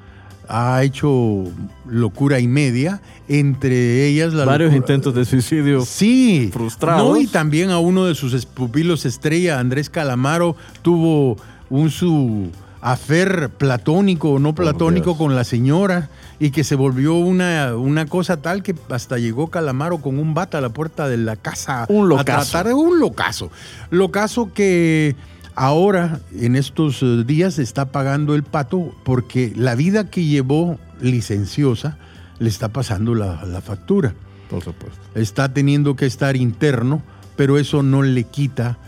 ha 0.48 0.82
hecho 0.82 1.44
locura 1.88 2.40
y 2.40 2.48
media, 2.48 3.00
entre 3.28 4.06
ellas 4.06 4.32
la 4.34 4.44
Varios 4.44 4.72
locura- 4.72 4.76
intentos 4.94 5.14
de 5.14 5.24
suicidio. 5.24 5.84
Sí, 5.84 6.50
frustrados. 6.52 7.08
No, 7.08 7.20
y 7.20 7.26
también 7.26 7.70
a 7.70 7.78
uno 7.78 8.04
de 8.06 8.14
sus 8.14 8.44
pupilos 8.46 9.04
estrella, 9.06 9.58
Andrés 9.60 9.88
Calamaro, 9.90 10.56
tuvo 10.82 11.36
un 11.70 11.90
su 11.90 12.50
afer 12.80 13.48
platónico 13.48 14.32
o 14.32 14.38
no 14.38 14.54
platónico 14.54 15.16
con 15.16 15.34
la 15.34 15.44
señora 15.44 16.10
y 16.38 16.50
que 16.50 16.64
se 16.64 16.74
volvió 16.74 17.14
una, 17.14 17.74
una 17.76 18.04
cosa 18.04 18.36
tal 18.42 18.62
que 18.62 18.74
hasta 18.90 19.16
llegó 19.16 19.46
Calamaro 19.48 19.98
con 20.02 20.18
un 20.18 20.34
bata 20.34 20.58
a 20.58 20.60
la 20.60 20.68
puerta 20.68 21.08
de 21.08 21.16
la 21.16 21.36
casa 21.36 21.86
Un 21.88 22.12
a 22.12 22.24
tratar 22.24 22.66
de 22.68 22.74
un 22.74 22.98
locazo. 23.00 23.50
Locazo 23.90 24.52
que 24.52 25.16
ahora, 25.54 26.20
en 26.38 26.56
estos 26.56 27.02
eh, 27.02 27.24
días, 27.24 27.58
está 27.58 27.86
pagando 27.86 28.34
el 28.34 28.42
pato 28.42 28.94
porque 29.04 29.52
la 29.56 29.74
vida 29.74 30.10
que 30.10 30.24
llevó 30.24 30.78
licenciosa 31.00 31.98
le 32.38 32.48
está 32.48 32.68
pasando 32.68 33.14
la, 33.14 33.44
la 33.44 33.60
factura. 33.60 34.14
Por 34.50 34.62
supuesto. 34.62 34.98
Está 35.14 35.52
teniendo 35.52 35.96
que 35.96 36.06
estar 36.06 36.36
interno, 36.36 37.02
pero 37.36 37.58
eso 37.58 37.82
no 37.82 38.02
le 38.02 38.24
quita 38.24 38.78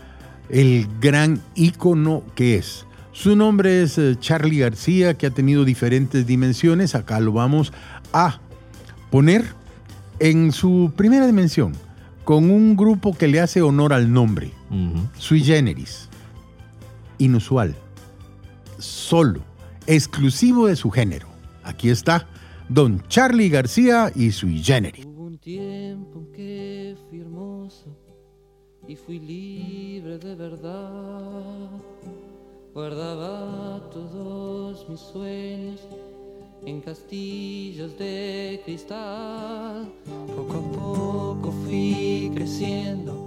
el 0.49 0.87
gran 1.01 1.41
ícono 1.55 2.23
que 2.35 2.55
es. 2.55 2.85
Su 3.11 3.35
nombre 3.35 3.81
es 3.81 3.97
eh, 3.97 4.15
Charlie 4.19 4.59
García, 4.59 5.15
que 5.15 5.25
ha 5.27 5.31
tenido 5.31 5.65
diferentes 5.65 6.27
dimensiones. 6.27 6.93
Acá 6.93 7.19
lo 7.19 7.31
vamos 7.31 7.73
a 8.13 8.39
poner 9.09 9.45
en 10.19 10.51
su 10.51 10.93
primera 10.95 11.25
dimensión, 11.25 11.73
con 12.23 12.49
un 12.49 12.75
grupo 12.75 13.15
que 13.17 13.27
le 13.27 13.39
hace 13.39 13.61
honor 13.61 13.93
al 13.93 14.11
nombre, 14.11 14.51
Ujú. 14.69 15.07
sui 15.17 15.41
generis, 15.43 16.06
inusual, 17.17 17.75
solo, 18.79 19.41
exclusivo 19.85 20.67
de 20.67 20.75
su 20.75 20.91
género. 20.91 21.27
Aquí 21.63 21.89
está 21.89 22.27
Don 22.69 23.01
Charlie 23.07 23.49
García 23.49 24.11
y 24.15 24.31
sui 24.31 24.61
generis. 24.61 25.05
Hubo 25.05 25.23
un 25.23 25.37
tiempo 25.37 26.19
en 26.19 26.31
que 26.33 26.97
fui 27.09 27.21
hermoso 27.21 27.97
y 28.87 28.95
fui 28.95 29.19
libre 29.19 30.17
de 30.17 30.35
verdad. 30.35 31.69
Guardaba 32.73 33.89
todos 33.89 34.87
mis 34.89 34.99
sueños 34.99 35.81
en 36.65 36.81
castillos 36.81 37.97
de 37.97 38.61
cristal. 38.65 39.91
Poco 40.35 40.53
a 40.53 40.71
poco 40.71 41.51
fui 41.63 42.31
creciendo 42.33 43.26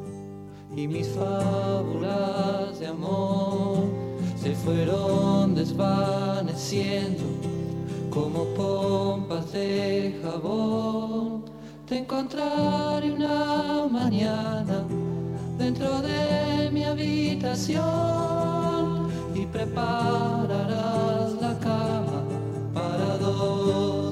y 0.80 0.88
mis 0.88 1.08
fábulas 1.08 2.78
de 2.80 2.86
amor 2.86 3.84
se 4.34 4.54
fueron 4.54 5.54
desvaneciendo 5.54 7.22
como 8.08 8.46
pompas 8.54 9.52
de 9.52 10.18
jabón. 10.22 11.44
Te 11.86 11.98
encontraré 11.98 13.12
una 13.12 13.88
mañana 13.90 14.86
dentro 15.58 16.00
de 16.00 16.70
mi 16.72 16.84
habitación 16.84 17.82
y 19.34 19.44
prepararás 19.46 21.32
la 21.42 21.58
cama 21.58 22.22
para 22.72 23.18
dos. 23.18 24.09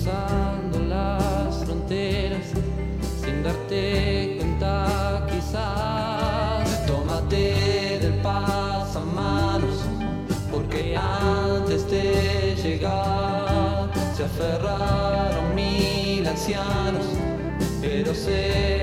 Cruzando 0.00 0.78
las 0.88 1.64
fronteras 1.64 2.46
sin 3.22 3.42
darte 3.42 4.36
cuenta 4.38 5.26
quizás. 5.30 6.86
Tómate 6.86 7.98
del 8.00 8.14
pasamanos 8.22 9.84
porque 10.50 10.96
antes 10.96 11.90
de 11.90 12.56
llegar 12.62 13.90
se 14.16 14.24
aferraron 14.24 15.54
mil 15.54 16.26
ancianos 16.26 17.06
pero 17.82 18.14
se 18.14 18.79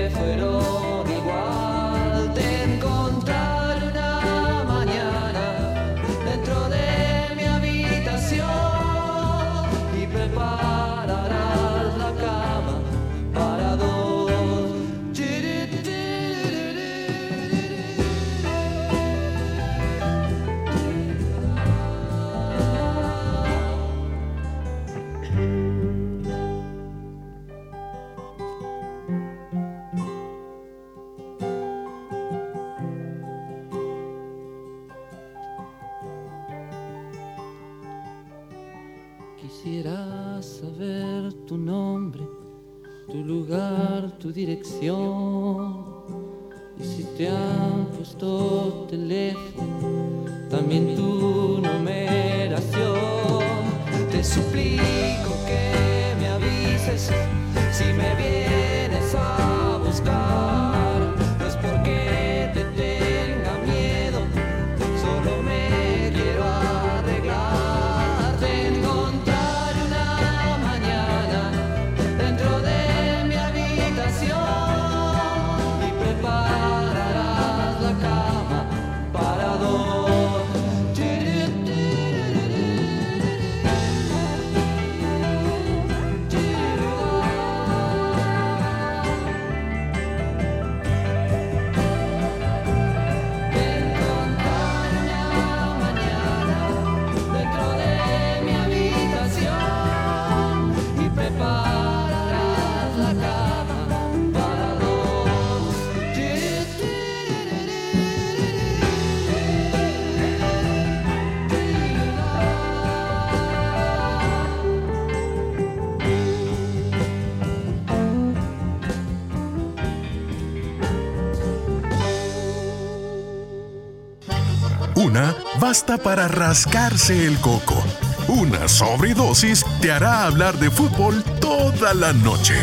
basta 125.60 125.98
para 125.98 126.28
rascarse 126.28 127.26
el 127.26 127.38
coco. 127.38 127.82
Una 128.28 128.68
sobredosis 128.68 129.64
te 129.80 129.90
hará 129.90 130.24
hablar 130.24 130.58
de 130.58 130.70
fútbol 130.70 131.22
toda 131.40 131.94
la 131.94 132.12
noche. 132.12 132.54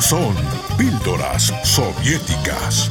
Son 0.00 0.34
píldoras 0.76 1.52
soviéticas. 1.64 2.90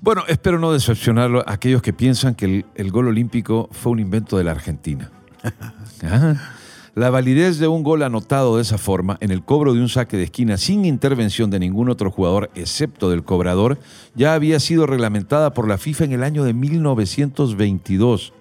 Bueno, 0.00 0.24
espero 0.28 0.58
no 0.58 0.72
decepcionarlo 0.72 1.40
a 1.46 1.52
aquellos 1.52 1.82
que 1.82 1.92
piensan 1.92 2.34
que 2.34 2.44
el, 2.46 2.66
el 2.74 2.90
gol 2.90 3.08
olímpico 3.08 3.68
fue 3.72 3.92
un 3.92 3.98
invento 4.00 4.38
de 4.38 4.44
la 4.44 4.52
Argentina. 4.52 5.10
Ajá. 6.02 6.40
La 6.96 7.08
validez 7.10 7.58
de 7.58 7.68
un 7.68 7.84
gol 7.84 8.02
anotado 8.02 8.56
de 8.56 8.62
esa 8.62 8.76
forma, 8.76 9.16
en 9.20 9.30
el 9.30 9.44
cobro 9.44 9.74
de 9.74 9.80
un 9.80 9.88
saque 9.88 10.16
de 10.16 10.24
esquina 10.24 10.56
sin 10.56 10.84
intervención 10.84 11.48
de 11.48 11.60
ningún 11.60 11.88
otro 11.88 12.10
jugador 12.10 12.50
excepto 12.56 13.10
del 13.10 13.22
cobrador, 13.22 13.78
ya 14.16 14.34
había 14.34 14.58
sido 14.58 14.86
reglamentada 14.86 15.54
por 15.54 15.68
la 15.68 15.78
FIFA 15.78 16.06
en 16.06 16.12
el 16.12 16.24
año 16.24 16.42
de 16.42 16.52
1922. 16.52 18.32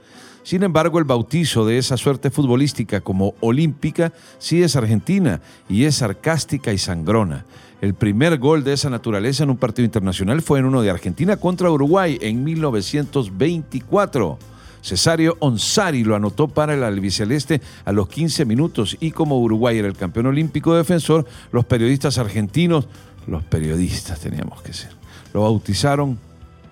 Sin 0.41 0.63
embargo, 0.63 0.97
el 0.97 1.05
bautizo 1.05 1.63
de 1.67 1.77
esa 1.77 1.95
suerte 1.95 2.31
futbolística 2.31 3.01
como 3.01 3.35
olímpica 3.39 4.13
sí 4.39 4.63
es 4.63 4.75
argentina 4.75 5.41
y 5.69 5.83
es 5.83 5.97
sarcástica 5.97 6.73
y 6.73 6.79
sangrona. 6.79 7.45
El 7.81 7.93
primer 7.93 8.39
gol 8.39 8.63
de 8.63 8.73
esa 8.73 8.89
naturaleza 8.89 9.43
en 9.43 9.51
un 9.51 9.57
partido 9.57 9.85
internacional 9.85 10.41
fue 10.41 10.57
en 10.57 10.65
uno 10.65 10.81
de 10.81 10.89
Argentina 10.89 11.37
contra 11.37 11.69
Uruguay 11.69 12.17
en 12.19 12.43
1924. 12.43 14.39
Cesario 14.81 15.37
Onsari 15.39 16.03
lo 16.03 16.15
anotó 16.15 16.47
para 16.47 16.73
el 16.73 16.83
albiceleste 16.83 17.61
a 17.85 17.91
los 17.91 18.07
15 18.09 18.45
minutos 18.45 18.97
y 18.99 19.11
como 19.11 19.39
Uruguay 19.39 19.77
era 19.77 19.87
el 19.87 19.95
campeón 19.95 20.27
olímpico 20.27 20.75
defensor, 20.75 21.25
los 21.51 21.65
periodistas 21.65 22.17
argentinos, 22.17 22.87
los 23.27 23.43
periodistas 23.43 24.19
teníamos 24.19 24.61
que 24.61 24.73
ser, 24.73 24.91
lo 25.33 25.41
bautizaron 25.43 26.17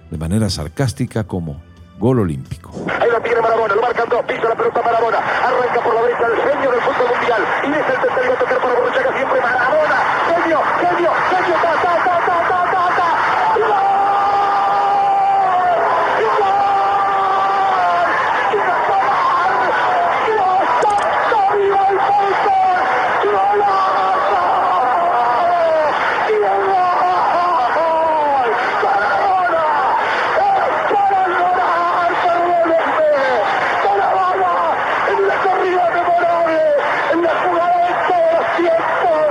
de 0.09 0.17
manera 0.17 0.49
sarcástica 0.49 1.25
como 1.25 1.61
gol 1.99 2.19
olímpico. 2.19 2.71
Ahí 2.99 3.09
lo 3.11 3.19
tiene 3.21 3.41
Marabona, 3.41 3.75
lo 3.75 3.81
marcan 3.81 4.07
dos, 4.09 4.23
pisa 4.25 4.49
la 4.49 4.55
pelota 4.55 4.81
Marabona, 4.81 5.17
arranca 5.17 5.81
por 5.83 5.93
la 5.95 6.01
derecha 6.03 6.27
el 6.27 6.37
genio 6.49 6.71
del 6.71 6.81
fútbol 6.81 7.07
mundial 7.17 7.41
y 7.63 7.71
es 7.71 7.77
el 7.77 8.01
tercero 8.01 8.33
a 8.33 8.37
tocar 8.39 8.61
para 8.61 8.73
Borruchaga 8.79 9.13
siempre 9.17 9.41
Marabona, 9.41 9.97
genio, 10.27 10.59
genio, 10.79 11.11
genio, 11.29 11.55
ta, 11.61 11.73
ta, 11.81 11.93
ta, 12.05 12.15
ta, 12.25 12.37
ta, 12.47 12.59
ta, 12.71 12.83
ta. 12.97 13.09
¡Y 13.57 13.59
gol! 13.59 13.97
¡Y 16.21 16.25
gol! 16.37 16.77
¡Y 18.53 18.59
gol! 18.67 18.91
¡Y 20.27 20.37
gol! 20.37 20.63
¡Santo 20.81 21.37
viva 21.57 21.81
el 21.89 21.97
fútbol! 22.07 22.79
¡Y 23.23 23.27
golazo! 23.27 24.41
¡Y 26.29 26.35
gol! 26.37 26.61
¡Maradona! 29.17 29.63
¡Es 30.37 30.71
para 31.01 31.21
llorar! 31.27 32.11
¡Perdónenme! 32.23 33.11
¡Maradona! 33.83 34.53
¡En 35.09 35.17
una 35.23 35.35
corrida 35.43 35.85
memorable! 35.95 36.61
¡En 37.13 37.19
la 37.23 37.33
jugada 37.41 37.77
de 37.87 37.93
todos 38.07 38.29
los 38.37 38.47
tiempos! 38.57 39.25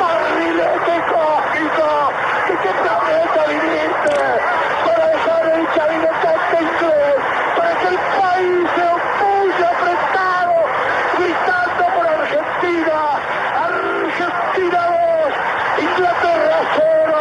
¡Barrilete 0.00 0.96
cósmico! 1.10 1.88
¿De 2.48 2.54
qué 2.62 2.72
planeta 2.82 3.40
viniste? 3.48 4.16
Para 4.84 5.04
dejar 5.08 5.42
el 5.54 5.64
chavinetante 5.74 6.56
inglés, 6.60 7.18
para 7.56 7.72
que 7.80 7.88
el 7.88 7.98
país 8.14 8.62
se 8.74 8.84
opulle 8.94 9.64
apretado, 9.64 10.56
gritando 11.18 11.84
por 11.94 12.06
Argentina. 12.06 12.96
Argentina 13.64 14.80
2, 14.84 15.84
Inglaterra 15.84 16.58
0. 16.76 17.16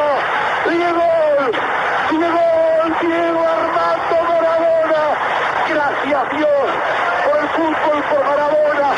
Diego, 0.70 1.10
Diego, 2.12 2.46
Diego 3.02 3.42
Armando 3.48 4.18
Maradona. 4.30 5.04
Gracias 5.70 6.24
Dios 6.38 6.68
por 7.26 7.36
el 7.42 7.48
fútbol, 7.50 7.98
por 8.10 8.22
Maradona, 8.26 8.90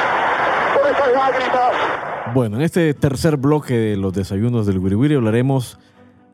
por 0.73 0.83
esas 0.91 1.09
lágrimas. 1.13 1.73
Bueno, 2.35 2.57
en 2.57 2.63
este 2.63 2.93
tercer 2.93 3.37
bloque 3.37 3.73
de 3.75 3.95
los 3.95 4.11
desayunos 4.11 4.65
del 4.67 4.79
Wiri 4.79 4.95
Wiri 4.95 5.15
hablaremos 5.15 5.79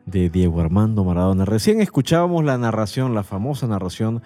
de 0.04 0.30
Diego 0.30 0.60
Armando 0.60 1.04
Maradona. 1.04 1.44
Recién 1.44 1.80
escuchábamos 1.80 2.44
la 2.44 2.58
narración, 2.58 3.14
la 3.14 3.22
famosa 3.22 3.68
narración 3.68 4.20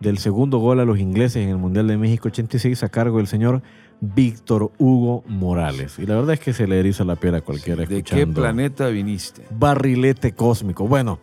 del 0.00 0.16
segundo 0.16 0.56
gol 0.56 0.80
a 0.80 0.86
los 0.86 0.98
ingleses 0.98 1.44
en 1.44 1.50
el 1.50 1.58
Mundial 1.58 1.86
de 1.86 1.98
México 1.98 2.28
86 2.28 2.82
a 2.82 2.88
cargo 2.88 3.18
del 3.18 3.26
señor 3.26 3.60
Víctor 4.00 4.72
Hugo 4.78 5.22
Morales. 5.26 5.98
Y 5.98 6.06
la 6.06 6.14
verdad 6.14 6.32
es 6.32 6.40
que 6.40 6.54
se 6.54 6.66
le 6.66 6.80
eriza 6.80 7.04
la 7.04 7.16
piel 7.16 7.34
a 7.34 7.42
cualquiera 7.42 7.84
¿De 7.84 7.98
escuchando. 7.98 8.24
qué 8.26 8.32
planeta 8.32 8.86
viniste? 8.86 9.42
barrilete 9.50 10.32
cósmico. 10.32 10.88
Bueno, 10.88 11.18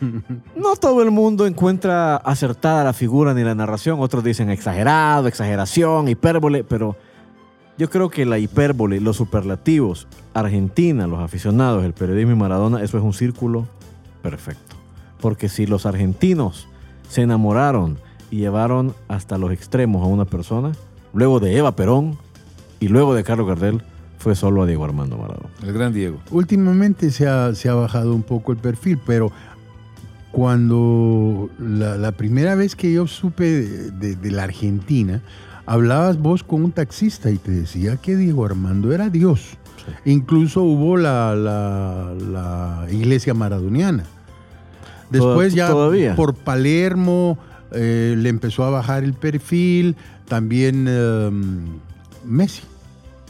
no 0.56 0.76
todo 0.76 1.02
el 1.02 1.10
mundo 1.10 1.46
encuentra 1.46 2.16
acertada 2.16 2.84
la 2.84 2.94
figura 2.94 3.34
ni 3.34 3.44
la 3.44 3.54
narración. 3.54 4.00
Otros 4.00 4.24
dicen 4.24 4.48
exagerado, 4.48 5.28
exageración, 5.28 6.08
hipérbole, 6.08 6.64
pero 6.64 6.96
yo 7.82 7.90
creo 7.90 8.08
que 8.10 8.24
la 8.24 8.38
hipérbole, 8.38 9.00
los 9.00 9.16
superlativos, 9.16 10.06
Argentina, 10.34 11.06
los 11.08 11.18
aficionados, 11.20 11.84
el 11.84 11.92
periodismo 11.92 12.32
y 12.32 12.36
Maradona, 12.36 12.80
eso 12.82 12.96
es 12.96 13.02
un 13.02 13.12
círculo 13.12 13.66
perfecto. 14.22 14.76
Porque 15.20 15.48
si 15.48 15.66
los 15.66 15.84
argentinos 15.84 16.68
se 17.08 17.22
enamoraron 17.22 17.98
y 18.30 18.36
llevaron 18.36 18.94
hasta 19.08 19.36
los 19.36 19.50
extremos 19.52 20.02
a 20.04 20.06
una 20.06 20.24
persona, 20.24 20.70
luego 21.12 21.40
de 21.40 21.56
Eva 21.56 21.74
Perón 21.74 22.16
y 22.78 22.86
luego 22.86 23.14
de 23.14 23.24
Carlos 23.24 23.48
Gardel, 23.48 23.82
fue 24.18 24.36
solo 24.36 24.62
a 24.62 24.66
Diego 24.66 24.84
Armando 24.84 25.16
Maradona. 25.18 25.48
El 25.64 25.72
gran 25.72 25.92
Diego. 25.92 26.18
Últimamente 26.30 27.10
se 27.10 27.26
ha, 27.26 27.52
se 27.56 27.68
ha 27.68 27.74
bajado 27.74 28.14
un 28.14 28.22
poco 28.22 28.52
el 28.52 28.58
perfil, 28.58 29.00
pero 29.04 29.32
cuando 30.30 31.50
la, 31.58 31.96
la 31.96 32.12
primera 32.12 32.54
vez 32.54 32.74
que 32.76 32.92
yo 32.92 33.06
supe 33.06 33.44
de, 33.44 33.90
de- 33.90 34.16
de 34.16 34.30
la 34.30 34.44
Argentina, 34.44 35.20
hablabas 35.66 36.18
vos 36.18 36.42
con 36.42 36.64
un 36.64 36.72
taxista 36.72 37.30
y 37.30 37.38
te 37.38 37.50
decía 37.50 37.96
que 37.96 38.16
Diego 38.16 38.44
Armando 38.44 38.92
era 38.92 39.08
Dios. 39.10 39.56
Incluso 40.04 40.62
hubo 40.62 40.96
la, 40.96 41.34
la- 41.34 42.14
la 42.30 42.86
iglesia 42.90 43.34
maradoniana. 43.34 44.04
Después 45.10 45.54
ya 45.54 45.68
todavía. 45.68 46.14
por 46.16 46.34
Palermo 46.34 47.36
eh, 47.72 48.14
le 48.16 48.28
empezó 48.28 48.64
a 48.64 48.70
bajar 48.70 49.02
el 49.04 49.12
perfil, 49.14 49.96
también 50.26 50.86
eh, 50.88 51.30
Messi, 52.24 52.62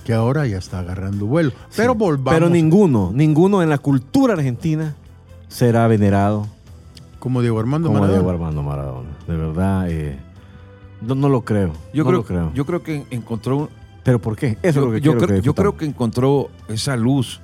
que 0.05 0.13
ahora 0.13 0.47
ya 0.47 0.59
está 0.59 0.81
agarrando 0.81 1.27
vuelo. 1.27 1.53
Pero 1.75 1.95
volvamos. 1.95 2.35
Pero 2.39 2.49
ninguno, 2.51 3.11
ninguno 3.15 3.63
en 3.63 3.69
la 3.71 3.79
cultura 3.79 4.35
argentina 4.35 4.95
será 5.49 5.87
venerado 5.89 6.47
Como 7.19 7.41
Diego 7.41 7.59
Armando 7.61 7.89
como 7.89 8.01
Maradona. 8.01 8.21
Diego 8.23 8.31
Armando 8.31 8.63
Maradona. 8.63 9.09
De 9.27 9.37
verdad, 9.37 9.91
eh, 9.91 10.19
no, 11.07 11.15
no 11.15 11.29
lo 11.29 11.43
creo. 11.43 11.73
Yo, 11.93 12.05
no 12.05 12.11
creo, 12.11 12.21
lo 12.21 12.25
creo. 12.25 12.53
yo 12.55 12.65
creo 12.67 12.83
que 12.83 13.05
encontró 13.11 13.57
un- 13.57 13.69
¿Pero 14.05 14.21
por 14.21 14.37
qué? 14.37 14.59
Eso 14.63 14.69
es 14.69 14.75
yo, 14.75 14.81
lo 14.87 14.93
que 14.93 15.01
yo 15.01 15.13
quiero 15.13 15.27
creo, 15.27 15.41
que 15.41 15.47
yo 15.47 15.55
creo 15.55 15.77
que 15.77 15.85
encontró 15.85 16.51
esa 16.69 16.97
luz 16.97 17.41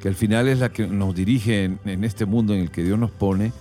que 0.00 0.08
al 0.08 0.14
final 0.14 0.48
es 0.48 0.58
la 0.60 0.70
que 0.70 0.86
nos 0.86 1.14
dirige 1.14 1.64
en, 1.64 1.78
en 1.84 2.04
este 2.04 2.24
mundo 2.26 2.54
en 2.54 2.60
el 2.60 2.70
que 2.70 2.82
Dios 2.82 2.98
nos 2.98 3.10
pone. 3.10 3.52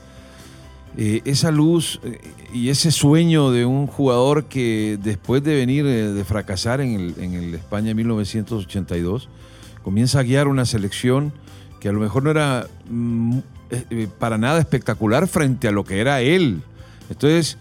Eh, 0.98 1.22
esa 1.26 1.52
luz 1.52 2.00
eh, 2.04 2.20
y 2.54 2.70
ese 2.70 2.92
sueño 2.92 3.52
de 3.52 3.66
un 3.66 3.88
jugador 3.88 4.46
que 4.46 4.98
después 5.02 5.44
de 5.44 5.56
venir 5.56 5.86
eh, 5.86 6.12
de 6.12 6.24
fracasar 6.24 6.82
en 6.82 6.94
el, 7.00 7.14
en 7.20 7.34
el 7.34 7.54
España 7.56 7.94
1982, 7.94 9.28
comienza 9.84 10.20
a 10.20 10.24
guiar 10.24 10.48
una 10.48 10.66
selección 10.66 11.32
que 11.80 11.90
a 11.90 11.92
lo 11.92 12.00
mejor 12.00 12.24
no 12.24 12.32
era 12.32 12.68
mm, 12.90 13.38
para 14.18 14.38
nada 14.38 14.60
espectacular 14.60 15.28
frente 15.28 15.68
a 15.68 15.72
lo 15.72 15.84
que 15.84 16.00
era 16.00 16.22
él. 16.22 16.62
Entonces, 17.10 17.58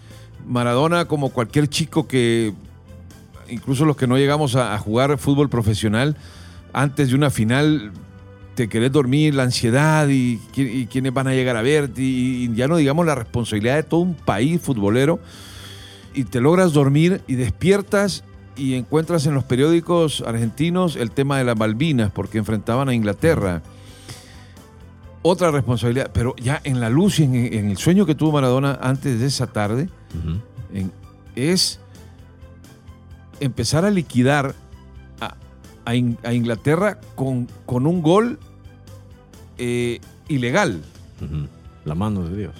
Maradona, 0.47 1.05
como 1.05 1.29
cualquier 1.29 1.67
chico 1.67 2.07
que 2.07 2.53
incluso 3.49 3.85
los 3.85 3.97
que 3.97 4.07
no 4.07 4.17
llegamos 4.17 4.55
a, 4.55 4.77
jugar 4.77 5.17
fútbol 5.17 5.49
profesional, 5.49 6.15
antes 6.73 7.09
de 7.09 7.15
una 7.15 7.29
final 7.29 7.91
te 8.55 8.67
querés 8.67 8.91
dormir, 8.91 9.33
la 9.35 9.43
ansiedad 9.43 10.07
y, 10.09 10.37
qui- 10.53 10.81
y 10.81 10.85
quiénes 10.85 11.13
van 11.13 11.27
a 11.27 11.33
llegar 11.33 11.55
a 11.55 11.61
verte, 11.61 12.01
y, 12.01 12.45
y 12.45 12.55
ya 12.55 12.67
no 12.67 12.77
digamos 12.77 13.05
la 13.05 13.15
responsabilidad 13.15 13.75
de 13.77 13.83
todo 13.83 14.01
un 14.01 14.15
país 14.15 14.61
futbolero, 14.61 15.19
y 16.13 16.25
te 16.25 16.41
logras 16.41 16.73
dormir 16.73 17.21
y 17.27 17.35
despiertas 17.35 18.23
y 18.57 18.73
encuentras 18.73 19.25
en 19.25 19.33
los 19.33 19.45
periódicos 19.45 20.21
argentinos 20.27 20.95
el 20.97 21.11
tema 21.11 21.37
de 21.37 21.45
las 21.45 21.57
Malvinas, 21.57 22.11
porque 22.11 22.37
enfrentaban 22.37 22.89
a 22.89 22.93
Inglaterra. 22.93 23.61
Otra 25.21 25.51
responsabilidad, 25.51 26.11
pero 26.13 26.35
ya 26.35 26.61
en 26.63 26.79
la 26.79 26.89
luz 26.89 27.19
y 27.19 27.23
en 27.23 27.69
el 27.69 27.77
sueño 27.77 28.05
que 28.05 28.15
tuvo 28.15 28.33
Maradona 28.33 28.77
antes 28.81 29.19
de 29.19 29.25
esa 29.25 29.47
tarde, 29.47 29.89
En- 30.73 30.91
es 31.35 31.79
empezar 33.39 33.85
a 33.85 33.91
liquidar 33.91 34.53
a, 35.21 35.35
a 35.85 35.95
In- 35.95 36.17
a 36.23 36.33
Inglaterra 36.33 36.99
con, 37.15 37.47
con 37.65 37.87
un 37.87 38.01
gol 38.01 38.39
eh, 39.57 39.99
ilegal. 40.27 40.81
La 41.85 41.95
mano 41.95 42.27
de 42.27 42.37
Dios. 42.37 42.53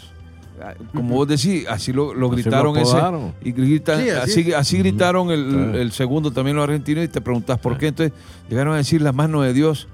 Como 0.94 1.16
vos 1.16 1.28
decís, 1.30 1.66
así 1.70 1.94
lo, 1.94 2.14
lo 2.14 2.14
Así 2.14 2.20
lo 2.20 2.30
gritaron 2.30 2.78
ese. 2.78 2.98
Y 3.42 3.52
gritan, 3.54 4.02
Sí, 4.04 4.10
así 4.10 4.42
así, 4.42 4.54
así 4.54 4.78
gritaron 4.80 5.32
el, 5.32 5.48
Claro. 5.48 5.78
el 5.78 5.92
segundo 5.94 6.32
también 6.32 6.58
los 6.58 6.64
argentinos 6.66 7.06
y 7.06 7.08
te 7.08 7.22
preguntás 7.22 7.60
por 7.60 7.78
qué. 7.78 7.88
Entonces 7.88 8.18
llegaron 8.50 8.74
a 8.74 8.78
decir 8.78 9.02
la 9.02 9.14
mano 9.14 9.42
de 9.42 9.54
Dios, 9.54 9.88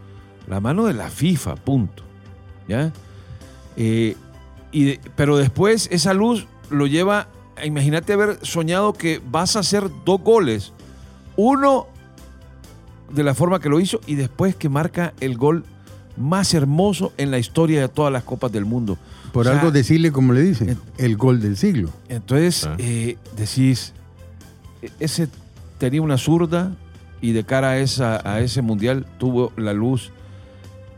la 0.47 0.60
mano 0.60 0.86
de 0.86 0.93
la 0.93 1.10
FIFA, 1.10 1.56
punto. 1.56 2.03
¿Ya? 2.68 2.91
Eh, 3.78 4.16
y 4.72 4.84
de- 4.86 4.99
pero 5.16 5.38
después 5.38 5.88
esa 5.91 6.16
luz 6.16 6.47
lo 6.72 6.88
lleva, 6.88 7.28
imagínate 7.64 8.14
haber 8.14 8.39
soñado 8.41 8.93
que 8.93 9.22
vas 9.30 9.56
a 9.56 9.60
hacer 9.60 9.89
dos 10.06 10.22
goles. 10.22 10.74
Uno 11.36 11.88
de 13.12 13.24
la 13.24 13.34
forma 13.36 13.60
que 13.60 13.70
lo 13.70 13.80
hizo 13.80 13.99
y 14.08 14.16
después 14.16 14.56
que 14.56 14.68
marca 14.70 15.14
el 15.20 15.38
gol 15.38 15.64
más 16.18 16.53
hermoso 16.53 17.14
en 17.18 17.30
la 17.32 17.38
historia 17.39 17.82
de 17.82 17.88
todas 17.89 18.12
las 18.12 18.24
copas 18.24 18.51
del 18.51 18.66
mundo. 18.66 18.97
Por 19.34 19.45
O 19.45 19.49
sea, 19.49 19.60
algo 19.60 19.72
decirle, 19.72 20.12
como 20.12 20.32
le 20.34 20.41
dicen, 20.41 20.70
en- 20.70 20.80
el 20.97 21.18
gol 21.18 21.41
del 21.41 21.58
siglo. 21.58 21.89
entonces, 22.10 22.66
Ah. 22.66 22.76
eh, 22.80 23.18
decís, 23.36 23.93
e- 24.82 24.91
ese 24.99 25.28
tenía 25.78 26.01
una 26.01 26.18
zurda 26.18 26.72
y 27.22 27.34
de 27.34 27.43
cara 27.43 27.72
a, 27.72 27.78
esa, 27.80 28.22
a 28.30 28.39
ese 28.39 28.62
mundial 28.62 29.06
tuvo 29.18 29.51
la 29.58 29.74
luz 29.74 30.12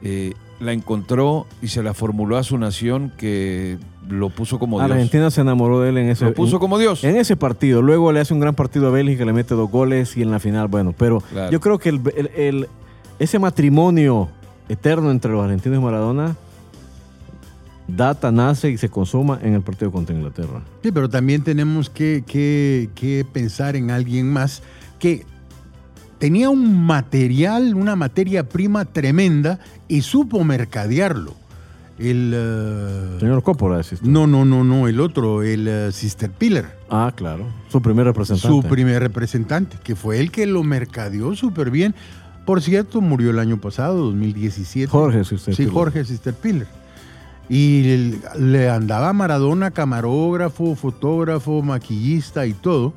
eh, 0.03 0.34
la 0.60 0.74
encontró 0.74 1.45
y 1.62 1.68
se 1.68 1.84
la 1.84 1.93
formuló 1.93 2.38
a 2.38 2.43
su 2.43 2.58
nación 2.58 3.12
que 3.18 3.78
lo 4.10 4.30
puso 4.30 4.58
como 4.60 4.80
Dios. 4.80 4.89
Argentina 4.91 5.30
se 5.30 5.41
enamoró 5.41 5.82
de 5.82 5.89
él 5.89 5.97
en 5.97 6.10
ese 6.10 6.26
Lo 6.26 6.34
puso 6.34 6.55
en- 6.55 6.60
como 6.60 6.80
Dios. 6.80 7.03
En 7.03 7.16
ese 7.18 7.36
partido, 7.36 7.82
luego 7.82 8.12
le 8.12 8.20
hace 8.22 8.34
un 8.34 8.39
gran 8.39 8.55
partido 8.55 8.88
a 8.88 8.91
Bélgica, 8.91 9.26
le 9.26 9.34
mete 9.34 9.53
dos 9.53 9.70
goles 9.70 10.16
y 10.18 10.22
en 10.24 10.32
la 10.32 10.39
final, 10.39 10.68
bueno, 10.68 10.93
pero 10.97 11.22
Claro. 11.22 11.51
yo 11.51 11.60
creo 11.60 11.78
que 11.78 11.89
el- 11.89 12.01
el- 12.16 12.32
el- 12.36 12.68
ese 13.20 13.38
matrimonio 13.39 14.30
eterno 14.70 15.12
entre 15.12 15.32
los 15.32 15.43
argentinos 15.43 15.80
y 15.80 15.82
Maradona 15.84 16.36
data, 17.88 18.32
nace 18.32 18.70
y 18.70 18.78
se 18.78 18.89
consuma 18.89 19.39
en 19.41 19.53
el 19.53 19.62
partido 19.62 19.91
contra 19.91 20.14
Inglaterra. 20.16 20.62
Sí, 20.84 20.91
pero 20.91 21.10
también 21.10 21.41
tenemos 21.43 21.89
que, 21.89 22.24
que- 22.28 22.89
que 22.95 23.26
pensar 23.32 23.76
en 23.78 23.91
alguien 23.91 24.32
más 24.32 24.62
que 24.99 25.26
tenía 26.20 26.49
un 26.49 26.86
material, 26.86 27.76
una 27.76 27.95
materia 27.95 28.47
prima 28.47 28.86
tremenda 28.86 29.59
y 29.88 30.01
supo 30.01 30.43
mercadearlo. 30.43 31.36
El. 31.99 32.32
eh, 32.36 33.18
Señor 33.20 33.41
Coppola, 33.41 33.82
no, 34.03 34.28
no, 34.28 34.45
no, 34.45 34.63
no, 34.63 34.88
el 34.88 34.99
otro, 34.99 35.41
el 35.41 35.68
eh, 35.68 35.91
Sister 35.91 36.30
Piller. 36.30 36.65
Ah, 36.89 37.11
claro. 37.15 37.45
Su 37.70 37.82
primer 37.82 38.05
representante. 38.05 38.47
Su 38.47 38.61
primer 38.61 39.01
representante, 39.01 39.78
que 39.84 39.95
fue 39.95 40.20
el 40.20 40.32
que 40.32 40.45
lo 40.45 40.63
mercadeó 40.63 41.36
súper 41.36 41.72
bien. 41.72 41.95
Por 42.45 42.61
cierto, 42.61 43.01
murió 43.01 43.32
el 43.32 43.39
año 43.39 43.59
pasado, 43.59 44.05
2017. 44.05 44.88
Jorge 44.89 45.26
Sister 45.26 45.55
Sí. 45.55 45.65
Jorge 45.65 46.05
Sister 46.05 46.34
Piller. 46.34 46.68
Y 47.49 48.13
le 48.38 48.70
andaba 48.70 49.11
Maradona 49.13 49.72
camarógrafo, 49.72 50.76
fotógrafo, 50.76 51.61
maquillista 51.61 52.45
y 52.45 52.53
todo. 52.53 52.93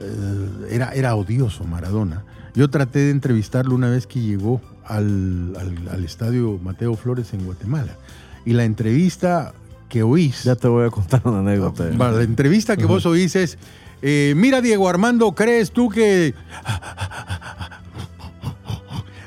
Eh, 0.00 0.48
era, 0.70 0.90
era 0.94 1.14
odioso 1.16 1.64
Maradona. 1.64 2.22
Yo 2.54 2.68
traté 2.70 2.98
de 3.00 3.10
entrevistarlo 3.10 3.74
una 3.74 3.88
vez 3.88 4.06
que 4.06 4.20
llegó 4.20 4.60
al, 4.84 5.54
al- 5.58 5.88
al 5.90 6.04
estadio 6.04 6.58
Mateo 6.62 6.94
Flores 6.96 7.32
en 7.32 7.44
Guatemala. 7.44 7.96
Y 8.44 8.52
la 8.52 8.64
entrevista 8.64 9.54
que 9.88 10.02
oís... 10.02 10.44
Ya 10.44 10.56
te 10.56 10.68
voy 10.68 10.86
a 10.86 10.90
contar 10.90 11.22
una 11.24 11.38
anécdota. 11.40 11.84
Va, 12.00 12.10
La 12.10 12.22
entrevista 12.22 12.76
que 12.76 12.84
vos 12.86 13.06
oís 13.06 13.36
es, 13.36 13.56
eh, 14.02 14.34
mira 14.36 14.60
Diego 14.60 14.88
Armando, 14.88 15.32
¿crees 15.34 15.70
tú 15.70 15.88
que... 15.88 16.34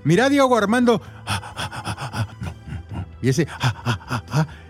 Mira 0.04 0.30
Diego 0.30 0.56
Armando... 0.56 1.02
Y 3.22 3.30
ese 3.30 3.48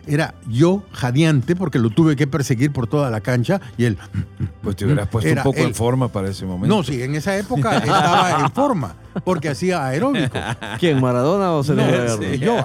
era 0.07 0.35
yo 0.47 0.83
jadeante 0.91 1.55
porque 1.55 1.79
lo 1.79 1.89
tuve 1.89 2.15
que 2.15 2.27
perseguir 2.27 2.71
por 2.71 2.87
toda 2.87 3.09
la 3.09 3.21
cancha 3.21 3.61
y 3.77 3.85
él... 3.85 3.97
Pues 4.61 4.75
te 4.75 4.85
hubieras 4.85 5.07
puesto 5.07 5.29
un 5.29 5.43
poco 5.43 5.59
él. 5.59 5.67
en 5.67 5.75
forma 5.75 6.07
para 6.07 6.29
ese 6.29 6.45
momento. 6.45 6.75
No, 6.75 6.83
sí, 6.83 7.01
en 7.01 7.15
esa 7.15 7.37
época 7.37 7.77
estaba 7.77 8.39
en 8.41 8.51
forma 8.51 8.95
porque 9.23 9.49
hacía 9.49 9.85
aeróbico. 9.85 10.37
¿Quién, 10.79 10.99
Maradona 10.99 11.51
o 11.51 11.63
Sergio 11.63 11.85
No, 11.85 12.17
sí, 12.17 12.39
yo, 12.39 12.57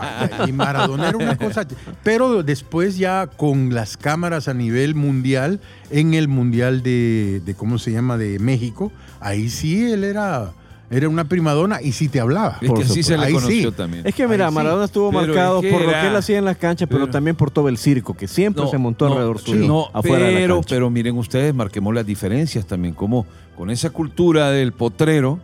y 0.47 0.53
Maradona 0.53 1.09
era 1.09 1.19
una 1.19 1.37
cosa. 1.37 1.67
Pero 2.03 2.43
después 2.43 2.97
ya 2.97 3.27
con 3.27 3.75
las 3.75 3.97
cámaras 3.97 4.49
a 4.49 4.55
nivel 4.55 4.95
mundial, 4.95 5.61
en 5.91 6.15
el 6.15 6.29
mundial 6.29 6.83
de, 6.83 7.43
de 7.45 7.55
¿cómo 7.55 7.79
se 7.79 7.93
llama? 7.93 8.17
de 8.17 8.39
México, 8.39 8.93
ahí 9.21 9.49
sí 9.49 9.93
él 9.93 10.05
era, 10.05 10.53
era 10.93 11.09
una 11.09 11.25
primadona 11.25 11.81
y 11.81 11.93
sí 11.93 12.09
te 12.09 12.19
hablaba. 12.21 12.59
es 12.61 12.71
que 12.73 12.83
así 12.83 13.03
se 13.05 13.17
le 13.17 13.27
Ahí 13.27 13.33
conoció 13.33 13.71
sí. 13.71 13.77
también. 13.77 14.05
Es 14.07 14.13
que 14.15 14.27
mira, 14.27 14.47
Ahí 14.47 14.51
sí. 14.51 14.55
Maradona 14.57 14.85
estuvo 14.87 15.11
Pero 15.11 15.27
marcado 15.29 15.57
es 15.59 15.63
que 15.63 15.71
por 15.71 15.83
lo 15.83 15.89
era- 15.91 16.01
que 16.03 16.07
él 16.09 16.17
hacía 16.17 16.39
en 16.39 16.45
las 16.45 16.57
canchas, 16.57 16.89
pero, 16.89 17.03
pero- 17.05 17.13
también 17.13 17.37
por 17.37 17.51
todo 17.53 17.69
el 17.69 17.79
circo, 17.79 18.15
que 18.15 18.27
siempre 18.27 18.67
se 18.69 18.77
montó 18.77 19.07
no, 19.07 19.13
alrededor 19.13 19.39
sí, 19.39 19.53
suyo, 19.53 19.67
No, 19.69 19.87
afuera 19.93 20.27
de 20.27 20.33
la 20.33 20.39
pero, 20.41 20.55
cancha. 20.57 20.75
pero 20.75 20.91
miren 20.91 21.17
ustedes, 21.17 21.55
marquemos 21.55 21.95
las 21.95 22.05
diferencias 22.05 22.67
también, 22.67 22.93
como 22.95 23.25
con 23.57 23.71
esa 23.71 23.91
cultura 23.91 24.51
del 24.51 24.73
potrero 24.73 25.39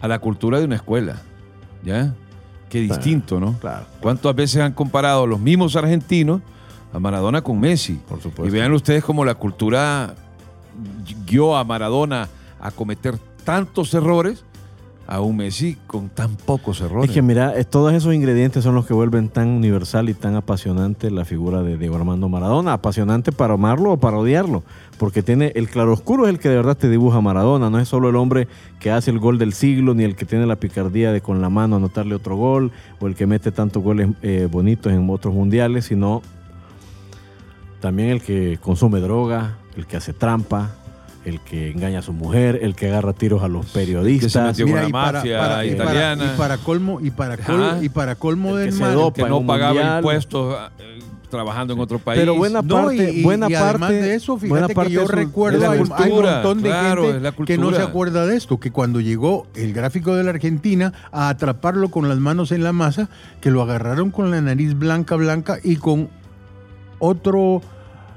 a 0.00 0.08
la 0.08 0.18
cultura 0.18 0.58
de 0.58 0.66
una 0.66 0.76
escuela. 0.76 1.16
¿Ya? 1.84 2.12
Qué 2.68 2.80
distinto, 2.80 3.40
¿no? 3.40 3.58
Claro. 3.58 3.86
¿Cuántas 4.00 4.34
veces 4.34 4.60
han 4.62 4.72
comparado 4.72 5.26
los 5.26 5.40
mismos 5.40 5.76
argentinos 5.76 6.40
a 6.92 6.98
Maradona 6.98 7.42
con 7.42 7.58
Messi? 7.60 7.94
Por 8.08 8.20
supuesto. 8.20 8.46
Y 8.46 8.50
vean 8.50 8.72
ustedes 8.72 9.02
cómo 9.04 9.24
la 9.24 9.34
cultura 9.34 10.14
guió 11.26 11.56
a 11.56 11.64
Maradona 11.64 12.28
a 12.60 12.70
cometer 12.70 13.16
tantos 13.44 13.92
errores 13.94 14.44
a 15.06 15.20
un 15.20 15.36
Messi 15.36 15.76
con 15.86 16.08
tan 16.08 16.36
pocos 16.36 16.80
errores. 16.80 17.10
Es 17.10 17.14
que 17.14 17.22
mira, 17.22 17.62
todos 17.64 17.92
esos 17.92 18.14
ingredientes 18.14 18.64
son 18.64 18.74
los 18.74 18.86
que 18.86 18.94
vuelven 18.94 19.28
tan 19.28 19.48
universal 19.48 20.08
y 20.08 20.14
tan 20.14 20.36
apasionante 20.36 21.10
la 21.10 21.24
figura 21.24 21.62
de 21.62 21.76
Diego 21.76 21.96
Armando 21.96 22.28
Maradona. 22.28 22.72
Apasionante 22.72 23.32
para 23.32 23.54
amarlo 23.54 23.92
o 23.92 23.96
para 23.98 24.16
odiarlo. 24.16 24.62
Porque 24.98 25.22
tiene 25.22 25.52
el 25.54 25.68
claroscuro 25.68 26.24
es 26.24 26.30
el 26.30 26.38
que 26.38 26.48
de 26.48 26.56
verdad 26.56 26.76
te 26.76 26.88
dibuja 26.88 27.20
Maradona. 27.20 27.68
No 27.68 27.78
es 27.78 27.88
solo 27.88 28.08
el 28.08 28.16
hombre 28.16 28.48
que 28.80 28.90
hace 28.90 29.10
el 29.10 29.18
gol 29.18 29.38
del 29.38 29.52
siglo, 29.52 29.94
ni 29.94 30.04
el 30.04 30.16
que 30.16 30.24
tiene 30.24 30.46
la 30.46 30.56
picardía 30.56 31.12
de 31.12 31.20
con 31.20 31.42
la 31.42 31.50
mano 31.50 31.76
anotarle 31.76 32.14
otro 32.14 32.36
gol, 32.36 32.70
o 33.00 33.06
el 33.06 33.14
que 33.14 33.26
mete 33.26 33.52
tantos 33.52 33.82
goles 33.82 34.08
eh, 34.22 34.48
bonitos 34.50 34.92
en 34.92 35.10
otros 35.10 35.34
mundiales, 35.34 35.86
sino 35.86 36.22
también 37.80 38.10
el 38.10 38.22
que 38.22 38.58
consume 38.62 39.00
droga, 39.00 39.58
el 39.76 39.86
que 39.86 39.96
hace 39.96 40.12
trampa, 40.12 40.70
el 41.24 41.40
que 41.40 41.70
engaña 41.70 42.00
a 42.00 42.02
su 42.02 42.12
mujer, 42.12 42.58
el 42.62 42.74
que 42.74 42.88
agarra 42.88 43.12
tiros 43.12 43.42
a 43.42 43.48
los 43.48 43.66
periodistas. 43.66 44.34
metió 44.44 44.66
con 44.66 44.74
la 44.76 44.88
mafia 44.88 45.36
y 45.36 45.38
para- 45.38 45.64
italiana. 45.66 46.32
y 46.34 46.36
para 46.38 46.58
colmo, 46.58 46.98
y 47.00 47.10
para, 47.10 47.36
col- 47.36 47.62
Ajá. 47.64 47.78
y 47.82 47.88
para 47.88 48.14
colmo 48.16 48.50
El 48.50 48.54
que 48.56 48.60
del 48.64 48.72
se 48.74 48.80
mal, 48.80 48.94
dopa. 48.94 49.14
que 49.14 49.22
en 49.22 49.28
no 49.28 49.46
pagaba 49.46 49.72
mundial. 49.74 49.96
impuestos 49.98 50.56
eh, 50.80 50.98
trabajando 51.30 51.72
en 51.74 51.80
otro 51.80 51.98
país. 51.98 52.18
Pero 52.20 52.34
buena 52.34 52.60
No, 52.60 52.74
parte, 52.74 53.12
y- 53.12 53.20
y- 53.20 53.22
buena 53.22 53.46
y 53.48 53.52
parte. 53.52 53.66
además 53.68 53.90
de 53.90 54.14
eso, 54.16 54.36
buena 54.36 54.66
fíjate 54.68 54.88
que 54.88 54.92
yo 54.94 55.06
recuerdo, 55.06 55.70
hay, 55.70 55.78
cultura, 55.78 55.98
hay 56.04 56.10
un 56.12 56.22
montón 56.24 56.62
de 56.62 56.68
claro, 56.68 57.02
gente 57.04 57.44
que 57.46 57.56
no 57.58 57.72
se 57.72 57.82
acuerda 57.82 58.26
de 58.26 58.36
esto, 58.36 58.58
que 58.60 58.70
cuando 58.70 59.00
llegó 59.00 59.46
el 59.54 59.72
gráfico 59.72 60.14
de 60.14 60.24
la 60.24 60.30
Argentina 60.30 60.92
a 61.12 61.28
atraparlo 61.30 61.88
con 61.90 62.08
las 62.08 62.18
manos 62.18 62.52
en 62.52 62.62
la 62.64 62.72
masa, 62.72 63.08
que 63.40 63.50
lo 63.50 63.62
agarraron 63.62 64.10
con 64.10 64.30
la 64.30 64.40
nariz 64.42 64.74
blanca, 64.78 65.14
blanca 65.16 65.56
y 65.62 65.76
con 65.76 66.10
otro 66.98 67.62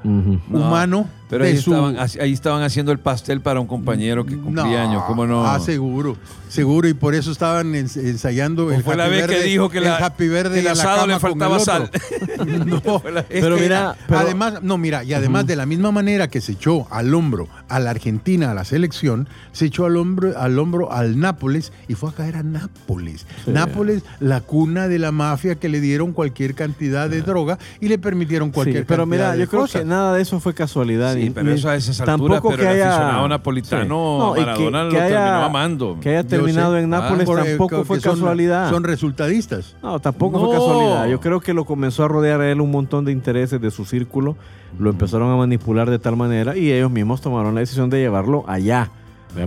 humano 0.03 1.07
Pero 1.29 1.43
ahí, 1.45 1.57
su- 1.57 1.71
estaban, 1.73 1.97
ahí 2.21 2.33
estaban 2.33 2.61
haciendo 2.63 2.91
el 2.91 2.99
pastel 2.99 3.41
para 3.41 3.59
un 3.59 3.67
compañero 3.67 4.25
que 4.25 4.37
cumplía 4.37 4.83
años. 4.83 5.03
¿Cómo 5.07 5.25
no? 5.25 5.45
Ah, 5.45 5.59
seguro, 5.59 6.15
seguro, 6.55 6.87
y 6.87 6.93
por 6.93 7.13
eso 7.15 7.31
estaban 7.31 7.73
ens- 7.73 7.97
ensayando 7.97 8.71
el 8.71 8.79
O 8.81 8.83
fue 8.83 8.95
la 8.95 9.05
Happy 9.05 9.15
vez 9.15 9.27
que 9.27 9.33
Verde- 9.35 9.43
dijo 9.45 9.69
que, 9.69 9.81
la, 9.81 9.97
el 9.97 10.03
Happy 10.03 10.27
Verde 10.27 10.53
que 10.55 10.59
el 10.61 10.67
en 10.67 10.77
la 10.77 10.83
asado 10.83 11.07
le 11.07 11.19
faltaba 11.19 11.55
el 11.57 11.61
sal. 11.61 11.89
No, 12.45 13.01
Pero 13.29 13.55
que 13.55 13.61
mira, 13.61 13.95
pero- 14.07 14.19
además, 14.19 14.61
no, 14.61 14.77
mira, 14.77 15.03
y 15.03 15.13
además 15.13 15.45
de 15.47 15.55
la 15.55 15.65
misma 15.65 15.91
manera 15.91 16.27
que 16.29 16.41
se 16.41 16.53
echó 16.53 16.87
al 16.91 17.13
hombro 17.13 17.47
a 17.69 17.79
la 17.79 17.91
Argentina, 17.91 18.51
a 18.51 18.53
la 18.53 18.65
selección, 18.65 19.27
se 19.51 19.65
echó 19.65 19.85
al 19.85 19.97
hombro, 19.97 20.37
al 20.37 20.57
hombro 20.59 20.91
al 20.91 21.19
Nápoles 21.19 21.71
y 21.87 21.95
fue 21.95 22.09
a 22.09 22.13
caer 22.13 22.35
a 22.37 22.43
Nápoles. 22.43 23.25
Sí. 23.45 23.51
Nápoles, 23.51 24.03
la 24.19 24.41
cuna 24.41 24.87
de 24.87 24.99
la 24.99 25.11
mafia 25.11 25.55
que 25.55 25.69
le 25.69 25.79
dieron 25.81 26.13
cualquier 26.13 26.55
cantidad 26.55 27.09
de 27.09 27.21
droga 27.21 27.57
y 27.79 27.87
le 27.87 27.97
permitieron 27.97 28.51
cualquier 28.51 28.79
Sí, 28.83 28.85
pero 28.87 29.03
cantidad 29.03 29.17
mira, 29.27 29.31
de 29.33 29.39
yo 29.39 29.47
creo 29.49 29.61
cosas. 29.61 29.81
que 29.81 29.87
nada 29.87 30.13
de 30.15 30.21
eso 30.21 30.39
fue 30.39 30.53
casualidad. 30.53 31.13
Sí, 31.15 31.23
ni- 31.23 31.29
pero 31.31 31.51
eso 31.51 31.69
a 31.69 31.75
esas 31.75 31.99
alturas, 32.01 32.41
pero 32.41 32.61
el 32.61 32.81
aficionado 32.81 33.27
napolitano, 33.27 34.33
y 34.35 34.39
Maradona 34.39 34.83
lo 34.83 34.89
terminó 34.91 35.43
amando. 35.45 35.97
Que 36.01 36.09
haya 36.09 36.23
terminado 36.45 36.73
sé. 36.75 36.81
en 36.81 36.89
Nápoles 36.89 37.25
Por- 37.25 37.39
eh, 37.39 37.43
tampoco 37.49 37.83
fue 37.85 37.99
son- 37.99 38.13
casualidad. 38.13 38.69
Son 38.69 38.83
resultadistas. 38.83 39.75
No, 39.83 39.99
tampoco 39.99 40.39
fue 40.39 40.51
casualidad. 40.51 41.07
Yo 41.07 41.19
creo 41.19 41.39
que 41.39 41.53
lo 41.53 41.65
comenzó 41.65 42.03
a 42.03 42.07
rodear 42.07 42.41
a 42.41 42.51
él 42.51 42.61
un 42.61 42.71
montón 42.71 43.05
de 43.05 43.11
intereses 43.11 43.59
de 43.61 43.71
su 43.71 43.85
círculo. 43.85 44.35
Lo 44.79 44.89
empezaron 44.89 45.31
a 45.31 45.35
manipular 45.35 45.89
de 45.89 45.99
tal 45.99 46.15
manera 46.17 46.57
y 46.57 46.71
ellos 46.71 46.91
mismos 46.91 47.21
tomaron 47.21 47.53
la 47.55 47.61
decisión 47.61 47.89
de 47.89 47.99
llevarlo 47.99 48.43
allá. 48.47 48.89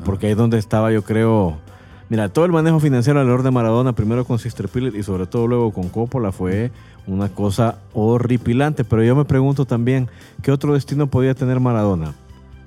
Porque 0.05 0.27
ahí 0.27 0.33
es 0.33 0.39
donde 0.39 0.59
estaba, 0.59 0.93
yo 0.93 1.03
creo. 1.03 1.57
Mira, 2.11 2.29
todo 2.31 2.45
el 2.47 2.53
manejo 2.53 2.81
financiero 2.81 3.21
alrededor 3.21 3.43
de 3.43 3.51
Maradona, 3.51 3.93
primero 3.95 4.25
con 4.25 4.39
Sister 4.39 4.69
Pilot 4.69 4.95
y 4.95 5.03
sobre 5.03 5.27
todo 5.27 5.47
luego 5.47 5.73
con 5.73 5.89
Coppola, 5.91 6.33
fue 6.33 6.71
una 7.07 7.29
cosa 7.29 7.77
horripilante. 7.93 8.85
Pero 8.85 9.03
yo 9.05 9.15
me 9.15 9.25
pregunto 9.27 9.65
también, 9.67 10.09
¿qué 10.43 10.51
otro 10.53 10.73
destino 10.75 11.07
podía 11.07 11.35
tener 11.35 11.61
Maradona? 11.61 12.13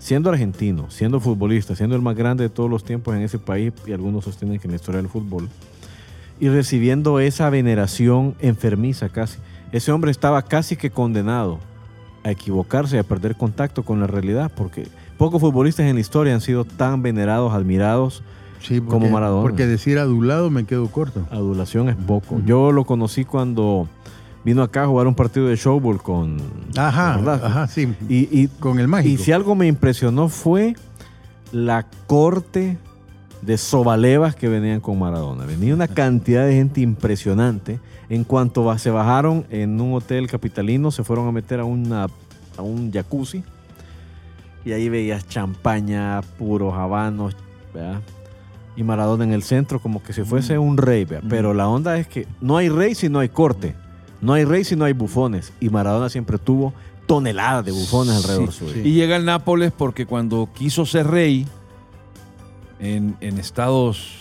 Siendo 0.01 0.31
argentino, 0.31 0.89
siendo 0.89 1.19
futbolista, 1.19 1.75
siendo 1.75 1.95
el 1.95 2.01
más 2.01 2.15
grande 2.15 2.45
de 2.45 2.49
todos 2.49 2.71
los 2.71 2.83
tiempos 2.83 3.15
en 3.15 3.21
ese 3.21 3.37
país, 3.37 3.71
y 3.85 3.93
algunos 3.93 4.25
sostienen 4.25 4.59
que 4.59 4.65
en 4.65 4.71
la 4.71 4.77
historia 4.77 4.99
del 4.99 5.11
fútbol, 5.11 5.47
y 6.39 6.49
recibiendo 6.49 7.19
esa 7.19 7.51
veneración 7.51 8.33
enfermiza 8.39 9.09
casi. 9.09 9.37
Ese 9.71 9.91
hombre 9.91 10.09
estaba 10.09 10.41
casi 10.41 10.75
que 10.75 10.89
condenado 10.89 11.59
a 12.23 12.31
equivocarse 12.31 12.95
y 12.95 12.99
a 12.99 13.03
perder 13.03 13.35
contacto 13.35 13.83
con 13.83 13.99
la 13.99 14.07
realidad, 14.07 14.51
porque 14.55 14.87
pocos 15.19 15.39
futbolistas 15.39 15.85
en 15.85 15.93
la 15.93 16.01
historia 16.01 16.33
han 16.33 16.41
sido 16.41 16.65
tan 16.65 17.03
venerados, 17.03 17.53
admirados. 17.53 18.23
Sí, 18.59 18.79
porque, 18.79 18.91
Como 18.91 19.09
Maradona. 19.11 19.43
Porque 19.43 19.67
decir 19.67 19.99
adulado 19.99 20.49
me 20.49 20.65
quedo 20.65 20.87
corto. 20.87 21.27
Adulación 21.29 21.89
es 21.89 21.95
poco. 21.95 22.41
Yo 22.43 22.71
lo 22.71 22.85
conocí 22.85 23.23
cuando 23.23 23.87
vino 24.43 24.63
acá 24.63 24.83
a 24.83 24.87
jugar 24.87 25.07
un 25.07 25.15
partido 25.15 25.47
de 25.47 25.55
showball 25.55 26.01
con... 26.01 26.37
Ajá, 26.77 27.17
¿verdad? 27.17 27.45
ajá, 27.45 27.67
sí. 27.67 27.93
Y, 28.09 28.41
y- 28.41 28.47
con 28.47 28.79
el 28.79 28.85
y 28.85 28.87
mágico. 28.87 29.23
si 29.23 29.31
algo 29.31 29.55
me 29.55 29.67
impresionó 29.67 30.29
fue 30.29 30.75
la 31.51 31.85
corte 32.07 32.77
de 33.41 33.57
sobalevas 33.57 34.35
que 34.35 34.47
venían 34.47 34.79
con 34.79 34.99
Maradona. 34.99 35.45
Venía 35.45 35.73
una 35.73 35.87
cantidad 35.87 36.45
de 36.45 36.53
gente 36.53 36.81
impresionante. 36.81 37.79
En 38.09 38.23
cuanto 38.23 38.77
se 38.77 38.91
bajaron 38.91 39.45
en 39.49 39.79
un 39.81 39.93
hotel 39.93 40.27
capitalino, 40.27 40.91
se 40.91 41.03
fueron 41.03 41.27
a 41.27 41.31
meter 41.31 41.59
a, 41.59 41.65
una, 41.65 42.07
a 42.57 42.61
un 42.61 42.91
jacuzzi. 42.91 43.43
Y 44.63 44.73
ahí 44.73 44.89
veías 44.89 45.27
champaña, 45.27 46.21
puros 46.37 46.73
habanos, 46.75 47.35
¿verdad? 47.73 48.01
y 48.75 48.83
Maradona 48.83 49.25
en 49.25 49.33
el 49.33 49.43
centro 49.43 49.79
como 49.81 50.01
que 50.01 50.13
si 50.13 50.23
fuese 50.23 50.57
un 50.57 50.77
rey, 50.77 51.03
vea. 51.03 51.19
pero 51.27 51.53
la 51.53 51.67
onda 51.67 51.97
es 51.97 52.07
que 52.07 52.25
no 52.39 52.55
hay 52.55 52.69
rey 52.69 52.95
si 52.95 53.09
no 53.09 53.19
hay 53.19 53.27
corte, 53.27 53.75
no 54.21 54.33
hay 54.33 54.45
rey 54.45 54.63
si 54.63 54.75
no 54.75 54.85
hay 54.85 54.93
bufones 54.93 55.51
y 55.59 55.69
Maradona 55.69 56.09
siempre 56.09 56.37
tuvo 56.37 56.73
toneladas 57.07 57.65
de 57.65 57.71
bufones 57.71 58.15
alrededor 58.15 58.51
Sí, 58.51 58.59
suyo. 58.59 58.81
Y 58.83 58.93
llega 58.93 59.15
al 59.15 59.25
Nápoles 59.25 59.71
porque 59.75 60.05
cuando 60.05 60.49
quiso 60.55 60.85
ser 60.85 61.07
rey 61.07 61.47
en, 62.79 63.17
en 63.19 63.37
estados 63.37 64.19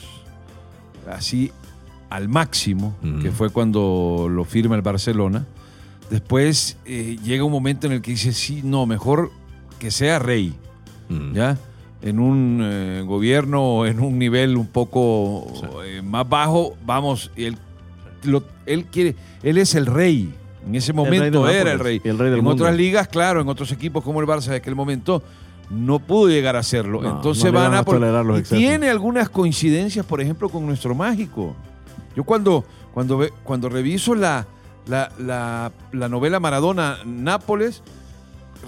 así 1.10 1.52
al 2.08 2.28
máximo, 2.28 2.94
que 3.22 3.30
fue 3.30 3.50
cuando 3.50 4.26
lo 4.28 4.44
firma 4.44 4.74
el 4.74 4.82
Barcelona, 4.82 5.46
después 6.10 6.76
eh, 6.84 7.16
llega 7.22 7.44
un 7.44 7.52
momento 7.52 7.86
en 7.86 7.92
el 7.92 8.02
que 8.02 8.10
dice, 8.10 8.32
sí, 8.32 8.62
no, 8.64 8.84
mejor 8.84 9.30
que 9.78 9.90
sea 9.92 10.18
rey. 10.18 10.54
¿ya? 11.32 11.56
En 12.02 12.18
un 12.18 12.60
eh, 12.62 13.02
gobierno 13.06 13.62
o 13.62 13.86
en 13.86 14.00
un 14.00 14.18
nivel 14.18 14.56
un 14.56 14.66
poco 14.66 15.46
eh, 15.84 16.02
más 16.02 16.28
bajo, 16.28 16.74
vamos, 16.84 17.30
él, 17.36 17.56
lo- 18.24 18.44
él 18.66 18.86
quiere, 18.86 19.16
él 19.42 19.58
es 19.58 19.74
el 19.74 19.86
rey. 19.86 20.34
En 20.66 20.74
ese 20.74 20.92
momento 20.92 21.48
era 21.48 21.72
el 21.72 21.78
rey. 21.78 22.00
y 22.04 22.08
el 22.08 22.18
rey 22.18 22.30
del 22.30 22.38
en 22.40 22.44
mundo. 22.44 22.64
otras 22.64 22.76
ligas, 22.76 23.08
claro, 23.08 23.40
en 23.40 23.48
otros 23.48 23.72
equipos 23.72 24.04
como 24.04 24.20
el 24.20 24.26
Barça 24.26 24.48
de 24.50 24.56
aquel 24.56 24.74
momento, 24.74 25.22
no 25.70 25.98
pudo 26.00 26.28
llegar 26.28 26.56
a 26.56 26.58
hacerlo. 26.58 27.00
No, 27.00 27.16
Entonces 27.16 27.44
no 27.52 27.58
a 27.58 27.68
van 27.68 27.74
a 27.74 28.22
los 28.22 28.40
y 28.40 28.42
tiene 28.56 28.90
algunas 28.90 29.30
coincidencias, 29.30 30.04
por 30.04 30.20
ejemplo, 30.20 30.48
con 30.48 30.66
nuestro 30.66 30.94
mágico. 30.94 31.54
Yo 32.14 32.24
cuando, 32.24 32.64
cuando, 32.92 33.26
cuando 33.44 33.68
reviso 33.68 34.14
la, 34.14 34.46
la, 34.86 35.10
la- 35.18 35.72
la 35.92 36.08
novela 36.08 36.40
Maradona 36.40 36.98
Nápoles, 37.06 37.82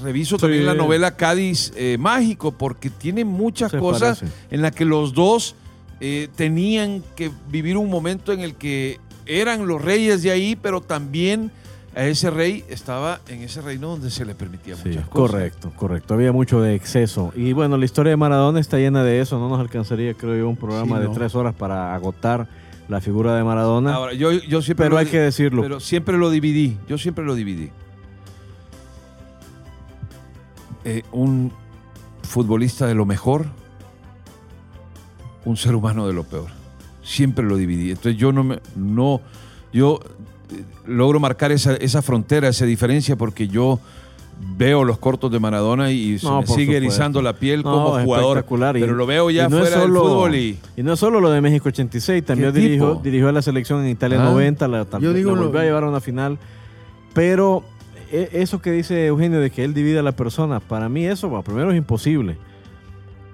reviso 0.02 0.36
Sí. 0.36 0.42
también 0.42 0.64
la 0.64 0.74
novela 0.74 1.16
Cádiz 1.16 1.72
eh, 1.76 1.98
Mágico, 1.98 2.52
porque 2.52 2.88
tiene 2.88 3.24
muchas 3.26 3.70
Se 3.72 3.78
cosas 3.78 4.20
parece. 4.20 4.36
en 4.50 4.62
las 4.62 4.72
que 4.72 4.84
los 4.86 5.12
dos 5.12 5.56
eh, 6.00 6.28
tenían 6.34 7.02
que 7.14 7.30
vivir 7.50 7.76
un 7.76 7.90
momento 7.90 8.32
en 8.32 8.40
el 8.40 8.54
que 8.54 8.98
eran 9.26 9.66
los 9.66 9.80
reyes 9.82 10.22
de 10.22 10.30
ahí, 10.30 10.56
pero 10.56 10.80
también 10.80 11.50
a 11.94 12.04
ese 12.06 12.30
rey 12.30 12.64
estaba 12.68 13.20
en 13.28 13.42
ese 13.42 13.60
reino 13.60 13.88
donde 13.88 14.10
se 14.10 14.24
le 14.24 14.34
permitía 14.34 14.76
Sí, 14.76 14.88
muchas 14.88 15.08
cosas. 15.08 15.30
correcto, 15.30 15.72
correcto. 15.76 16.14
Había 16.14 16.32
mucho 16.32 16.60
de 16.62 16.74
exceso. 16.74 17.32
Y 17.36 17.52
bueno, 17.52 17.76
la 17.76 17.84
historia 17.84 18.10
de 18.10 18.16
Maradona 18.16 18.60
está 18.60 18.78
llena 18.78 19.04
de 19.04 19.20
eso. 19.20 19.38
No 19.38 19.48
nos 19.50 19.60
alcanzaría, 19.60 20.14
creo 20.14 20.36
yo, 20.36 20.48
un 20.48 20.56
programa 20.56 20.96
Sí, 20.96 21.02
de 21.02 21.08
no. 21.08 21.14
tres 21.14 21.34
horas 21.34 21.54
para 21.54 21.94
agotar 21.94 22.48
la 22.88 23.00
figura 23.00 23.34
de 23.36 23.44
Maradona. 23.44 23.94
Ahora, 23.94 24.14
yo, 24.14 24.32
yo 24.32 24.62
siempre 24.62 24.86
pero 24.86 24.94
lo 24.94 24.98
hay 25.00 25.06
que 25.06 25.20
decirlo. 25.20 25.62
Pero 25.62 25.80
siempre 25.80 26.16
lo 26.16 26.30
dividí. 26.30 26.78
Yo 26.88 26.96
siempre 26.98 27.24
lo 27.24 27.34
dividí. 27.34 27.70
Eh, 30.84 31.02
un 31.12 31.52
futbolista 32.22 32.86
de 32.86 32.94
lo 32.94 33.04
mejor, 33.06 33.46
un 35.44 35.56
ser 35.56 35.74
humano 35.74 36.06
de 36.06 36.12
lo 36.12 36.24
peor. 36.24 36.48
Siempre 37.02 37.44
lo 37.44 37.56
dividí. 37.56 37.90
Entonces 37.90 38.16
yo 38.16 38.32
no 38.32 38.44
me, 38.44 38.58
no, 38.76 39.20
yo 39.72 40.00
eh, 40.50 40.62
logro 40.86 41.18
marcar 41.20 41.50
esa, 41.52 41.74
esa 41.76 42.02
frontera, 42.02 42.48
esa 42.48 42.64
diferencia, 42.64 43.16
porque 43.16 43.48
yo 43.48 43.80
veo 44.56 44.82
los 44.84 44.98
cortos 44.98 45.30
de 45.30 45.38
Maradona 45.38 45.90
y 45.92 46.18
se 46.18 46.26
No, 46.26 46.40
me 46.40 46.46
sigue 46.46 46.64
supuesto. 46.64 46.76
erizando 46.76 47.22
la 47.22 47.32
piel 47.34 47.62
No, 47.62 47.72
como 47.72 48.04
jugador. 48.04 48.36
espectacular. 48.38 48.76
Y- 48.76 48.80
Pero 48.80 48.94
lo 48.94 49.06
veo 49.06 49.30
ya 49.30 49.48
no 49.48 49.58
es 49.58 49.62
fuera 49.68 49.80
del 49.82 49.88
solo- 49.88 50.00
fútbol 50.02 50.34
y 50.34 50.58
Y 50.76 50.82
no 50.82 50.92
es 50.94 50.98
solo 51.00 51.20
lo 51.20 51.30
de 51.30 51.40
México 51.40 51.68
86, 51.68 52.24
también 52.24 52.52
¿Qué 52.52 52.60
dirigió, 52.60 52.94
dirigió 53.02 53.28
a 53.28 53.32
la 53.32 53.42
selección 53.42 53.82
en 53.84 53.90
Italia 53.90 54.20
Ah. 54.20 54.24
90, 54.24 54.66
la, 54.68 54.84
tam- 54.88 55.00
Yo 55.00 55.12
digo 55.12 55.34
la 55.36 55.42
lo- 55.42 55.58
a 55.58 55.62
llevar 55.62 55.84
a 55.84 55.88
una 55.88 56.00
final. 56.00 56.38
Pero 57.14 57.62
e- 58.10 58.30
eso 58.32 58.60
que 58.60 58.72
dice 58.72 59.06
Eugenio 59.06 59.40
de 59.40 59.50
que 59.50 59.64
él 59.64 59.74
divide 59.74 59.98
a 59.98 60.02
la 60.02 60.12
persona, 60.12 60.60
para 60.60 60.88
mí 60.88 61.04
eso, 61.06 61.28
bueno, 61.28 61.42
primero 61.44 61.70
es 61.70 61.76
imposible. 61.76 62.36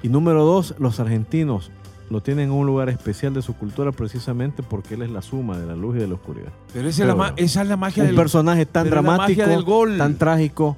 Y 0.03 0.09
número 0.09 0.45
dos, 0.45 0.75
los 0.79 1.01
argentinos 1.01 1.71
lo 2.11 2.23
tienen 2.23 2.47
en 2.47 2.53
un 2.53 2.67
lugar 2.67 2.89
especial 2.89 3.35
de 3.35 3.43
su 3.43 3.55
cultura 3.55 3.93
precisamente 3.93 4.63
porque 4.63 4.95
él 4.95 5.03
es 5.03 5.11
la 5.11 5.23
suma 5.23 5.59
de 5.59 5.67
la 5.67 5.75
luz 5.75 5.97
y 5.97 6.01
de 6.01 6.09
la 6.09 6.15
oscuridad. 6.15 6.53
pero 6.73 6.89
esa, 6.89 7.03
es 7.03 7.17
la, 7.17 7.35
esa 7.37 7.63
es 7.63 7.69
la 7.69 7.77
magia 7.77 8.03
Un 8.03 8.09
del 8.09 8.17
personaje 8.17 8.67
tan 8.67 8.89
dramático, 8.89 9.41
magia 9.41 9.47
del 9.47 9.63
gol. 9.63 9.99
tan 9.99 10.17
trágico, 10.17 10.77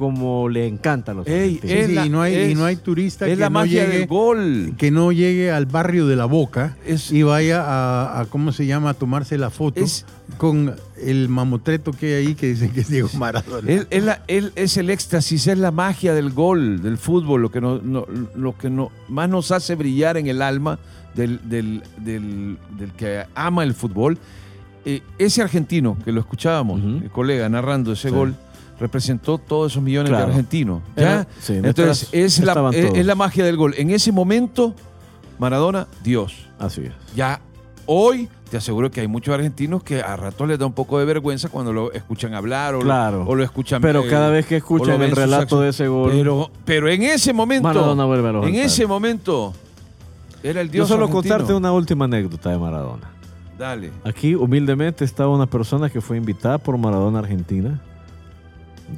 como 0.00 0.48
le 0.48 0.66
encantan 0.66 1.18
los 1.18 1.26
Ey, 1.26 1.60
argentinos. 1.62 1.70
Sí, 1.70 1.78
Es 1.78 1.86
sí, 1.88 1.92
la- 1.94 2.06
y, 2.06 2.08
no 2.08 2.22
hay, 2.22 2.32
y 2.32 2.36
es- 2.52 2.56
no 2.58 2.64
hay 2.64 2.76
turista 2.76 3.26
es 3.26 3.32
que, 3.34 3.36
la 3.36 3.50
no 3.50 3.60
magia 3.60 3.84
llegue, 3.84 3.98
del 3.98 4.06
gol. 4.08 4.72
que 4.78 4.90
no 4.90 5.12
llegue 5.12 5.50
al 5.52 5.66
barrio 5.66 6.06
de 6.06 6.16
la 6.16 6.24
Boca 6.24 6.78
Es- 6.86 7.12
y 7.12 7.22
vaya 7.22 7.60
a, 7.62 8.20
a, 8.20 8.24
¿cómo 8.24 8.50
se 8.52 8.64
llama?, 8.64 8.88
a 8.90 8.94
tomarse 8.94 9.36
la 9.36 9.50
foto 9.50 9.82
Es- 9.82 10.06
con 10.38 10.74
el 11.02 11.28
mamotreto 11.28 11.92
que 11.92 12.14
hay 12.16 12.26
ahí 12.28 12.34
que 12.34 12.46
dicen 12.46 12.70
que 12.70 12.80
es 12.80 12.88
Diego 12.88 13.10
Maradona. 13.18 13.70
La- 13.90 14.22
él 14.26 14.52
es 14.56 14.78
el 14.78 14.88
éxtasis, 14.88 15.46
es 15.48 15.58
la 15.58 15.70
magia 15.70 16.14
del 16.14 16.30
gol, 16.30 16.80
del 16.80 16.96
fútbol, 16.96 17.42
lo 17.42 17.50
que, 17.50 17.60
no, 17.60 17.78
no- 17.82 18.06
lo 18.34 18.56
que 18.56 18.70
no, 18.70 18.90
más 19.10 19.28
nos 19.28 19.50
hace 19.52 19.74
brillar 19.74 20.16
en 20.16 20.28
el 20.28 20.40
alma 20.40 20.78
del, 21.14 21.40
del- 21.46 21.82
del- 21.98 22.56
del 22.78 22.90
que 22.92 23.24
ama 23.34 23.64
el 23.64 23.74
fútbol. 23.74 24.16
Eh, 24.86 25.02
ese 25.18 25.42
argentino 25.42 25.98
que 26.02 26.10
lo 26.10 26.20
escuchábamos, 26.20 26.78
Ujú. 26.80 27.04
el 27.04 27.10
colega 27.10 27.46
narrando 27.50 27.92
ese 27.92 28.08
Sí. 28.08 28.14
gol, 28.14 28.34
representó 28.80 29.38
todos 29.38 29.72
esos 29.72 29.82
millones 29.82 30.10
Claro. 30.10 30.26
de 30.26 30.32
argentinos. 30.32 30.82
¿ya? 30.96 31.26
sí, 31.38 31.54
Entonces, 31.62 32.08
es 32.12 32.40
la, 32.40 32.70
es, 32.72 33.04
la 33.06 33.14
magia 33.14 33.44
del 33.44 33.56
gol. 33.56 33.74
En 33.76 33.90
ese 33.90 34.10
momento, 34.10 34.74
Maradona, 35.38 35.86
Dios. 36.02 36.46
Así 36.58 36.82
es. 36.82 36.92
Ya 37.14 37.40
hoy 37.86 38.28
te 38.50 38.56
aseguro 38.56 38.90
que 38.90 39.00
hay 39.00 39.06
muchos 39.06 39.32
argentinos 39.34 39.82
que 39.84 40.00
a 40.02 40.16
ratos 40.16 40.48
les 40.48 40.58
da 40.58 40.66
un 40.66 40.72
poco 40.72 40.98
de 40.98 41.04
vergüenza 41.04 41.48
cuando 41.48 41.72
lo 41.72 41.92
escuchan 41.92 42.34
hablar 42.34 42.74
o, 42.74 42.82
lo- 42.82 43.24
o 43.26 43.34
lo 43.36 43.44
escuchan 43.44 43.80
Pero 43.80 44.02
eh, 44.04 44.08
cada 44.08 44.28
vez 44.30 44.44
que 44.46 44.56
escuchan 44.56 45.00
el 45.02 45.14
relato 45.14 45.60
de 45.60 45.68
ese 45.70 45.86
gol, 45.86 46.10
Pero, 46.12 46.50
pero 46.64 46.88
en 46.88 47.02
ese 47.04 47.32
momento, 47.32 47.68
Maradona 47.68 48.04
vuelve 48.06 48.28
a 48.28 48.32
los 48.32 48.46
en 48.48 48.56
ese 48.56 48.86
momento, 48.86 49.52
era 50.42 50.60
el 50.62 50.68
yo 50.68 50.72
dios 50.72 50.88
solo 50.88 51.04
argentino. 51.04 51.34
contarte 51.34 51.54
una 51.54 51.70
última 51.72 52.06
anécdota 52.06 52.50
de 52.50 52.58
Maradona. 52.58 53.08
Dale. 53.58 53.92
Aquí 54.04 54.34
humildemente 54.34 55.04
estaba 55.04 55.28
una 55.34 55.46
persona 55.46 55.88
que 55.90 56.00
fue 56.00 56.16
invitada 56.16 56.58
por 56.58 56.76
Maradona 56.78 57.18
Argentina. 57.20 57.78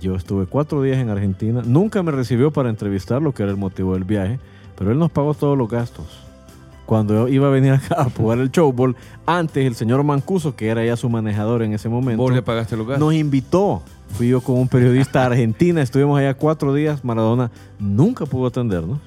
Yo 0.00 0.14
estuve 0.16 0.46
cuatro 0.46 0.82
días 0.82 0.98
en 0.98 1.10
Argentina. 1.10 1.62
Nunca 1.64 2.02
me 2.02 2.12
recibió 2.12 2.50
para 2.50 2.70
entrevistarlo, 2.70 3.32
que 3.32 3.42
era 3.42 3.52
el 3.52 3.58
motivo 3.58 3.94
del 3.94 4.04
viaje, 4.04 4.38
pero 4.76 4.90
él 4.90 4.98
nos 4.98 5.10
pagó 5.10 5.34
todos 5.34 5.56
los 5.56 5.68
gastos. 5.68 6.06
Cuando 6.86 7.14
yo 7.14 7.28
iba 7.28 7.46
a 7.46 7.50
venir 7.50 7.72
acá 7.72 8.00
a 8.00 8.10
jugar 8.10 8.38
el 8.38 8.50
showball, 8.50 8.96
antes 9.24 9.64
el 9.66 9.74
señor 9.74 10.02
Mancuso, 10.02 10.56
que 10.56 10.68
era 10.68 10.84
ya 10.84 10.96
su 10.96 11.08
manejador 11.08 11.62
en 11.62 11.72
ese 11.72 11.88
momento, 11.88 12.22
Vos 12.22 12.32
le 12.32 12.42
pagaste 12.42 12.76
los 12.76 12.86
gastos. 12.86 13.06
nos 13.06 13.14
invitó. 13.14 13.82
Fui 14.08 14.28
yo 14.28 14.40
con 14.40 14.58
un 14.58 14.68
periodista 14.68 15.24
Argentina, 15.24 15.80
estuvimos 15.80 16.18
allá 16.18 16.34
cuatro 16.34 16.74
días. 16.74 17.04
Maradona 17.04 17.50
nunca 17.78 18.26
pudo 18.26 18.48
atendernos. 18.48 18.98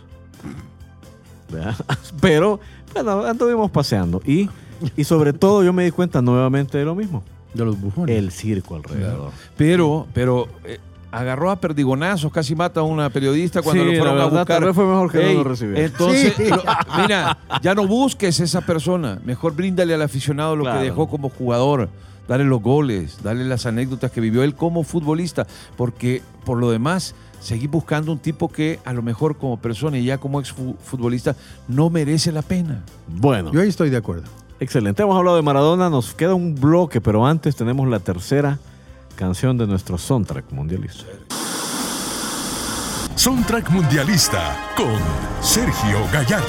¿Verdad? 1.52 1.76
Pero, 2.22 2.60
bueno, 2.94 3.24
anduvimos 3.26 3.70
paseando. 3.70 4.22
Y, 4.26 4.50
y 4.96 5.04
sobre 5.04 5.34
todo 5.34 5.64
yo 5.64 5.74
me 5.74 5.84
di 5.84 5.92
cuenta 5.92 6.22
nuevamente 6.22 6.78
de 6.78 6.86
lo 6.86 6.96
mismo. 6.96 7.24
De 7.56 7.66
los 7.66 7.80
bufones. 7.80 8.16
El 8.18 8.32
circo 8.32 8.76
alrededor. 8.76 9.32
Pero, 9.58 10.08
pero 10.14 10.48
eh, 10.66 10.80
agarró 11.12 11.50
a 11.52 11.56
perdigonazos, 11.56 12.32
casi 12.32 12.56
mata 12.56 12.82
a 12.82 12.84
una 12.84 13.10
periodista 13.10 13.62
cuando 13.62 13.84
Sí, 13.84 13.92
lo 13.92 13.98
fueron 13.98 14.18
la 14.18 14.24
a 14.24 14.28
buscar. 14.28 14.46
tal 14.48 14.64
vez 14.66 14.76
fue 14.76 14.86
mejor 14.86 15.12
que 15.12 15.24
no 15.24 15.34
lo 15.34 15.44
recibiera. 15.46 15.82
Entonces, 15.86 16.34
Sí. 16.36 16.44
lo- 16.50 16.64
mira, 17.02 17.38
ya 17.62 17.74
no 17.74 17.88
busques 17.88 18.40
esa 18.40 18.62
persona. 18.62 19.20
Mejor 19.24 19.56
bríndale 19.56 19.94
al 19.94 20.02
aficionado 20.02 20.56
lo 20.56 20.64
Claro. 20.64 20.80
que 20.80 20.86
dejó 20.86 21.08
como 21.08 21.30
jugador. 21.30 21.90
Dale 22.28 22.44
los 22.44 22.60
goles, 22.62 23.20
dale 23.24 23.46
las 23.46 23.66
anécdotas 23.68 24.12
que 24.12 24.20
vivió 24.20 24.44
él 24.44 24.56
como 24.56 24.84
futbolista. 24.84 25.46
Porque 25.78 26.22
por 26.44 26.58
lo 26.58 26.72
demás, 26.72 27.14
seguí 27.40 27.68
buscando 27.68 28.12
un 28.12 28.18
tipo 28.18 28.52
que 28.52 28.80
a 28.84 28.92
lo 28.94 29.04
mejor 29.04 29.38
como 29.38 29.58
persona 29.62 30.00
y 30.00 30.06
ya 30.06 30.18
como 30.18 30.40
ex 30.40 30.52
fu- 30.52 30.76
futbolista 30.84 31.36
no 31.68 31.92
merece 31.92 32.32
la 32.32 32.42
pena. 32.42 32.84
Bueno, 33.08 33.52
Yo 33.54 33.62
ahí 33.62 33.70
estoy 33.70 33.92
de 33.92 33.98
acuerdo. 33.98 34.24
Excelente. 34.60 35.04
Hemos 35.04 35.18
hablado 35.18 35.38
de 35.38 35.44
Maradona, 35.44 35.90
nos 35.90 36.14
queda 36.14 36.34
un 36.36 36.56
bloque, 36.56 37.02
pero 37.02 37.26
antes 37.26 37.56
tenemos 37.56 37.88
la 37.88 38.00
tercera 38.00 38.60
canción 39.16 39.58
de 39.58 39.68
nuestro 39.68 39.98
soundtrack 39.98 40.52
mundialista. 40.52 41.06
Soundtrack 43.16 43.72
Mundialista 43.72 44.56
con 44.76 45.00
Sergio 45.42 46.00
Gallardo. 46.12 46.46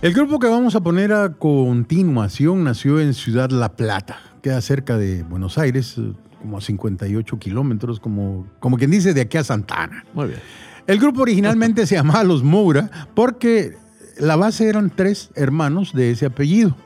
El 0.00 0.14
grupo 0.14 0.38
que 0.38 0.48
vamos 0.48 0.74
a 0.74 0.80
poner 0.80 1.12
a 1.12 1.34
continuación 1.34 2.64
nació 2.64 2.98
en 2.98 3.12
Ciudad 3.12 3.50
La 3.50 3.76
Plata, 3.76 4.18
queda 4.42 4.60
cerca 4.62 4.96
de 4.96 5.22
Buenos 5.22 5.58
Aires, 5.58 6.00
como 6.40 6.58
a 6.58 6.60
58 6.60 7.38
kilómetros, 7.38 8.00
como, 8.00 8.46
como 8.58 8.78
quien 8.78 8.90
dice 8.90 9.12
de 9.12 9.20
aquí 9.20 9.36
a 9.36 9.44
Santana. 9.44 10.04
Muy 10.14 10.28
bien. 10.28 10.40
El 10.86 10.98
grupo 10.98 11.22
originalmente 11.22 11.86
se 11.86 11.96
llamaba 11.96 12.24
Los 12.24 12.42
Moura 12.42 12.90
porque 13.14 13.76
la 14.18 14.36
base 14.36 14.68
eran 14.68 14.90
tres 14.90 15.30
hermanos 15.34 15.92
de 15.92 16.10
ese 16.10 16.26
apellido. 16.26 16.76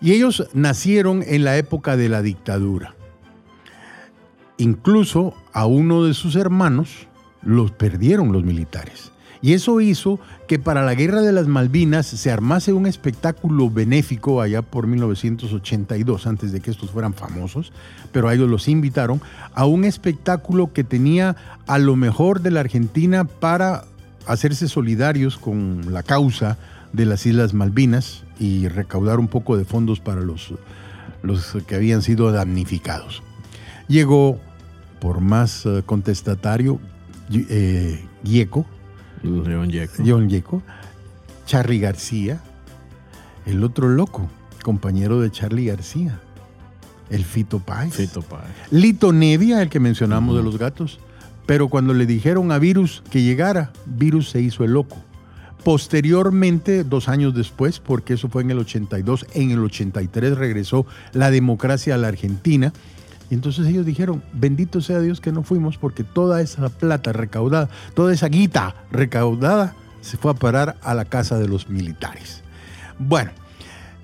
Y 0.00 0.12
ellos 0.12 0.48
nacieron 0.52 1.22
en 1.26 1.44
la 1.44 1.56
época 1.56 1.96
de 1.96 2.08
la 2.08 2.22
dictadura. 2.22 2.94
Incluso 4.58 5.34
a 5.52 5.66
uno 5.66 6.04
de 6.04 6.14
sus 6.14 6.36
hermanos 6.36 7.08
los 7.42 7.72
perdieron 7.72 8.32
los 8.32 8.44
militares. 8.44 9.10
Y 9.44 9.52
eso 9.52 9.78
hizo 9.82 10.18
que 10.48 10.58
para 10.58 10.82
la 10.86 10.94
Guerra 10.94 11.20
de 11.20 11.30
las 11.30 11.48
Malvinas 11.48 12.06
se 12.06 12.30
armase 12.30 12.72
un 12.72 12.86
espectáculo 12.86 13.68
benéfico 13.68 14.40
allá 14.40 14.62
por 14.62 14.86
1982, 14.86 16.26
antes 16.26 16.50
de 16.50 16.60
que 16.60 16.70
estos 16.70 16.90
fueran 16.90 17.12
famosos, 17.12 17.70
pero 18.10 18.28
a 18.28 18.32
ellos 18.32 18.48
los 18.48 18.68
invitaron 18.68 19.20
a 19.54 19.66
un 19.66 19.84
espectáculo 19.84 20.72
que 20.72 20.82
tenía 20.82 21.36
a 21.66 21.76
lo 21.76 21.94
mejor 21.94 22.40
de 22.40 22.52
la 22.52 22.60
Argentina 22.60 23.24
para 23.24 23.84
hacerse 24.26 24.66
solidarios 24.66 25.36
con 25.36 25.92
la 25.92 26.02
causa 26.02 26.56
de 26.94 27.04
las 27.04 27.26
Islas 27.26 27.52
Malvinas 27.52 28.22
y 28.40 28.68
recaudar 28.68 29.18
un 29.18 29.28
poco 29.28 29.58
de 29.58 29.66
fondos 29.66 30.00
para 30.00 30.22
los, 30.22 30.54
los 31.20 31.58
que 31.66 31.74
habían 31.74 32.00
sido 32.00 32.32
damnificados. 32.32 33.22
Llegó, 33.88 34.40
por 35.00 35.20
más 35.20 35.66
eh, 35.66 35.82
contestatario, 35.84 36.80
eh, 37.30 38.02
Gieco, 38.24 38.64
León 39.24 39.70
Yeco. 39.70 40.02
John 40.06 40.28
Yeco, 40.28 40.62
Charlie 41.46 41.80
García, 41.80 42.40
el 43.46 43.64
otro 43.64 43.88
loco, 43.88 44.28
compañero 44.62 45.20
de 45.20 45.30
Charlie 45.30 45.66
García, 45.66 46.20
el 47.10 47.24
Fito 47.24 47.58
Páez. 47.58 47.94
Fito 47.94 48.22
Páez. 48.22 48.50
Lito 48.70 49.12
Nevia, 49.12 49.62
el 49.62 49.68
que 49.68 49.80
mencionamos 49.80 50.36
de 50.36 50.42
los 50.42 50.58
gatos. 50.58 50.98
Pero 51.46 51.68
cuando 51.68 51.92
le 51.92 52.06
dijeron 52.06 52.52
a 52.52 52.58
Virus 52.58 53.02
que 53.10 53.22
llegara, 53.22 53.70
Virus 53.84 54.30
se 54.30 54.40
hizo 54.40 54.64
el 54.64 54.72
loco. 54.72 54.96
Posteriormente, 55.62 56.84
dos 56.84 57.08
años 57.08 57.34
después, 57.34 57.80
porque 57.80 58.14
eso 58.14 58.28
fue 58.28 58.42
en 58.42 58.50
el 58.50 58.58
82, 58.58 59.26
en 59.34 59.50
el 59.50 59.60
83 59.60 60.36
regresó 60.36 60.86
la 61.12 61.30
democracia 61.30 61.94
a 61.94 61.98
la 61.98 62.08
Argentina. 62.08 62.72
Y 63.30 63.34
entonces 63.34 63.66
ellos 63.66 63.86
dijeron, 63.86 64.22
bendito 64.32 64.80
sea 64.80 65.00
Dios 65.00 65.20
que 65.20 65.32
no 65.32 65.42
fuimos, 65.42 65.78
porque 65.78 66.04
toda 66.04 66.40
esa 66.40 66.68
plata 66.68 67.12
recaudada, 67.12 67.68
toda 67.94 68.12
esa 68.12 68.28
guita 68.28 68.74
recaudada, 68.90 69.74
se 70.00 70.16
fue 70.16 70.30
a 70.30 70.34
parar 70.34 70.76
a 70.82 70.94
la 70.94 71.06
casa 71.06 71.38
de 71.38 71.48
los 71.48 71.68
militares. 71.68 72.42
Bueno, 72.98 73.30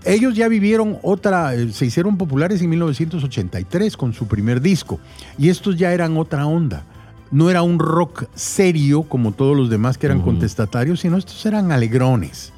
ellos 0.05 0.35
ya 0.35 0.49
vivieron 0.49 0.99
otra, 1.03 1.55
eh, 1.55 1.73
se 1.73 1.87
hicieron 1.87 2.17
populares 2.17 2.63
en 2.63 2.71
1983 2.71 3.97
con 3.97 4.15
su 4.15 4.27
primer 4.27 4.61
disco. 4.61 4.99
Y 5.37 5.51
estos 5.51 5.77
ya 5.77 5.93
eran 5.93 6.17
otra 6.17 6.47
onda. 6.47 6.85
No 7.31 7.51
era 7.51 7.63
un 7.63 7.79
rock 7.79 8.25
serio 8.35 9.03
como 9.03 9.33
todos 9.33 9.57
los 9.57 9.71
demás 9.71 9.99
que 9.99 10.07
eran 10.07 10.23
contestatarios, 10.23 11.01
sino 11.01 11.17
estos 11.17 11.45
eran 11.47 11.71
alegrones. 11.71 12.53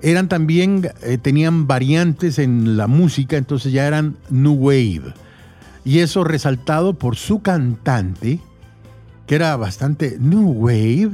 Eran 0.00 0.28
también, 0.28 0.88
eh, 1.02 1.18
tenían 1.18 1.66
variantes 1.66 2.38
en 2.38 2.76
la 2.76 2.86
música, 2.86 3.36
entonces 3.36 3.72
ya 3.72 3.86
eran 3.86 4.16
New 4.30 4.54
Wave. 4.54 5.14
Y 5.88 6.00
eso 6.00 6.22
resaltado 6.22 6.92
por 6.92 7.16
su 7.16 7.40
cantante, 7.40 8.40
que 9.26 9.34
era 9.34 9.56
bastante 9.56 10.18
New 10.20 10.50
Wave, 10.50 11.12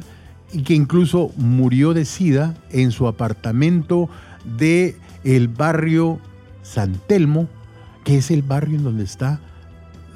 y 0.52 0.64
que 0.64 0.74
incluso 0.74 1.30
murió 1.36 1.94
de 1.94 2.04
sida 2.04 2.56
en 2.70 2.90
su 2.90 3.06
apartamento 3.06 4.10
de 4.58 4.96
el 5.22 5.46
barrio 5.46 6.18
San 6.64 6.94
Telmo, 7.06 7.46
que 8.02 8.18
es 8.18 8.32
el 8.32 8.42
barrio 8.42 8.78
en 8.78 8.82
donde 8.82 9.04
está 9.04 9.38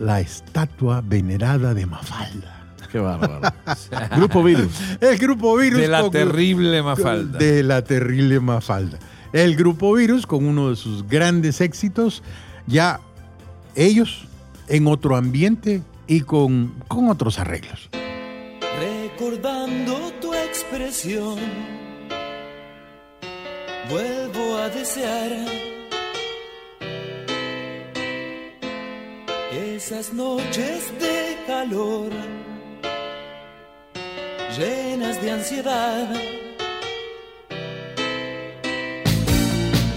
la 0.01 0.19
estatua 0.19 1.05
venerada 1.07 1.73
de 1.73 1.87
Mafalda. 1.87 2.75
Qué 2.91 2.99
bárbaro. 2.99 3.41
Grupo 4.17 4.43
Virus. 4.43 4.73
El 5.01 5.19
grupo 5.19 5.57
Virus. 5.57 5.81
De 5.83 5.87
la 5.87 6.01
con- 6.01 6.11
terrible 6.11 6.83
Mafalda. 6.83 7.39
De 7.39 7.63
la 7.63 7.83
terrible 7.85 8.41
Mafalda. 8.41 8.99
El 9.33 9.55
grupo 9.55 9.95
Virus 9.95 10.27
con 10.27 10.45
uno 10.45 10.71
de 10.71 10.75
sus 10.75 11.07
grandes 11.07 11.61
éxitos, 11.61 12.25
ya 12.67 12.99
ellos 13.77 14.28
en 14.69 14.87
otro 14.87 15.17
ambiente 15.17 15.83
y 16.07 16.21
con, 16.23 16.75
con 16.89 17.09
otros 17.09 17.39
arreglos. 17.39 17.91
Recordando 18.79 20.13
tu 20.21 20.33
expresión, 20.35 21.39
vuelvo 23.91 24.59
a 24.59 24.69
desear 24.69 25.33
esas 29.53 30.13
noches 30.13 30.93
de 31.01 31.37
calor, 31.47 32.11
llenas 34.57 35.21
de 35.23 35.31
ansiedad, 35.31 36.15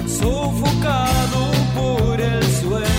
sofocado 0.07 1.51
por 1.75 2.19
el 2.19 2.43
sueño 2.43 2.90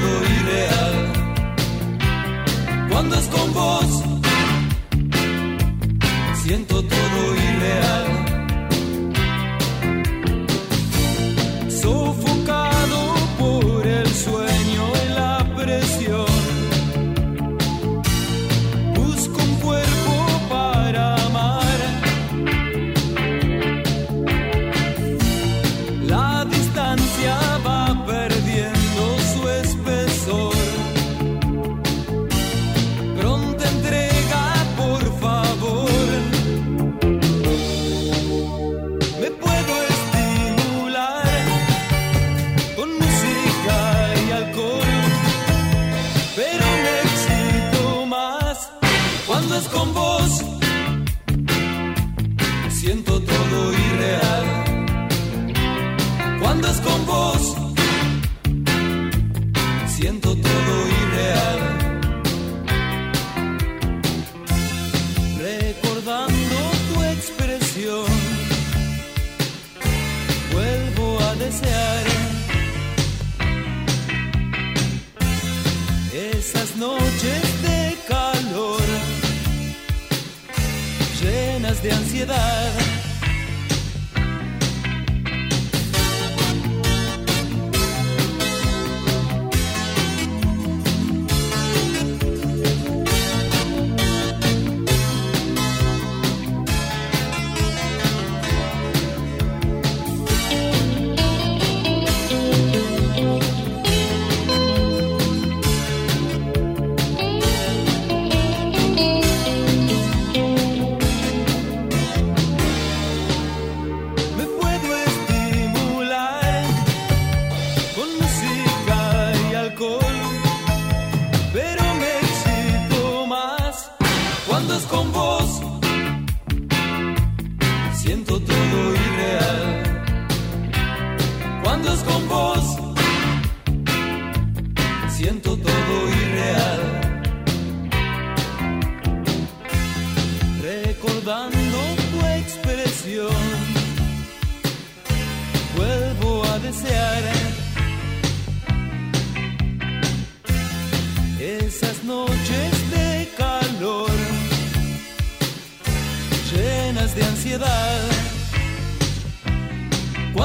todo 0.00 0.24
irreal. 0.24 1.12
Cuando 2.90 3.16
es 3.16 3.28
con 3.28 3.54
vos. 3.54 4.09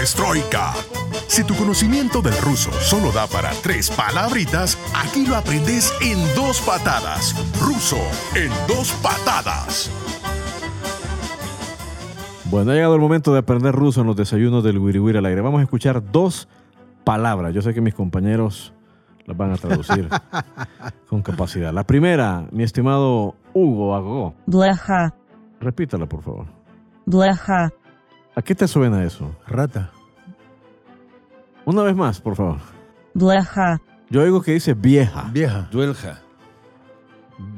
Perestroika. 0.00 0.72
Si 1.26 1.44
tu 1.44 1.54
conocimiento 1.54 2.22
del 2.22 2.32
ruso 2.40 2.72
solo 2.72 3.12
da 3.12 3.26
para 3.26 3.50
tres 3.62 3.90
palabritas, 3.90 4.78
aquí 4.96 5.26
lo 5.26 5.36
aprendes 5.36 5.92
en 6.00 6.16
dos 6.34 6.62
patadas. 6.62 7.36
Ruso 7.60 7.98
en 8.34 8.48
dos 8.66 8.92
patadas. 9.02 9.90
Bueno, 12.46 12.70
ha 12.70 12.74
llegado 12.76 12.94
el 12.94 13.00
momento 13.02 13.34
de 13.34 13.40
aprender 13.40 13.74
ruso 13.74 14.00
en 14.00 14.06
los 14.06 14.16
desayunos 14.16 14.64
del 14.64 14.78
Wiriwiri 14.78 15.18
al 15.18 15.26
aire. 15.26 15.42
Vamos 15.42 15.60
a 15.60 15.64
escuchar 15.64 16.02
dos 16.10 16.48
palabras. 17.04 17.52
Yo 17.52 17.60
sé 17.60 17.74
que 17.74 17.82
mis 17.82 17.92
compañeros 17.92 18.72
las 19.26 19.36
van 19.36 19.52
a 19.52 19.56
traducir 19.58 20.08
con 21.10 21.20
capacidad. 21.20 21.74
La 21.74 21.84
primera, 21.84 22.46
mi 22.52 22.62
estimado 22.62 23.34
Hugo 23.52 23.94
Agó. 23.94 24.34
Blaja. 24.46 25.14
Repítala, 25.60 26.06
por 26.06 26.22
favor. 26.22 26.46
Blaja. 27.04 27.70
¿A 28.39 28.41
qué 28.41 28.53
te 28.55 28.67
suena 28.67 29.03
eso? 29.05 29.31
Rata. 29.47 29.91
Una 31.65 31.83
vez 31.83 31.95
más, 31.95 32.19
por 32.21 32.35
favor. 32.35 32.57
блоха, 33.13 33.81
Yo 34.09 34.21
oigo 34.21 34.41
que 34.41 34.51
dice 34.53 34.73
vieja. 34.73 35.29
Vieja. 35.33 35.67
Duelja. 35.71 36.19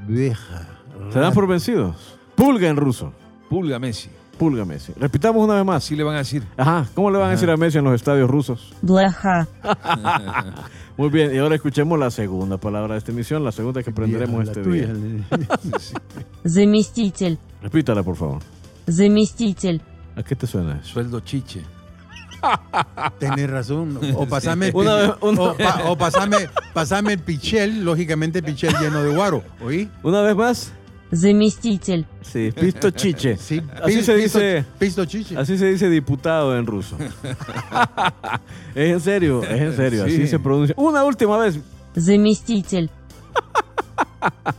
Vieja. 0.08 0.68
¿Se 1.12 1.20
dan 1.20 1.34
por 1.34 1.48
vencidos? 1.48 2.18
Pulga 2.36 2.68
en 2.70 2.78
ruso. 2.78 3.12
Pulga 3.50 3.80
Messi. 3.80 4.10
Pulga 4.38 4.66
Messi. 4.66 4.94
Repitamos 4.98 5.44
una 5.44 5.56
vez 5.56 5.66
más. 5.66 5.84
Así 5.84 5.96
le 5.96 6.04
van 6.04 6.16
a 6.16 6.20
decir. 6.20 6.44
Ajá. 6.58 6.86
¿Cómo 6.94 7.10
le 7.12 7.18
van 7.18 7.30
a 7.30 7.32
decir 7.32 7.50
a 7.50 7.58
Messi 7.58 7.80
en 7.80 7.84
los 7.84 7.96
estadios 7.96 8.30
rusos? 8.30 8.74
блоха, 8.82 9.48
Muy 10.96 11.10
bien. 11.10 11.34
Y 11.34 11.38
ahora 11.40 11.56
escuchemos 11.56 11.98
la 12.00 12.10
segunda 12.12 12.58
palabra 12.58 12.94
de 12.94 13.00
esta 13.00 13.12
emisión, 13.12 13.44
la 13.44 13.52
segunda 13.52 13.82
que 13.84 13.90
aprenderemos 13.90 14.44
Vieja, 14.44 14.46
la 14.46 14.52
este 14.52 14.64
tuya, 14.64 14.94
día. 14.94 15.38
le- 15.38 16.50
заместитель, 16.50 17.38
Repítala, 17.62 18.04
por 18.04 18.16
favor. 18.16 18.40
заместитель, 18.88 19.82
¿A 20.17 20.23
qué 20.23 20.37
te 20.37 20.47
suena 20.47 20.79
eso? 20.83 20.95
Sueldo 20.95 21.21
chiche. 21.21 21.63
Tenés 23.19 23.49
razón. 23.49 23.99
O 24.15 24.27
pasame, 24.27 24.71
o, 24.75 25.97
pasame, 25.97 26.49
pasame, 26.75 27.13
el 27.15 27.19
pichel, 27.19 27.85
lógicamente 27.85 28.43
pichel 28.43 28.75
lleno 28.81 29.03
de 29.03 29.15
guaro. 29.15 29.43
¿Oí? 29.65 29.89
Una 30.03 30.23
vez 30.23 30.37
más. 30.37 30.73
Zemestitel. 31.15 32.07
Sí, 32.23 32.53
pisto 32.59 32.91
chiche. 32.91 33.37
Sí, 33.41 33.63
así 33.83 34.03
se 34.03 34.17
dice. 34.17 34.65
Pisto 34.79 35.05
chiche. 35.05 35.37
Así 35.37 35.59
se 35.59 35.67
dice 35.67 35.89
diputado 35.89 36.57
en 36.57 36.67
ruso. 36.67 36.97
es 38.75 38.91
en 38.91 39.01
serio, 39.01 39.43
es 39.43 39.61
en 39.61 39.77
serio. 39.77 40.05
Así 40.05 40.27
se 40.27 40.39
pronuncia. 40.39 40.75
Una 40.79 41.05
última 41.05 41.37
vez. 41.39 41.59
Zemestitel. 41.99 42.91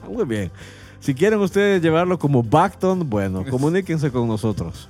Muy 0.07 0.25
bien. 0.25 0.51
Si 0.99 1.13
quieren 1.13 1.39
ustedes 1.39 1.81
llevarlo 1.81 2.17
como 2.17 2.43
backton, 2.43 3.09
bueno, 3.09 3.43
comuníquense 3.49 4.11
con 4.11 4.27
nosotros. 4.27 4.87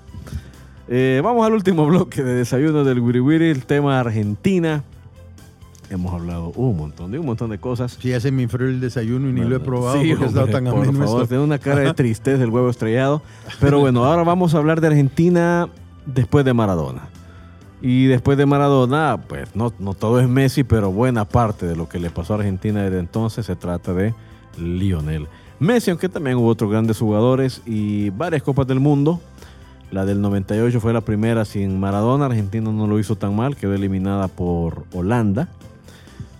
Eh, 0.87 1.21
vamos 1.23 1.45
al 1.45 1.53
último 1.53 1.85
bloque 1.87 2.23
de 2.23 2.35
desayuno 2.35 2.83
del 2.83 2.99
Wiri 2.99 3.19
Wiri, 3.19 3.49
el 3.49 3.65
tema 3.65 3.99
Argentina. 3.99 4.83
Hemos 5.89 6.13
hablado 6.13 6.51
un 6.55 6.77
montón 6.77 7.11
de 7.11 7.19
un 7.19 7.25
montón 7.25 7.51
de 7.51 7.59
cosas. 7.59 7.97
Sí, 8.01 8.09
ya 8.09 8.19
se 8.19 8.31
me 8.31 8.43
enfrió 8.43 8.67
el 8.67 8.79
desayuno 8.79 9.29
y 9.29 9.33
ni 9.33 9.41
lo 9.41 9.55
he 9.55 9.59
probado 9.59 10.01
Sí, 10.01 10.15
porque 10.15 10.25
hombre, 10.25 10.51
tan 10.51 10.65
por 10.65 10.95
favor, 10.95 11.27
tiene 11.27 11.43
una 11.43 11.59
cara 11.59 11.81
de 11.81 11.93
tristeza 11.95 12.43
el 12.43 12.49
huevo 12.49 12.69
estrellado. 12.69 13.21
Pero 13.59 13.79
bueno, 13.79 14.03
ahora 14.03 14.23
vamos 14.23 14.55
a 14.55 14.57
hablar 14.57 14.81
de 14.81 14.87
Argentina 14.87 15.67
después 16.05 16.45
de 16.45 16.53
Maradona. 16.53 17.09
Y 17.81 18.05
después 18.05 18.37
de 18.37 18.45
Maradona, 18.45 19.19
pues 19.27 19.55
no, 19.55 19.73
no 19.77 19.93
todo 19.93 20.19
es 20.19 20.27
Messi, 20.27 20.63
pero 20.63 20.91
buena 20.91 21.25
parte 21.25 21.67
de 21.67 21.75
lo 21.75 21.87
que 21.89 21.99
le 21.99 22.09
pasó 22.09 22.33
a 22.33 22.37
Argentina 22.37 22.81
desde 22.81 22.99
entonces 22.99 23.45
se 23.45 23.55
trata 23.55 23.93
de 23.93 24.15
Lionel 24.57 25.27
Messi, 25.59 25.91
aunque 25.91 26.09
también 26.09 26.37
hubo 26.37 26.47
otros 26.47 26.69
grandes 26.69 26.99
jugadores 26.99 27.61
y 27.65 28.09
varias 28.09 28.43
Copas 28.43 28.67
del 28.67 28.79
Mundo. 28.79 29.21
La 29.93 30.05
del 30.05 30.21
98 30.21 30.79
fue 30.81 30.91
la 30.91 31.01
primera 31.01 31.45
sin 31.45 31.79
Maradona. 31.79 32.25
Argentina 32.25 32.71
no 32.71 32.87
lo 32.87 32.97
hizo 32.97 33.15
tan 33.15 33.35
mal, 33.35 33.55
quedó 33.55 33.75
eliminada 33.75 34.27
por 34.27 34.85
Holanda. 34.91 35.49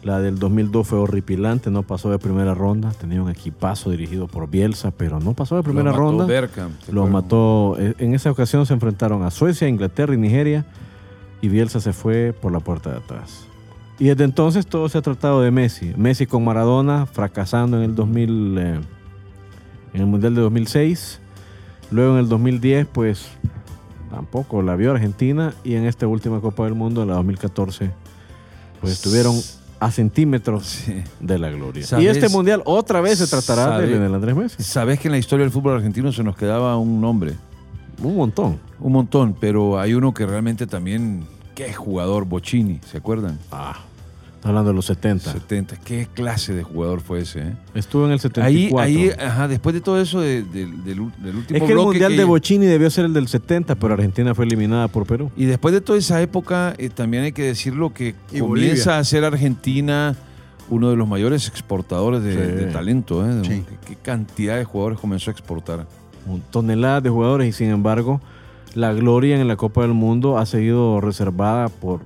La 0.02 0.20
del 0.20 0.40
2002 0.40 0.88
fue 0.88 0.98
horripilante, 0.98 1.70
no 1.70 1.84
pasó 1.84 2.10
de 2.10 2.18
primera 2.18 2.56
ronda. 2.56 2.90
Tenía 3.00 3.22
un 3.22 3.30
equipazo 3.30 3.92
dirigido 3.92 4.28
por 4.28 4.50
Bielsa, 4.50 4.90
pero 4.90 5.20
no 5.20 5.34
pasó 5.34 5.56
de 5.56 5.62
primera 5.62 5.92
Lo 5.92 5.92
mató 5.92 6.02
ronda. 6.02 6.26
Bergkamp, 6.26 6.80
¿te 6.80 6.92
Lo 6.92 7.06
mató. 7.06 7.76
eh, 7.78 7.94
En 8.00 8.16
esa 8.16 8.32
ocasión 8.32 8.66
se 8.66 8.74
enfrentaron 8.74 9.22
a 9.22 9.30
Suecia, 9.30 9.68
Inglaterra 9.68 10.16
y 10.16 10.18
Nigeria. 10.18 10.66
Y 11.42 11.48
Bielsa 11.48 11.80
se 11.80 11.94
fue 11.94 12.34
por 12.34 12.52
la 12.52 12.60
puerta 12.60 12.90
de 12.90 12.98
atrás. 12.98 13.46
Y 14.00 14.06
desde 14.06 14.24
entonces 14.24 14.66
todo 14.66 14.90
se 14.90 14.98
ha 14.98 15.02
tratado 15.04 15.42
de 15.42 15.52
Messi. 15.52 15.94
Messi 15.96 16.26
con 16.26 16.44
Maradona, 16.44 17.06
fracasando 17.06 17.78
en 17.78 17.84
el 17.84 17.96
2000, 17.96 18.58
eh, 18.58 18.80
en 19.94 20.02
el 20.02 20.08
Mundial 20.08 20.34
de 20.34 20.42
2006. 20.42 21.20
Luego 21.94 22.14
en 22.14 22.20
el 22.20 22.30
2010, 22.30 22.88
pues 22.92 23.28
tampoco 24.10 24.62
la 24.62 24.76
vio 24.76 24.92
Argentina. 24.92 25.54
Y 25.64 25.76
en 25.76 25.86
esta 25.86 26.08
última 26.08 26.42
Copa 26.42 26.64
del 26.66 26.74
Mundo, 26.74 27.04
en 27.04 27.10
la 27.10 27.16
2014, 27.16 27.92
pues 28.82 28.94
estuvieron 28.94 29.36
a 29.80 29.92
centímetros 29.92 30.66
Sí. 30.66 31.04
de 31.20 31.38
la 31.38 31.50
gloria. 31.50 31.86
Y 32.00 32.08
este 32.08 32.30
Mundial 32.30 32.62
otra 32.66 33.02
vez 33.02 33.20
se 33.20 33.28
tratará 33.28 33.80
de. 33.80 33.88
Lionel 33.88 34.14
Andrés 34.16 34.36
Messi. 34.36 34.64
Sabes 34.64 35.00
que 35.00 35.08
en 35.08 35.12
la 35.14 35.18
historia 35.18 35.44
del 35.44 35.52
fútbol 35.52 35.76
argentino 35.76 36.12
se 36.12 36.24
nos 36.24 36.36
quedaba 36.36 36.78
un 36.78 37.00
nombre, 37.02 37.34
Un 38.02 38.16
montón. 38.16 38.60
un 38.80 38.92
montón, 38.94 39.36
pero 39.40 39.80
hay 39.80 39.94
uno 39.94 40.14
que 40.14 40.26
realmente 40.26 40.66
también, 40.68 41.26
qué 41.54 41.74
jugador, 41.74 42.26
Bocini, 42.26 42.80
¿se 42.90 42.98
acuerdan? 42.98 43.38
Ah, 43.52 43.78
hablando 44.46 44.70
de 44.72 44.76
los 44.76 44.86
70. 44.86 45.32
70, 45.32 45.78
qué 45.78 46.08
clase 46.14 46.54
de 46.54 46.64
jugador 46.64 47.02
fue 47.02 47.22
ese. 47.22 47.40
eh? 47.40 47.54
Estuvo 47.76 48.04
en 48.06 48.12
el 48.12 48.16
Ahí, 48.16 48.20
74. 48.20 48.80
ahí, 48.80 49.10
ajá, 49.18 49.48
después 49.48 49.74
de 49.74 49.82
todo 49.82 50.00
eso 50.02 50.20
de- 50.22 50.44
de- 50.44 50.66
del, 50.66 50.84
del 50.86 51.00
último 51.00 51.58
es 51.58 51.64
que 51.64 51.72
el 51.72 51.78
Mundial 51.78 52.12
que- 52.12 52.18
de 52.18 52.24
Bocini 52.26 52.66
debió 52.66 52.90
ser 52.90 53.06
el 53.06 53.14
del 53.14 53.28
70, 53.28 53.76
pero 53.76 53.94
Argentina 53.94 54.36
fue 54.36 54.46
eliminada 54.46 54.88
por 54.88 55.06
Perú. 55.06 55.32
Y 55.38 55.46
después 55.46 55.74
de 55.74 55.82
toda 55.82 55.98
esa 56.00 56.22
época, 56.22 56.74
eh, 56.78 56.90
también 56.90 57.24
hay 57.24 57.32
que 57.32 57.44
decirlo 57.44 57.94
que 57.94 58.16
Y 58.32 58.40
comienza 58.40 58.46
Bolivia. 58.92 58.98
a 59.00 59.04
ser 59.04 59.24
Argentina 59.24 60.16
uno 60.70 60.90
de 60.90 60.96
los 60.96 61.08
mayores 61.08 61.48
exportadores 61.48 62.24
de, 62.24 62.32
Sí. 62.34 62.38
de 62.38 62.66
talento. 62.72 63.26
¿eh? 63.30 63.36
De- 63.36 63.46
Sí. 63.46 63.64
¿qué, 63.86 63.96
cantidad 63.96 64.58
de 64.58 64.64
jugadores 64.66 65.00
comenzó 65.00 65.30
a 65.30 65.34
exportar? 65.34 65.88
Un- 66.26 66.42
Toneladas 66.52 67.04
de 67.04 67.10
jugadores 67.10 67.50
y 67.50 67.52
sin 67.52 67.70
embargo 67.70 68.22
la 68.74 68.92
gloria 68.94 69.40
en 69.40 69.48
la 69.48 69.56
Copa 69.58 69.82
del 69.82 69.94
Mundo 69.94 70.38
ha 70.40 70.46
seguido 70.46 71.00
reservada 71.02 71.68
por 71.70 72.02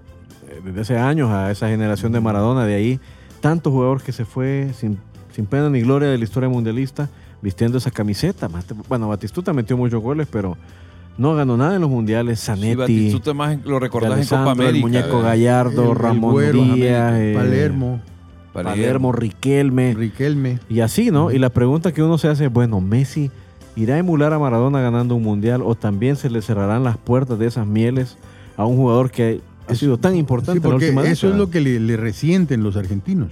desde 0.64 0.82
hace 0.82 0.97
años 0.97 1.30
a 1.32 1.51
esa 1.51 1.68
generación 1.68 2.12
de 2.12 2.20
Maradona. 2.20 2.66
De 2.66 2.76
ahí 2.76 2.99
tantos 3.41 3.72
jugadores 3.74 4.03
que 4.03 4.12
se 4.12 4.26
fue 4.26 4.70
sin, 4.78 4.97
sin 5.34 5.45
pena 5.45 5.70
ni 5.70 5.82
gloria 5.82 6.10
de 6.10 6.18
la 6.18 6.24
historia 6.24 6.49
mundialista 6.49 7.10
vistiendo 7.41 7.78
esa 7.78 7.91
camiseta. 7.91 8.49
Bueno, 8.89 9.08
Batistuta 9.10 9.53
metió 9.53 9.78
muchos 9.78 10.01
goles, 10.01 10.28
pero 10.32 10.58
no 11.18 11.36
ganó 11.36 11.55
nada 11.58 11.76
en 11.76 11.82
los 11.82 11.89
mundiales. 11.89 12.39
Sí, 12.39 12.45
Zanetti, 12.47 12.76
Batistuta 12.76 13.34
más 13.34 13.58
lo 13.66 13.80
recordás 13.80 14.20
en 14.20 14.26
Copa 14.28 14.43
el 14.53 14.60
América. 14.62 14.82
muñeco 14.88 15.08
¿verdad? 15.18 15.24
Gallardo, 15.30 15.84
El- 15.84 15.89
el 15.89 15.95
Ramón 15.95 16.32
Güero, 16.34 16.64
Díaz, 16.64 17.14
eh, 17.16 17.34
Palermo, 17.36 17.99
Palermo, 18.53 19.12
Riquelme. 19.12 19.93
Riquelme. 19.93 20.60
Y 20.70 20.80
así, 20.80 21.12
¿no? 21.12 21.32
Y 21.32 21.38
la 21.38 21.49
pregunta 21.49 21.91
que 21.91 22.01
uno 22.01 22.18
se 22.18 22.28
hace 22.28 22.45
es, 22.45 22.53
bueno, 22.53 22.82
Messi 22.82 23.30
¿Irá 23.76 23.93
a 23.93 23.97
emular 23.99 24.34
a 24.34 24.39
Maradona 24.39 24.82
ganando 24.82 25.14
un 25.14 25.22
mundial 25.22 25.62
o 25.64 25.76
también 25.76 26.16
se 26.16 26.32
le 26.32 26.41
cerrarán 26.41 26.84
las 26.84 26.97
puertas 26.97 27.38
de 27.38 27.45
esas 27.45 27.68
mieles 27.68 28.18
a 28.58 28.66
un 28.66 28.76
jugador 28.76 29.12
que 29.12 29.39
ha 29.68 29.76
sido 29.76 29.97
tan 29.97 30.15
importante 30.15 30.53
Sí, 30.53 30.57
en 30.59 30.63
la 30.63 30.70
porque 30.70 30.86
última 30.88 31.03
eso 31.09 31.30
es 31.30 31.36
lo 31.36 31.49
que 31.49 31.61
le, 31.61 31.80
le 31.80 31.97
resienten 31.97 32.63
los 32.63 32.76
argentinos. 32.76 33.32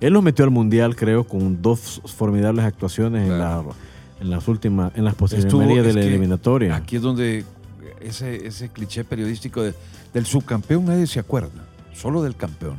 Él 0.00 0.12
los 0.14 0.22
metió 0.22 0.44
al 0.44 0.50
mundial, 0.50 0.96
creo, 0.96 1.24
con 1.24 1.60
dos 1.60 2.00
formidables 2.16 2.64
actuaciones 2.64 3.24
en, 3.24 3.30
la, 3.30 3.36
Claro. 3.36 3.74
en 4.20 4.30
las 4.30 4.48
últimas, 4.48 4.92
en 4.94 5.04
las 5.04 5.14
posibilidades 5.14 5.94
de 5.94 6.00
la 6.00 6.06
eliminatoria. 6.06 6.74
Aquí 6.76 6.96
es 6.96 7.02
donde 7.02 7.44
ese, 8.00 8.46
ese 8.46 8.68
cliché 8.70 9.04
periodístico 9.04 9.62
de- 9.62 9.74
del 10.14 10.24
subcampeón 10.26 10.86
nadie 10.86 11.06
se 11.06 11.20
acuerda, 11.20 11.66
solo 11.92 12.22
del 12.22 12.34
campeón. 12.34 12.76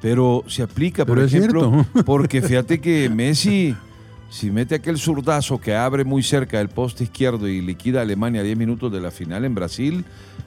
Pero 0.00 0.44
se 0.46 0.62
aplica, 0.62 1.04
por 1.04 1.16
Pero 1.16 1.26
es 1.26 1.34
ejemplo, 1.34 1.72
cierto. 1.72 2.04
porque 2.06 2.40
fíjate 2.40 2.80
que 2.80 3.10
Messi, 3.10 3.74
si 4.30 4.52
mete 4.52 4.76
aquel 4.76 4.96
zurdazo 4.96 5.60
que 5.60 5.74
abre 5.74 6.04
muy 6.04 6.22
cerca 6.22 6.58
del 6.58 6.68
poste 6.68 7.02
izquierdo 7.02 7.48
y 7.48 7.60
liquida 7.60 7.98
a 7.98 8.02
Alemania 8.02 8.42
a 8.42 8.44
10 8.44 8.56
minutos 8.56 8.92
de 8.92 9.00
la 9.00 9.10
final 9.10 9.44
en 9.44 9.56
Brasil, 9.56 10.04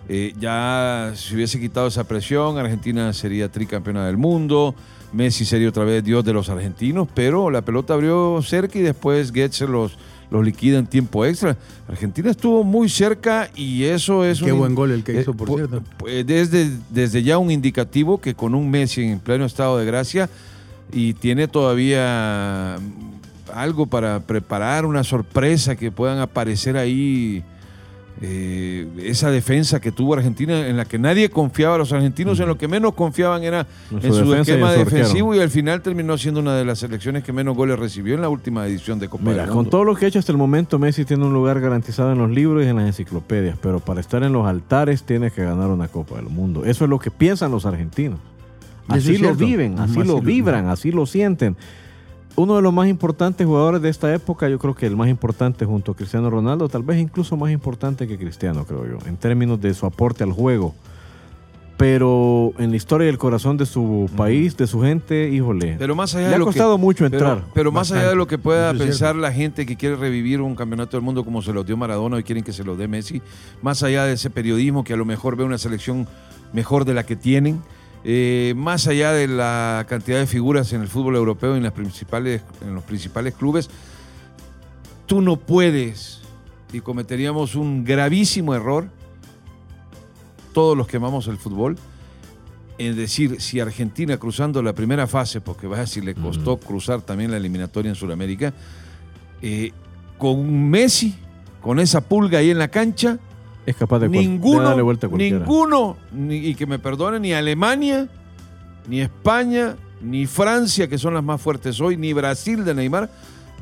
eh, 0.09 0.33
ya 0.39 1.11
se 1.15 1.35
hubiese 1.35 1.59
quitado 1.59 1.87
esa 1.87 2.03
presión, 2.03 2.57
Argentina 2.57 3.13
sería 3.13 3.49
tricampeona 3.49 4.05
del 4.05 4.17
mundo, 4.17 4.75
Messi 5.13 5.45
sería 5.45 5.69
otra 5.69 5.83
vez 5.83 6.03
Dios 6.03 6.23
de 6.23 6.33
los 6.33 6.49
argentinos, 6.49 7.07
pero 7.13 7.49
la 7.49 7.61
pelota 7.61 7.93
abrió 7.93 8.41
cerca 8.41 8.79
y 8.79 8.81
después 8.81 9.31
Goetze 9.33 9.67
los, 9.67 9.97
los 10.29 10.43
liquida 10.45 10.79
en 10.79 10.87
tiempo 10.87 11.25
extra. 11.25 11.57
Argentina 11.89 12.31
estuvo 12.31 12.63
muy 12.63 12.87
cerca 12.87 13.49
y 13.55 13.83
eso 13.83 14.23
es 14.23 14.41
Qué 14.41 14.53
un- 14.53 14.59
buen 14.59 14.75
gol 14.75 14.91
el 14.91 15.03
que 15.03 15.17
eh, 15.17 15.21
hizo, 15.21 15.33
por 15.33 15.49
cierto. 15.49 15.83
pu- 15.99 16.23
Desde, 16.25 16.69
desde 16.89 17.23
ya 17.23 17.37
un 17.37 17.51
indicativo 17.51 18.19
que 18.21 18.33
con 18.35 18.55
un 18.55 18.69
Messi 18.71 19.03
en 19.03 19.19
pleno 19.19 19.43
estado 19.45 19.77
de 19.77 19.85
gracia 19.85 20.29
y 20.93 21.13
tiene 21.13 21.47
todavía 21.49 22.77
algo 23.53 23.85
para 23.87 24.21
preparar, 24.21 24.85
una 24.85 25.03
sorpresa 25.03 25.75
que 25.75 25.91
puedan 25.91 26.19
aparecer 26.19 26.77
ahí. 26.77 27.43
Eh, 28.23 28.87
esa 29.03 29.31
defensa 29.31 29.79
que 29.79 29.91
tuvo 29.91 30.13
Argentina 30.13 30.67
en 30.67 30.77
la 30.77 30.85
que 30.85 30.99
nadie 30.99 31.29
confiaba, 31.29 31.77
los 31.77 31.91
argentinos 31.93 32.39
en 32.39 32.47
lo 32.47 32.57
que 32.57 32.67
menos 32.67 32.93
confiaban 32.93 33.43
era 33.43 33.65
En 33.89 33.97
en 34.05 34.13
su 34.13 34.25
y 34.25 34.33
en 34.33 34.39
esquema 34.41 34.73
su 34.73 34.79
defensivo 34.79 35.33
y 35.35 35.39
al 35.39 35.49
final 35.49 35.81
terminó 35.81 36.17
siendo 36.17 36.39
una 36.39 36.55
de 36.55 36.65
las 36.65 36.79
selecciones 36.79 37.23
que 37.23 37.33
menos 37.33 37.55
goles 37.55 37.79
recibió 37.79 38.13
en 38.15 38.21
la 38.21 38.29
última 38.29 38.67
edición 38.67 38.99
de 38.99 39.07
Copa 39.07 39.23
Mira, 39.23 39.37
del 39.37 39.47
con 39.47 39.55
Mundo. 39.57 39.69
todo 39.71 39.83
lo 39.85 39.95
que 39.95 40.05
ha 40.05 40.07
hecho 40.09 40.19
hasta 40.19 40.31
el 40.31 40.37
momento, 40.37 40.77
Messi 40.77 41.05
tiene 41.05 41.25
un 41.25 41.33
lugar 41.33 41.59
garantizado 41.59 42.11
en 42.11 42.17
los 42.19 42.29
libros 42.29 42.63
y 42.63 42.67
en 42.67 42.75
las 42.75 42.85
enciclopedias, 42.85 43.57
pero 43.61 43.79
para 43.79 43.99
estar 44.01 44.21
en 44.23 44.33
los 44.33 44.45
altares 44.45 45.03
tiene 45.03 45.31
que 45.31 45.43
ganar 45.43 45.69
una 45.69 45.87
Copa 45.87 46.15
del 46.17 46.25
Mundo. 46.25 46.65
Eso 46.65 46.83
es 46.83 46.89
lo 46.89 46.99
que 46.99 47.09
piensan 47.11 47.51
los 47.51 47.65
argentinos. 47.65 48.19
Así 48.87 49.13
lo 49.13 49.19
cierto. 49.29 49.45
viven, 49.45 49.79
así 49.79 50.03
lo- 50.03 50.19
vibran, 50.21 50.67
así 50.67 50.91
lo 50.91 51.05
sienten. 51.05 51.55
Uno 52.35 52.55
de 52.55 52.61
los 52.61 52.73
más 52.73 52.87
importantes 52.87 53.45
jugadores 53.45 53.81
de 53.81 53.89
esta 53.89 54.13
época, 54.13 54.47
yo 54.49 54.57
creo 54.57 54.73
que 54.73 54.85
el 54.87 54.95
más 54.95 55.09
importante 55.09 55.65
junto 55.65 55.91
a 55.91 55.95
Cristiano 55.95 56.29
Ronaldo, 56.29 56.69
tal 56.69 56.81
vez 56.83 56.99
incluso 56.99 57.35
más 57.37 57.51
importante 57.51 58.07
que 58.07 58.17
Cristiano, 58.17 58.65
creo 58.65 58.85
yo, 58.87 58.97
en 59.05 59.17
términos 59.17 59.59
de 59.61 59.73
su 59.73 59.85
aporte 59.85 60.23
al 60.23 60.31
juego. 60.31 60.73
Pero 61.77 62.53
en 62.59 62.69
la 62.69 62.77
historia 62.77 63.07
y 63.07 63.09
el 63.09 63.17
corazón 63.17 63.57
de 63.57 63.65
su 63.65 64.07
país, 64.15 64.55
de 64.55 64.67
su 64.67 64.81
gente, 64.81 65.29
híjole, 65.29 65.77
Pero 65.79 65.95
más 65.95 66.13
allá 66.13 66.25
le 66.25 66.29
de 66.29 66.35
ha 66.35 66.37
lo 66.37 66.45
que- 66.45 66.49
costado 66.49 66.77
mucho 66.77 67.05
Pero, 67.09 67.15
entrar. 67.17 67.43
pero 67.55 67.71
más 67.71 67.91
allá 67.91 68.09
de 68.09 68.15
lo 68.15 68.27
que 68.27 68.37
pueda 68.37 68.71
pensar 68.75 69.15
la 69.15 69.31
gente 69.31 69.65
que 69.65 69.75
quiere 69.75 69.95
revivir 69.95 70.41
un 70.41 70.55
campeonato 70.55 70.95
del 70.95 71.01
mundo 71.03 71.25
como 71.25 71.41
se 71.41 71.53
lo 71.53 71.63
dio 71.63 71.75
Maradona 71.77 72.19
y 72.19 72.23
quieren 72.23 72.43
que 72.43 72.53
se 72.53 72.63
lo 72.63 72.75
dé 72.75 72.87
Messi, 72.87 73.21
más 73.63 73.81
allá 73.81 74.05
de 74.05 74.13
ese 74.13 74.29
periodismo 74.29 74.83
que 74.83 74.93
a 74.93 74.97
lo 74.97 75.05
mejor 75.05 75.35
ve 75.35 75.43
una 75.43 75.57
selección 75.57 76.07
mejor 76.53 76.85
de 76.85 76.93
la 76.93 77.03
que 77.03 77.15
tienen, 77.15 77.61
eh, 78.03 78.53
más 78.57 78.87
allá 78.87 79.11
de 79.11 79.27
la 79.27 79.85
cantidad 79.87 80.19
de 80.19 80.27
figuras 80.27 80.73
en 80.73 80.81
el 80.81 80.87
fútbol 80.87 81.15
europeo 81.15 81.53
y 81.53 81.57
en, 81.57 81.63
las 81.63 81.73
principales, 81.73 82.41
en 82.61 82.73
los 82.73 82.83
principales 82.83 83.35
clubes, 83.35 83.69
tú 85.05 85.21
no 85.21 85.37
puedes 85.37 86.21
y 86.73 86.79
cometeríamos 86.79 87.55
un 87.55 87.83
gravísimo 87.83 88.55
error, 88.55 88.89
todos 90.53 90.75
los 90.75 90.87
que 90.87 90.97
amamos 90.97 91.27
el 91.27 91.37
fútbol, 91.37 91.77
en 92.77 92.95
decir 92.95 93.39
si 93.39 93.59
Argentina 93.59 94.17
cruzando 94.17 94.63
la 94.63 94.73
primera 94.73 95.05
fase, 95.05 95.39
porque 95.39 95.67
vaya 95.67 95.85
si 95.85 96.01
le 96.01 96.15
costó 96.15 96.57
cruzar 96.57 97.01
también 97.01 97.29
la 97.29 97.37
eliminatoria 97.37 97.89
en 97.89 97.95
Sudamérica, 97.95 98.53
eh, 99.41 99.71
con 100.17 100.69
Messi, 100.69 101.15
con 101.61 101.79
esa 101.79 102.01
pulga 102.01 102.39
ahí 102.39 102.49
en 102.49 102.57
la 102.57 102.69
cancha, 102.69 103.19
es 103.65 103.75
capaz 103.75 103.99
de, 103.99 104.09
ninguno, 104.09 104.61
darle 104.63 104.81
vuelta 104.81 105.07
a 105.07 105.09
cualquiera. 105.09 105.39
ninguno, 105.39 105.97
ni- 106.13 106.37
y 106.47 106.55
que 106.55 106.65
me 106.65 106.79
perdone, 106.79 107.19
ni 107.19 107.33
Alemania, 107.33 108.07
ni 108.87 109.01
España, 109.01 109.75
ni 110.01 110.25
Francia, 110.25 110.87
que 110.87 110.97
son 110.97 111.13
las 111.13 111.23
más 111.23 111.39
fuertes 111.41 111.79
hoy, 111.79 111.95
ni 111.97 112.13
Brasil 112.13 112.65
de 112.65 112.73
Neymar, 112.73 113.09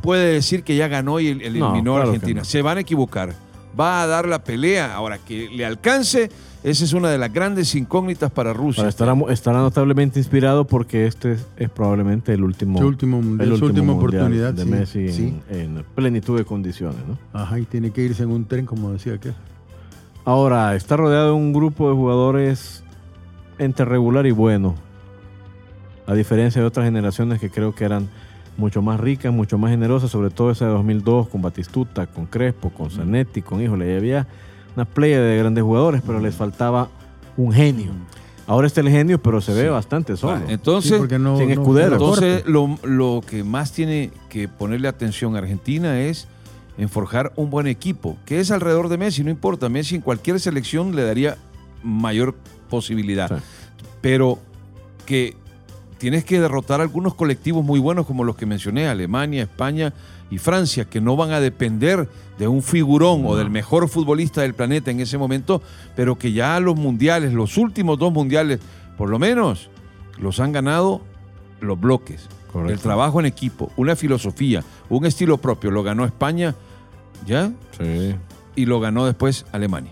puede 0.01 0.33
decir 0.33 0.63
que 0.63 0.75
ya 0.75 0.87
ganó 0.87 1.19
y 1.19 1.27
el- 1.27 1.41
eliminó 1.41 1.97
a 1.97 2.01
claro 2.01 2.11
Argentina. 2.11 2.41
no. 2.41 2.45
Se 2.45 2.61
van 2.61 2.77
a 2.77 2.81
equivocar. 2.81 3.33
Va 3.79 4.01
a 4.01 4.07
dar 4.07 4.27
la 4.27 4.43
pelea. 4.43 4.95
Ahora, 4.95 5.19
que 5.19 5.47
le 5.49 5.63
alcance, 5.65 6.31
esa 6.63 6.83
es 6.83 6.93
una 6.93 7.09
de 7.09 7.17
las 7.17 7.31
grandes 7.31 7.75
incógnitas 7.75 8.31
para 8.31 8.51
Rusia. 8.51 8.81
Ahora, 8.81 8.89
estará, 8.89 9.15
estará 9.29 9.59
notablemente 9.59 10.17
inspirado 10.19 10.65
porque 10.65 11.05
este 11.05 11.33
es, 11.33 11.45
es 11.55 11.69
probablemente 11.69 12.33
el 12.33 12.43
último, 12.43 12.79
Su 12.79 12.87
último 12.87 13.21
mundial, 13.21 13.51
el 13.51 13.57
su 13.59 13.65
último 13.65 13.93
última 13.93 14.01
mundial 14.01 14.21
oportunidad, 14.23 14.53
de 14.53 14.63
sí, 14.63 14.99
Messi 14.99 15.33
en, 15.49 15.83
plenitud 15.95 16.37
de 16.37 16.45
condiciones. 16.45 16.97
¿no? 17.07 17.17
Ajá, 17.39 17.59
y 17.59 17.65
tiene 17.65 17.91
que 17.91 18.01
irse 18.03 18.23
en 18.23 18.31
un 18.31 18.45
tren, 18.45 18.65
como 18.65 18.91
decía 18.91 19.13
aquel. 19.13 19.35
Ahora, 20.25 20.75
está 20.75 20.97
rodeado 20.97 21.27
de 21.27 21.33
un 21.33 21.53
grupo 21.53 21.89
de 21.89 21.95
jugadores 21.95 22.83
entre 23.57 23.85
regular 23.85 24.25
y 24.25 24.31
bueno. 24.31 24.75
A 26.05 26.13
diferencia 26.13 26.61
de 26.61 26.67
otras 26.67 26.85
generaciones 26.85 27.39
que 27.39 27.49
creo 27.49 27.73
que 27.73 27.85
eran 27.85 28.09
mucho 28.57 28.81
más 28.81 28.99
ricas, 28.99 29.31
mucho 29.33 29.57
más 29.57 29.71
generosas, 29.71 30.11
sobre 30.11 30.29
todo 30.29 30.51
esa 30.51 30.65
de 30.65 30.71
2002 30.71 31.27
con 31.29 31.41
Batistuta, 31.41 32.07
con 32.07 32.25
Crespo, 32.25 32.69
con 32.71 32.89
Zanetti, 32.91 33.41
con 33.41 33.61
Híjole, 33.61 33.93
y 33.93 33.95
había 33.97 34.27
una 34.75 34.85
playa 34.85 35.21
de 35.21 35.37
grandes 35.37 35.63
jugadores, 35.63 36.01
pero 36.05 36.19
les 36.19 36.35
faltaba 36.35 36.89
un 37.37 37.51
genio. 37.53 37.91
Ahora 38.47 38.65
está 38.67 38.81
el 38.81 38.89
genio, 38.89 39.21
pero 39.21 39.39
se 39.41 39.53
ve 39.53 39.63
Sí. 39.63 39.69
bastante 39.69 40.17
solo. 40.17 40.37
Ah, 40.37 40.41
entonces, 40.49 40.91
Sí, 40.93 40.97
porque 40.97 41.19
no- 41.19 41.37
sin 41.37 41.47
no 41.47 41.53
escudero. 41.53 41.97
corte. 41.99 42.37
Entonces, 42.39 42.51
lo, 42.51 42.77
lo 42.83 43.21
que 43.25 43.43
más 43.43 43.71
tiene 43.71 44.11
que 44.29 44.47
ponerle 44.47 44.87
atención 44.87 45.35
a 45.35 45.39
Argentina 45.39 45.99
es 46.01 46.27
en 46.79 46.89
forjar 46.89 47.31
un 47.35 47.49
buen 47.51 47.67
equipo, 47.67 48.17
que 48.25 48.39
es 48.39 48.49
alrededor 48.49 48.89
de 48.89 48.97
Messi, 48.97 49.23
no 49.23 49.29
importa, 49.29 49.69
Messi 49.69 49.95
en 49.95 50.01
cualquier 50.01 50.39
selección 50.39 50.95
le 50.95 51.03
daría 51.03 51.37
mayor 51.83 52.35
posibilidad, 52.69 53.29
Sí. 53.29 53.43
pero 54.01 54.39
que 55.05 55.35
tienes 55.97 56.23
que 56.23 56.39
derrotar 56.39 56.79
algunos 56.81 57.13
colectivos 57.15 57.63
muy 57.65 57.79
buenos 57.79 58.05
como 58.05 58.23
los 58.23 58.35
que 58.37 58.45
mencioné, 58.45 58.87
Alemania, 58.87 59.43
España 59.43 59.93
y 60.31 60.37
Francia, 60.37 60.85
que 60.85 61.01
no 61.01 61.17
van 61.17 61.31
a 61.31 61.41
depender 61.41 62.07
de 62.37 62.47
un 62.47 62.63
figurón 62.63 63.23
o 63.25 63.35
del 63.35 63.49
mejor 63.49 63.89
futbolista 63.89 64.41
del 64.41 64.53
planeta 64.53 64.89
en 64.91 65.01
ese 65.01 65.17
momento, 65.17 65.61
pero 65.97 66.17
que 66.17 66.31
ya 66.31 66.57
los 66.61 66.77
mundiales, 66.77 67.33
los 67.33 67.57
últimos 67.57 67.99
dos 67.99 68.13
mundiales, 68.13 68.61
por 68.97 69.09
lo 69.09 69.19
menos, 69.19 69.69
los 70.17 70.39
han 70.39 70.53
ganado 70.53 71.01
los 71.59 71.77
bloques. 71.79 72.29
Correcto. 72.53 72.73
El 72.73 72.79
trabajo 72.79 73.19
en 73.19 73.25
equipo, 73.25 73.71
una 73.75 73.95
filosofía, 73.95 74.63
un 74.89 75.05
estilo 75.05 75.37
propio, 75.37 75.69
lo 75.71 75.83
ganó 75.83 76.05
España, 76.05 76.55
¿ya? 77.25 77.51
Sí. 77.77 78.15
Y 78.55 78.65
lo 78.65 78.79
ganó 78.79 79.05
después 79.05 79.45
Alemania. 79.51 79.91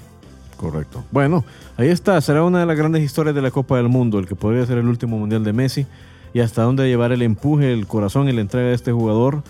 Correcto. 0.58 1.04
Bueno, 1.12 1.46
ahí 1.78 1.90
está. 1.90 2.20
Será 2.20 2.44
una 2.44 2.60
de 2.60 2.66
las 2.66 2.76
grandes 2.78 3.04
historias 3.04 3.36
de 3.36 3.42
la 3.42 3.52
Copa 3.52 3.78
del 3.78 3.90
Mundo, 3.90 4.20
el 4.20 4.28
que 4.28 4.36
podría 4.36 4.66
ser 4.66 4.80
el 4.80 4.88
último 4.88 5.18
mundial 5.18 5.44
de 5.44 5.54
Messi 5.54 5.86
y 6.34 6.40
hasta 6.40 6.64
dónde 6.64 6.88
llevar 6.88 7.12
el 7.12 7.22
empuje, 7.22 7.72
el 7.72 7.88
corazón 7.88 8.28
y 8.28 8.32
la 8.32 8.42
entrega 8.42 8.68
de 8.70 8.74
este 8.74 8.92
jugador 8.92 9.44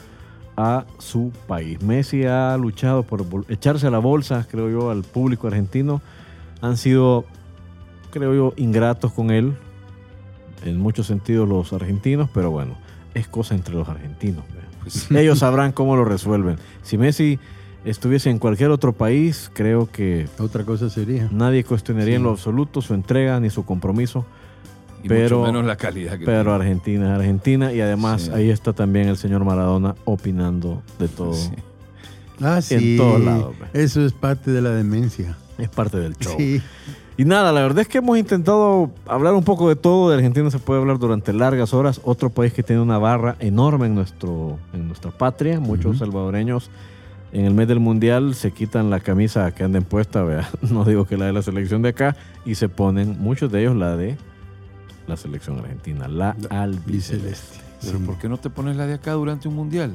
a 0.57 0.85
su 0.97 1.31
país. 1.47 1.81
Messi 1.81 2.25
ha 2.25 2.57
luchado 2.57 3.03
por 3.03 3.25
echarse 3.47 3.87
a 3.87 3.91
la 3.91 3.99
bolsa, 3.99 4.45
creo 4.49 4.69
yo, 4.69 4.89
al 4.91 5.03
público 5.03 5.47
argentino. 5.47 6.01
Han 6.61 6.77
sido, 6.77 7.25
creo 8.11 8.33
yo, 8.33 8.53
ingratos 8.57 9.13
con 9.13 9.31
él, 9.31 9.53
en 10.65 10.79
muchos 10.79 11.07
sentidos 11.07 11.47
los 11.47 11.71
argentinos, 11.73 12.29
pero 12.33 12.51
bueno, 12.51 12.75
es 13.13 13.27
cosa 13.27 13.55
entre 13.55 13.75
los 13.75 13.87
argentinos. 13.87 14.43
¿ve? 15.09 15.21
Ellos 15.21 15.39
sabrán 15.39 15.71
cómo 15.71 15.95
lo 15.95 16.05
resuelven. 16.05 16.57
Si 16.81 16.97
Messi 16.97 17.39
estuviese 17.85 18.29
en 18.29 18.39
cualquier 18.39 18.69
otro 18.71 18.93
país, 18.93 19.49
creo 19.53 19.89
que 19.91 20.27
Otra 20.39 20.63
cosa 20.63 20.89
sería. 20.89 21.29
Nadie 21.31 21.63
cuestionaría 21.63 22.15
en 22.15 22.23
lo 22.23 22.31
absoluto 22.31 22.81
su 22.81 22.93
entrega 22.93 23.39
ni 23.39 23.49
su 23.49 23.65
compromiso, 23.65 24.25
Y 25.03 25.07
Pero- 25.09 25.39
mucho 25.39 25.51
menos 25.51 25.65
la 25.65 25.75
calidad 25.77 26.17
que 26.17 26.25
pero 26.25 26.41
tiene. 26.43 26.55
Argentina 26.55 27.05
es 27.13 27.19
Argentina 27.19 27.71
y 27.71 27.81
además 27.81 28.23
Sí. 28.23 28.31
ahí 28.33 28.49
está 28.49 28.73
también 28.73 29.07
el 29.07 29.15
señor 29.15 29.45
Maradona 29.45 29.93
opinando 30.05 30.81
de 30.97 31.07
todo. 31.07 31.33
Sí. 31.35 31.51
Ah, 32.41 32.61
sí. 32.61 32.97
todos 32.97 33.21
lados, 33.21 33.55
ve. 33.59 33.83
Eso 33.83 34.03
es 34.03 34.11
parte 34.11 34.51
de 34.51 34.59
la 34.61 34.71
demencia. 34.71 35.37
Es 35.59 35.69
parte 35.69 35.97
del 35.97 36.15
show. 36.17 36.33
Sí. 36.37 36.61
Y 37.15 37.25
nada, 37.25 37.51
la 37.51 37.61
verdad 37.61 37.79
es 37.81 37.87
que 37.87 37.99
hemos 37.99 38.17
intentado 38.17 38.89
hablar 39.07 39.33
un 39.35 39.43
poco 39.43 39.69
de 39.69 39.75
todo. 39.75 40.09
De 40.09 40.15
Argentina 40.15 40.49
se 40.51 40.59
puede 40.59 40.81
hablar 40.81 40.97
durante 40.99 41.31
largas 41.31 41.73
horas. 41.75 42.01
Otro 42.03 42.29
país 42.31 42.51
que 42.53 42.63
tiene 42.63 42.81
una 42.81 42.97
barra 42.97 43.35
enorme 43.39 43.85
en, 43.85 43.95
nuestro, 43.95 44.57
en 44.73 44.87
nuestra 44.87 45.11
patria. 45.11 45.59
Muchos 45.59 45.99
salvadoreños 45.99 46.69
en 47.31 47.45
el 47.45 47.53
mes 47.53 47.67
del 47.67 47.79
mundial 47.79 48.35
se 48.35 48.51
quitan 48.51 48.89
la 48.89 48.99
camisa 48.99 49.53
que 49.53 49.63
anden 49.63 49.83
puesta, 49.83 50.23
vea. 50.23 50.49
no 50.61 50.83
digo 50.85 51.05
que 51.05 51.17
la 51.17 51.25
de 51.25 51.33
la 51.33 51.41
selección 51.41 51.81
de 51.81 51.89
acá, 51.89 52.15
y 52.45 52.55
se 52.55 52.69
ponen, 52.69 53.17
muchos 53.19 53.51
de 53.51 53.61
ellos, 53.61 53.75
la 53.75 53.95
de 53.97 54.17
la 55.07 55.17
selección 55.17 55.59
argentina, 55.59 56.07
la 56.07 56.35
albiceleste. 56.49 56.91
Biceleste. 56.91 57.57
Pero 57.81 57.99
Sí. 57.99 58.03
¿por 58.05 58.17
qué 58.17 58.27
no 58.29 58.37
te 58.37 58.49
pones 58.49 58.75
la 58.75 58.87
de 58.87 58.93
acá 58.95 59.11
durante 59.13 59.47
un 59.47 59.55
mundial? 59.55 59.93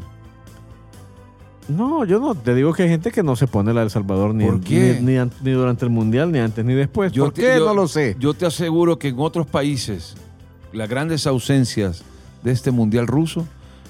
No, 1.68 2.04
yo 2.04 2.18
no. 2.18 2.34
Te 2.34 2.54
digo 2.54 2.72
que 2.72 2.82
hay 2.84 2.88
gente 2.88 3.10
que 3.12 3.22
no 3.22 3.36
se 3.36 3.46
pone 3.46 3.72
la 3.72 3.80
de 3.80 3.84
El 3.86 3.90
Salvador 3.90 4.34
ni, 4.34 4.44
¿Por 4.44 4.58
ni, 4.68 5.00
ni 5.00 5.16
an- 5.16 5.30
ni 5.42 5.52
durante 5.52 5.84
el 5.84 5.90
Mundial, 5.90 6.32
ni 6.32 6.38
antes, 6.40 6.64
ni 6.64 6.74
después. 6.74 7.12
¿Por 7.12 7.32
te- 7.32 7.42
qué? 7.42 7.58
yo- 7.58 7.66
no 7.66 7.74
lo 7.74 7.86
sé. 7.88 8.16
Yo 8.18 8.34
te 8.34 8.46
aseguro 8.46 8.98
que 8.98 9.08
en 9.08 9.18
otros 9.18 9.46
países, 9.46 10.14
las 10.72 10.88
grandes 10.88 11.26
ausencias 11.26 12.02
de 12.42 12.50
este 12.50 12.70
mundial 12.72 13.06
ruso, 13.06 13.46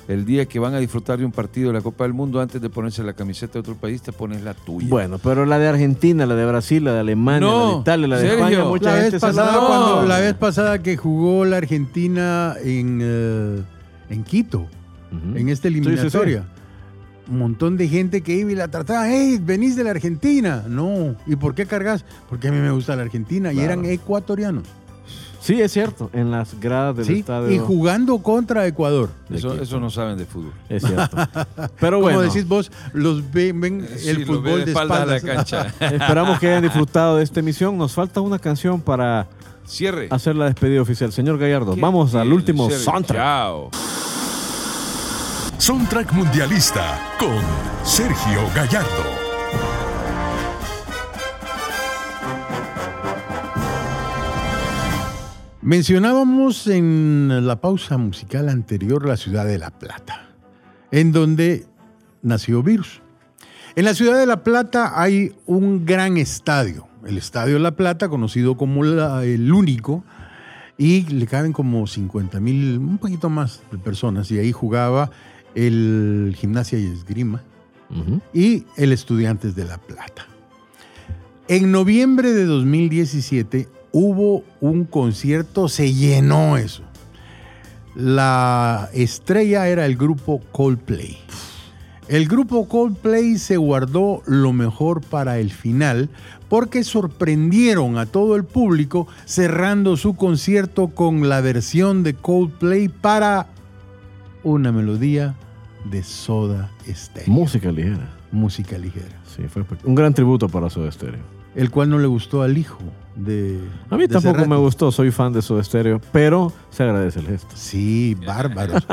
el 0.08 0.24
día 0.24 0.46
que 0.46 0.58
van 0.58 0.74
a 0.74 0.78
disfrutar 0.78 1.18
de 1.18 1.24
un 1.24 1.32
partido 1.32 1.68
de 1.68 1.74
la 1.74 1.80
Copa 1.80 2.04
del 2.04 2.12
Mundo, 2.12 2.40
antes 2.40 2.60
de 2.60 2.68
ponerse 2.68 3.02
la 3.02 3.12
camiseta 3.12 3.54
de 3.54 3.58
otro 3.60 3.74
país, 3.76 4.02
te 4.02 4.12
pones 4.12 4.42
la 4.42 4.54
tuya. 4.54 4.88
Bueno, 4.88 5.18
pero 5.18 5.46
la 5.46 5.58
de 5.58 5.68
Argentina, 5.68 6.26
la 6.26 6.34
de 6.34 6.44
Brasil, 6.46 6.84
la 6.84 6.92
de 6.94 7.00
Alemania, 7.00 7.40
No, 7.48 7.68
la 7.68 7.74
de 7.74 7.80
Italia, 7.80 8.06
la 8.08 8.16
de 8.18 8.28
Sergio. 8.28 8.44
España, 8.46 8.64
mucha 8.68 8.84
La 8.90 8.96
gente 8.96 9.10
vez, 9.12 9.20
pasada, 9.20 9.66
cuando, 9.66 10.06
la 10.08 10.18
vez 10.20 10.34
pasada 10.34 10.82
que 10.82 10.96
jugó 10.96 11.44
la 11.44 11.56
Argentina 11.58 12.54
en, 12.62 12.98
eh, 13.02 13.62
en 14.10 14.24
Quito, 14.24 14.66
en 15.34 15.48
esta 15.48 15.68
Sí, 15.68 15.74
sí, 15.74 15.80
sí. 15.80 15.88
eliminatoria. 15.88 16.44
Un 17.30 17.38
montón 17.38 17.76
de 17.76 17.86
gente 17.86 18.20
que 18.22 18.34
iba 18.34 18.50
y 18.50 18.56
la 18.56 18.66
trataba, 18.68 19.08
hey, 19.08 19.38
venís 19.40 19.76
de 19.76 19.84
la 19.84 19.90
Argentina. 19.92 20.64
No, 20.68 21.14
¿y 21.26 21.36
por 21.36 21.54
qué 21.54 21.66
cargas? 21.66 22.04
Porque 22.28 22.48
a 22.48 22.50
mí 22.52 22.58
me 22.58 22.72
gusta 22.72 22.96
la 22.96 23.02
Argentina 23.02 23.52
y 23.52 23.60
eran 23.60 23.84
ecuatorianos. 23.84 24.64
Sí, 25.42 25.60
es 25.60 25.72
cierto, 25.72 26.08
en 26.12 26.30
las 26.30 26.58
gradas 26.60 26.96
del 26.98 27.04
¿sí? 27.04 27.18
estadio. 27.18 27.50
Y 27.50 27.58
jugando 27.58 28.18
contra 28.18 28.64
Ecuador. 28.64 29.10
eso, 29.28 29.60
eso 29.60 29.80
no 29.80 29.90
saben 29.90 30.16
de 30.16 30.24
fútbol. 30.24 30.52
Es 30.68 30.84
cierto. 30.84 31.16
Pero 31.80 31.96
Como 31.96 32.02
bueno, 32.02 32.20
decís 32.20 32.46
vos, 32.46 32.70
los 32.92 33.28
ven, 33.32 33.60
ven 33.60 33.88
Sí, 33.96 34.08
el 34.10 34.24
fútbol 34.24 34.64
de 34.64 34.70
espaldas 34.70 35.00
a 35.00 35.06
la 35.06 35.20
cancha. 35.20 35.66
esperamos 35.80 36.38
que 36.38 36.46
hayan 36.48 36.62
disfrutado 36.62 37.16
de 37.16 37.24
esta 37.24 37.40
emisión. 37.40 37.76
Nos 37.76 37.92
falta 37.92 38.20
una 38.20 38.38
canción 38.38 38.80
para 38.80 39.26
Cierre. 39.66 40.06
hacer 40.10 40.36
la 40.36 40.44
despedida 40.44 40.80
oficial. 40.80 41.12
Señor 41.12 41.38
Gallardo, 41.38 41.74
¿Qué 41.74 41.80
vamos 41.80 42.14
al 42.14 42.32
último 42.32 42.70
soundtrack. 42.70 43.18
Chao. 43.20 43.70
Soundtrack 45.58 46.12
Mundialista 46.12 47.00
con 47.18 47.40
Sergio 47.84 48.42
Gallardo. 48.54 49.21
Mencionábamos 55.62 56.66
en 56.66 57.46
la 57.46 57.60
pausa 57.60 57.96
musical 57.96 58.48
anterior 58.48 59.06
la 59.06 59.16
ciudad 59.16 59.46
de 59.46 59.58
La 59.58 59.70
Plata, 59.70 60.28
en 60.90 61.12
donde 61.12 61.66
nació 62.20 62.64
Virus. 62.64 63.00
En 63.76 63.84
la 63.84 63.94
ciudad 63.94 64.18
de 64.18 64.26
La 64.26 64.42
Plata 64.42 65.00
hay 65.00 65.36
un 65.46 65.86
gran 65.86 66.16
estadio, 66.16 66.88
el 67.06 67.16
Estadio 67.16 67.60
La 67.60 67.76
Plata, 67.76 68.08
conocido 68.08 68.56
como 68.56 68.82
la- 68.82 69.24
el 69.24 69.52
único, 69.52 70.02
y 70.78 71.02
le 71.02 71.28
caben 71.28 71.52
como 71.52 71.86
50 71.86 72.40
mil, 72.40 72.78
un 72.78 72.98
poquito 72.98 73.30
más 73.30 73.62
de 73.70 73.78
personas, 73.78 74.30
y 74.32 74.38
ahí 74.40 74.50
jugaba 74.50 75.10
el 75.54 76.34
Gimnasia 76.36 76.78
y 76.80 76.86
Esgrima 76.86 77.42
y 78.34 78.64
el 78.76 78.90
Estudiantes 78.90 79.54
de 79.54 79.64
La 79.64 79.78
Plata. 79.78 80.26
En 81.46 81.70
noviembre 81.70 82.32
de 82.32 82.46
2017 82.46 83.68
hubo 83.92 84.42
un 84.60 84.84
concierto, 84.84 85.68
se 85.68 85.92
llenó 85.92 86.56
eso. 86.56 86.82
La 87.94 88.88
estrella 88.94 89.68
era 89.68 89.84
el 89.84 89.96
grupo 89.96 90.40
Coldplay. 90.50 91.18
El 92.08 92.26
grupo 92.26 92.66
Coldplay 92.66 93.38
se 93.38 93.56
guardó 93.56 94.22
lo 94.26 94.52
mejor 94.52 95.02
para 95.02 95.38
el 95.38 95.50
final 95.50 96.10
porque 96.48 96.84
sorprendieron 96.84 97.96
a 97.96 98.06
todo 98.06 98.36
el 98.36 98.44
público 98.44 99.06
cerrando 99.24 99.96
su 99.96 100.14
concierto 100.14 100.88
con 100.88 101.28
la 101.28 101.40
versión 101.40 102.02
de 102.02 102.14
Coldplay 102.14 102.88
para 102.88 103.46
una 104.42 104.72
melodía 104.72 105.34
de 105.90 106.02
Soda 106.02 106.70
Stereo. 106.86 107.32
Música 107.32 107.70
ligera. 107.70 108.10
música 108.30 108.78
ligera. 108.78 109.20
Sí, 109.34 109.44
fue 109.48 109.64
un 109.84 109.94
gran 109.94 110.12
tributo 110.12 110.48
para 110.48 110.68
Soda 110.70 110.90
Stereo. 110.90 111.22
El 111.54 111.70
cual 111.70 111.90
no 111.90 111.98
le 111.98 112.06
gustó 112.06 112.42
al 112.42 112.58
hijo 112.58 112.78
de. 113.16 113.60
A 113.90 113.96
mí 113.96 114.02
de 114.06 114.08
tampoco 114.08 114.46
me 114.46 114.56
gustó, 114.56 114.90
soy 114.92 115.10
fan 115.10 115.32
de 115.32 115.42
Soda 115.42 115.62
Stereo, 115.62 116.00
pero 116.12 116.52
se 116.70 116.82
agradece 116.82 117.20
el 117.20 117.26
gesto. 117.26 117.54
Sí, 117.54 118.16
bárbaros. 118.26 118.86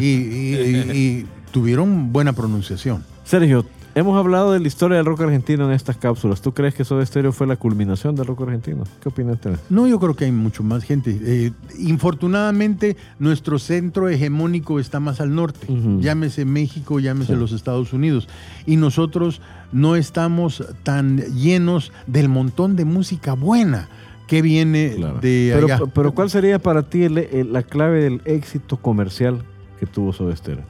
y, 0.00 0.06
y- 0.06 0.56
y- 0.56 0.90
y 0.96 1.26
tuvieron 1.52 2.12
buena 2.12 2.32
pronunciación. 2.32 3.04
Sergio, 3.24 3.64
hemos 3.94 4.18
hablado 4.18 4.52
de 4.52 4.60
la 4.60 4.66
historia 4.68 4.96
del 4.96 5.06
rock 5.06 5.20
argentino 5.22 5.66
en 5.66 5.72
estas 5.72 5.96
cápsulas. 5.96 6.40
¿Tú 6.42 6.52
crees 6.52 6.74
que 6.74 6.84
Soda 6.84 7.04
Stereo 7.06 7.32
fue 7.32 7.46
la 7.46 7.56
culminación 7.56 8.16
del 8.16 8.26
rock 8.26 8.42
argentino? 8.42 8.84
¿Qué 9.02 9.08
opinas 9.10 9.40
tienes? 9.40 9.60
No, 9.70 9.86
yo 9.86 9.98
creo 10.00 10.14
que 10.16 10.24
hay 10.24 10.32
mucho 10.32 10.62
más 10.62 10.82
gente. 10.84 11.18
Eh, 11.22 11.52
infortunadamente, 11.78 12.96
nuestro 13.18 13.58
centro 13.58 14.08
hegemónico 14.08 14.78
está 14.80 15.00
más 15.00 15.20
al 15.20 15.34
norte. 15.34 15.66
Ujú. 15.72 16.00
Llámese 16.00 16.44
México, 16.44 17.00
llámese 17.00 17.34
Sí. 17.34 17.38
los 17.38 17.52
Estados 17.52 17.92
Unidos. 17.92 18.28
Y 18.66 18.76
nosotros 18.76 19.40
no 19.72 19.96
estamos 19.96 20.64
tan 20.82 21.18
llenos 21.34 21.92
del 22.06 22.28
montón 22.28 22.76
de 22.76 22.84
música 22.84 23.32
buena 23.34 23.88
que 24.26 24.42
viene 24.42 24.94
Claro. 24.96 25.18
de 25.20 25.50
pero, 25.54 25.66
allá. 25.66 25.80
pero 25.94 26.12
¿cuál 26.14 26.30
sería 26.30 26.58
para 26.58 26.82
ti 26.84 27.02
el- 27.04 27.18
el- 27.18 27.52
la 27.52 27.62
clave 27.62 28.02
del 28.02 28.22
éxito 28.24 28.76
comercial 28.76 29.42
que 29.80 29.86
tuvo 29.86 30.12
Soda 30.12 30.34
Stereo? 30.36 30.64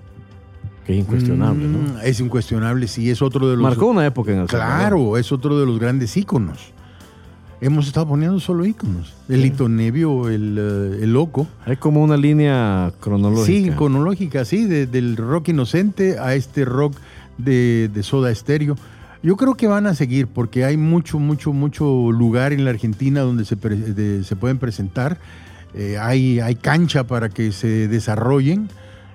Que 0.87 0.95
es 0.95 0.99
incuestionable, 1.01 1.66
¿no? 1.69 1.79
Mm, 1.79 1.97
Es 2.03 2.19
incuestionable, 2.19 2.89
sí, 2.89 3.09
es 3.09 3.23
otro 3.23 3.49
de 3.49 3.55
los... 3.55 3.62
Marcó 3.62 3.87
una 3.87 4.05
época 4.05 4.33
en 4.33 4.41
el 4.41 4.49
Salvador. 4.49 4.79
Claro, 4.79 5.16
es 5.16 5.31
otro 5.31 5.59
de 5.61 5.65
los 5.66 5.79
grandes 5.79 6.16
íconos. 6.16 6.73
Hemos 7.61 7.87
estado 7.87 8.09
poniendo 8.09 8.41
solo 8.41 8.65
íconos. 8.66 9.15
El 9.29 9.43
Lito 9.43 9.69
Nevio, 9.69 10.29
el, 10.29 10.57
eh, 10.59 11.05
el 11.05 11.12
Loco. 11.12 11.47
Hay 11.65 11.77
como 11.77 12.03
una 12.03 12.16
línea 12.16 12.93
cronológica. 12.99 13.47
Sí, 13.47 13.70
cronológica, 13.77 14.45
sí, 14.45 14.65
de- 14.65 14.89
del 14.89 15.16
rock 15.16 15.51
inocente 15.51 16.19
a 16.19 16.35
este 16.35 16.65
rock 16.65 16.97
de, 17.38 17.88
de 17.92 18.02
Soda 18.02 18.34
Stereo. 18.34 18.76
Yo 19.22 19.36
creo 19.36 19.54
que 19.54 19.68
van 19.68 19.86
a 19.86 19.94
seguir 19.94 20.26
porque 20.26 20.64
hay 20.64 20.76
mucho, 20.76 21.18
mucho, 21.18 21.52
mucho 21.52 22.10
lugar 22.10 22.52
en 22.52 22.64
la 22.64 22.70
Argentina 22.70 23.20
donde 23.20 23.44
se, 23.44 23.56
pre- 23.56 23.76
de- 23.76 24.24
se 24.24 24.34
pueden 24.36 24.59
presentar. 24.59 25.18
Eh, 25.74 25.96
hay, 25.98 26.40
hay 26.40 26.54
cancha 26.56 27.04
para 27.04 27.28
que 27.28 27.52
se 27.52 27.86
desarrollen 27.88 28.68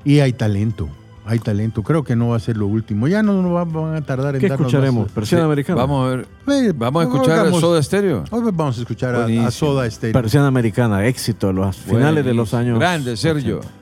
y 0.06 0.20
hay 0.22 0.34
talento. 0.34 0.88
Hay 1.26 1.40
talento. 1.40 1.84
Creo 1.84 2.06
que 2.06 2.16
no 2.16 2.30
va 2.30 2.38
a 2.38 2.40
ser 2.40 2.56
lo 2.56 2.68
último. 2.68 3.10
Ya 3.10 3.22
no, 3.22 3.42
no 3.42 3.52
va- 3.52 3.66
van 3.66 3.96
a 3.96 4.02
tardar 4.02 4.36
en 4.36 4.40
¿Qué 4.42 4.48
darnos 4.48 4.68
escucharemos? 4.68 5.04
más- 5.08 5.12
¿Persiana 5.12 5.44
Sí, 5.44 5.46
americana? 5.46 5.82
Vamos 5.82 6.06
a 6.08 6.16
ver. 6.16 6.28
Eh, 6.48 6.74
Vamos 6.74 7.02
a 7.02 7.04
escuchar 7.10 7.44
vamos- 7.46 7.60
Soda 7.60 7.84
Stereo. 7.84 8.24
Hoy 8.32 8.42
vamos 8.54 8.78
a 8.78 8.82
escuchar 8.82 9.14
a- 9.14 9.26
a. 9.26 9.52
Soda 9.52 9.92
Stereo. 9.92 10.14
Persiana 10.14 10.48
americana, 10.48 11.06
éxito 11.06 11.52
los 11.52 11.76
finales 11.76 12.24
de 12.24 12.34
los 12.34 12.54
años. 12.54 12.80
Grande, 12.80 13.18
Sergio. 13.18 13.58
80. 13.58 13.74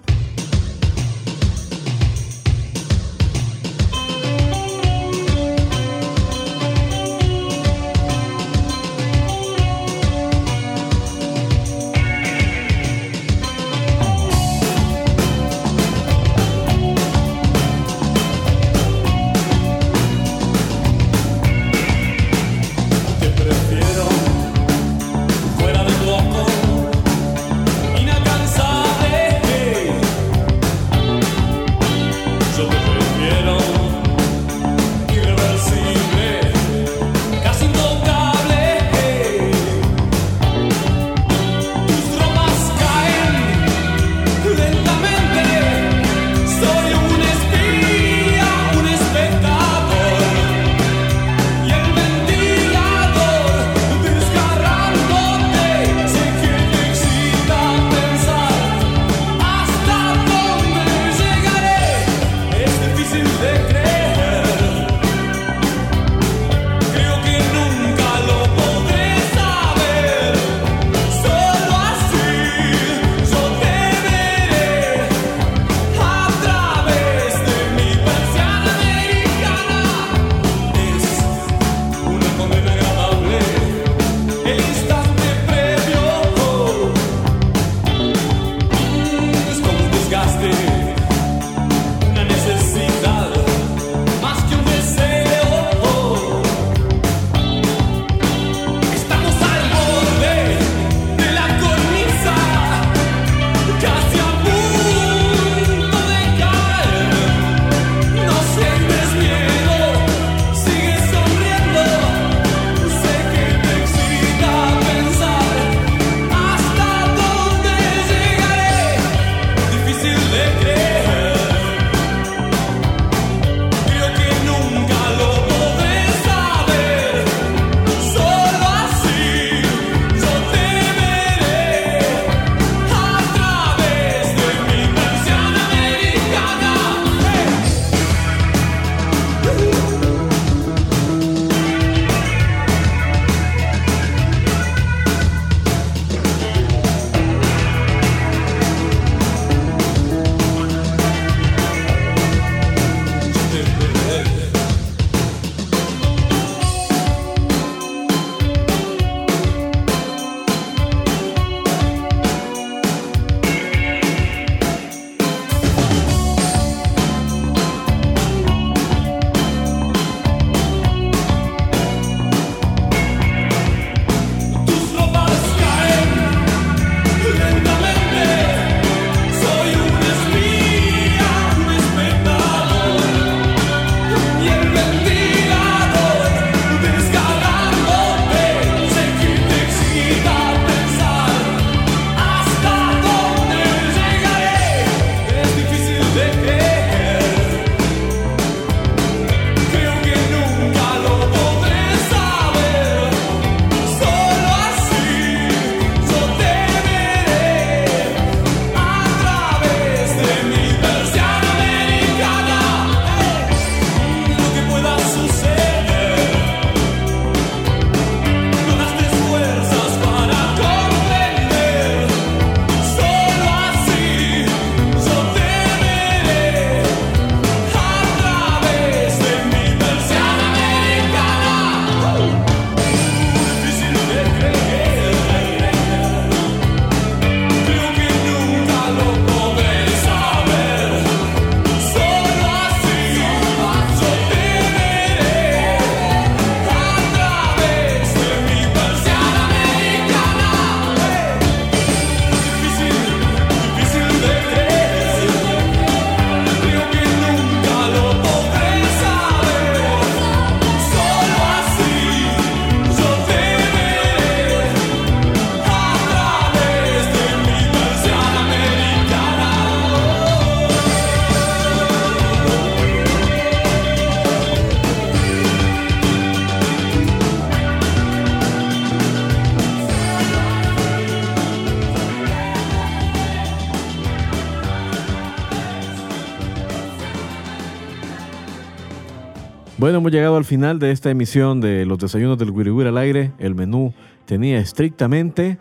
Bueno, 289.85 289.99
hemos 289.99 290.11
llegado 290.11 290.35
al 290.35 290.45
final 290.45 290.79
de 290.79 290.89
esta 290.89 291.11
emisión 291.11 291.61
de 291.61 291.85
los 291.85 291.99
desayunos 291.99 292.39
del 292.39 292.49
Wiri 292.49 292.71
al 292.87 292.97
aire. 292.97 293.33
El 293.37 293.53
menú 293.53 293.93
tenía 294.25 294.57
estrictamente 294.57 295.59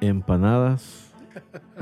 empanadas. 0.00 1.10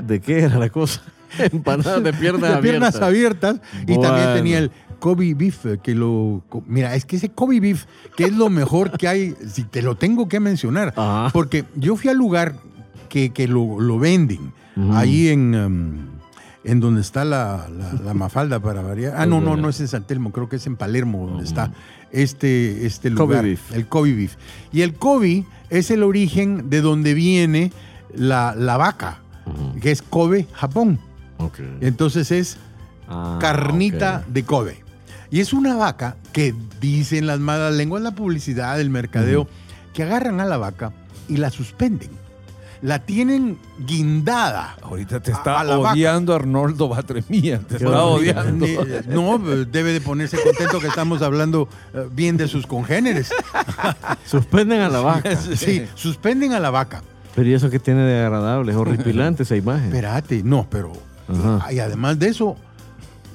¿De 0.01 0.19
qué 0.19 0.39
era 0.39 0.57
la 0.57 0.69
cosa? 0.69 1.03
Empanadas 1.37 2.01
de 2.01 2.11
piernas 2.11 2.55
de 2.55 2.57
piernas 2.57 2.95
abiertas. 2.95 3.59
abiertas. 3.59 3.83
Y 3.87 3.93
Bueno. 3.97 4.01
también 4.01 4.33
tenía 4.33 4.57
el 4.57 4.71
Kobe 4.97 5.35
beef, 5.35 5.67
eh, 5.67 5.77
que 5.77 5.93
lo... 5.93 6.41
Mira, 6.65 6.95
es 6.95 7.05
que 7.05 7.17
ese 7.17 7.29
Kobe 7.29 7.59
beef, 7.59 7.85
que 8.17 8.23
es 8.23 8.33
lo 8.33 8.49
mejor 8.49 8.89
que 8.97 9.07
hay, 9.07 9.35
si 9.47 9.61
te 9.61 9.83
lo 9.83 9.93
tengo 9.93 10.27
que 10.27 10.39
mencionar, 10.39 10.95
Ajá. 10.97 11.29
porque 11.33 11.65
yo 11.75 11.95
fui 11.97 12.09
al 12.09 12.17
lugar 12.17 12.55
que, 13.09 13.29
que 13.29 13.47
lo, 13.47 13.79
lo 13.79 13.99
venden, 13.99 14.51
ahí 14.91 15.27
en, 15.27 15.53
em, 15.53 15.97
en 16.63 16.79
donde 16.79 17.01
está 17.01 17.25
la, 17.25 17.67
la- 17.69 17.93
la 18.03 18.13
mafalda 18.13 18.59
para 18.59 18.81
variar. 18.81 19.13
Ah, 19.17 19.25
no, 19.25 19.41
no, 19.41 19.55
no 19.57 19.69
es 19.69 19.79
en 19.79 19.87
San 19.87 20.03
Telmo, 20.03 20.31
creo 20.31 20.47
que 20.49 20.55
es 20.57 20.67
en 20.67 20.75
Palermo 20.75 21.27
donde 21.27 21.43
está 21.43 21.71
este, 22.11 22.85
este 22.85 23.09
Kobe 23.13 23.33
lugar. 23.35 23.43
beef. 23.45 23.71
El 23.73 23.87
Kobe 23.87 24.13
beef. 24.13 24.35
Y 24.71 24.81
el 24.81 24.93
Kobe 24.93 25.45
es 25.69 25.91
el 25.91 26.03
origen 26.03 26.69
de 26.69 26.81
donde 26.81 27.13
viene 27.13 27.71
la, 28.13 28.53
la 28.55 28.77
vaca, 28.77 29.19
que 29.81 29.91
es 29.91 30.01
Kobe, 30.01 30.47
Japón. 30.53 30.99
Entonces 31.81 32.31
es 32.31 32.57
Ah, 33.09 33.37
carnita 33.41 34.23
de 34.29 34.43
Kobe. 34.43 34.81
Y 35.29 35.41
es 35.41 35.51
una 35.51 35.75
vaca 35.75 36.15
que 36.31 36.55
dicen 36.79 37.27
las 37.27 37.39
malas 37.39 37.73
lenguas, 37.73 38.01
la 38.01 38.15
publicidad, 38.15 38.79
el 38.79 38.89
mercadeo, 38.89 39.47
que 39.93 40.03
agarran 40.03 40.39
a 40.39 40.45
la 40.45 40.57
vaca 40.57 40.93
y 41.27 41.35
la 41.37 41.49
suspenden. 41.49 42.09
La 42.83 42.99
tienen 42.99 43.57
guindada. 43.79 44.75
Ahorita 44.83 45.19
te 45.21 45.31
A- 45.31 45.35
está 45.35 45.59
a 45.61 45.63
vaca. 45.63 45.93
odiando 45.93 46.35
Arnoldo 46.35 46.89
Batremía. 46.89 47.59
Te 47.59 47.77
Qué 47.77 47.85
está 47.85 48.03
horrible. 48.03 48.31
odiando. 48.33 48.65
No, 49.07 49.37
debe 49.65 49.93
de 49.93 50.01
ponerse 50.01 50.37
contento 50.43 50.79
que 50.79 50.87
estamos 50.87 51.21
hablando 51.21 51.69
eh, 51.93 52.07
bien 52.11 52.35
de 52.37 52.47
sus 52.47 52.67
congéneres. 52.67 53.31
Suspenden 54.25 54.81
a 54.81 54.89
la 54.89 54.99
vaca. 54.99 55.35
Sí, 55.35 55.85
suspenden 55.95 56.53
a 56.53 56.59
la 56.59 56.69
vaca. 56.71 57.01
Pero 57.35 57.49
¿y 57.49 57.53
eso 57.53 57.69
qué 57.69 57.79
tiene 57.79 58.01
de 58.03 58.21
agradable? 58.25 58.71
Es 58.73 58.77
horripilante 58.77 59.43
esa 59.43 59.55
imagen. 59.55 59.85
Espérate, 59.85 60.43
no, 60.43 60.67
pero. 60.69 60.91
Ajá. 61.27 61.71
Y 61.73 61.79
además 61.79 62.19
de 62.19 62.27
eso, 62.27 62.57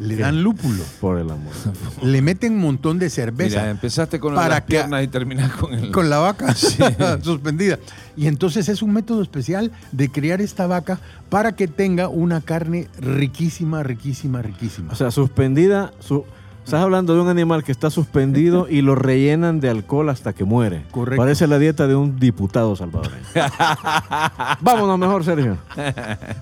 le 0.01 0.17
dan 0.17 0.43
lúpulo. 0.43 0.83
Por 1.01 1.19
el 1.19 1.31
amor. 1.31 1.53
Le 2.03 2.23
meten 2.23 2.53
un 2.55 2.61
montón 2.61 2.99
de 2.99 3.11
cerveza. 3.11 3.59
Mira, 3.61 3.71
empezaste 3.71 4.21
con 4.21 4.35
Para 4.35 4.49
las 4.49 4.61
piernas 4.63 5.03
y 5.05 5.09
terminas 5.09 5.53
con 5.53 5.75
el... 5.75 5.91
con 5.91 6.09
la 6.09 6.19
vaca 6.19 6.55
suspendida. 7.23 7.79
Y 8.17 8.27
entonces 8.27 8.69
es 8.69 8.83
un 8.83 8.93
método 8.93 9.23
especial 9.23 9.73
de 9.93 10.09
criar 10.11 10.41
esta 10.41 10.67
vaca 10.67 10.99
para 11.29 11.53
que 11.53 11.69
tenga 11.69 12.09
una 12.09 12.41
carne 12.41 12.89
riquísima, 13.01 13.83
riquísima, 13.83 14.43
riquísima. 14.43 14.93
O 14.93 14.97
sea, 14.97 15.11
suspendida. 15.11 15.93
su- 16.01 16.25
Estás 16.69 16.83
hablando 16.83 17.15
de 17.15 17.23
un 17.23 17.29
animal 17.29 17.65
que 17.65 17.73
está 17.73 17.89
suspendido 17.89 18.67
y 18.69 18.83
lo 18.83 18.95
rellenan 18.95 19.59
de 19.59 19.71
alcohol 19.71 20.11
hasta 20.11 20.35
que 20.35 20.45
muere. 20.45 20.85
Correcto. 20.91 21.17
Parece 21.17 21.47
la 21.47 21.59
dieta 21.59 21.87
de 21.87 21.97
un 21.97 22.21
diputado 22.21 22.77
salvadoreño. 22.77 23.25
Vámonos 24.61 24.99
mejor, 24.99 25.25
Sergio. 25.25 25.57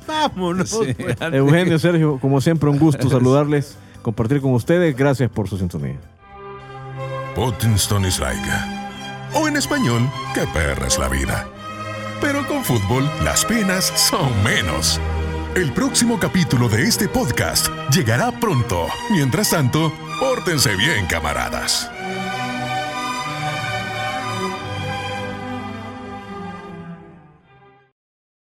Vámonos. 0.05 0.69
Sí. 0.69 0.95
pues. 0.99 1.17
Eugenio, 1.33 1.79
Sergio, 1.79 2.19
como 2.19 2.41
siempre, 2.41 2.69
un 2.69 2.81
gusto 2.81 3.09
saludarles, 3.09 3.79
compartir 4.03 4.41
con 4.41 4.53
ustedes. 4.55 4.97
Gracias 4.97 5.31
por 5.31 5.49
su 5.49 5.59
sintonía. 5.59 6.01
Potenston 7.37 8.05
is 8.05 8.19
like. 8.19 8.43
O 9.33 9.47
en 9.47 9.57
español, 9.57 10.11
qué 10.35 10.45
perra 10.53 10.89
es 10.89 10.99
la 10.99 11.09
vida. 11.09 11.47
Pero 12.21 12.45
con 12.49 12.65
fútbol, 12.65 13.09
las 13.23 13.45
penas 13.45 13.93
son 13.95 14.29
menos. 14.43 15.01
El 15.55 15.73
próximo 15.73 16.19
capítulo 16.19 16.69
de 16.69 16.83
este 16.83 17.09
podcast 17.09 17.69
llegará 17.91 18.33
pronto. 18.33 18.89
Mientras 19.11 19.51
tanto, 19.51 19.91
pórtense 20.19 20.75
bien, 20.77 21.07
camaradas. 21.07 21.91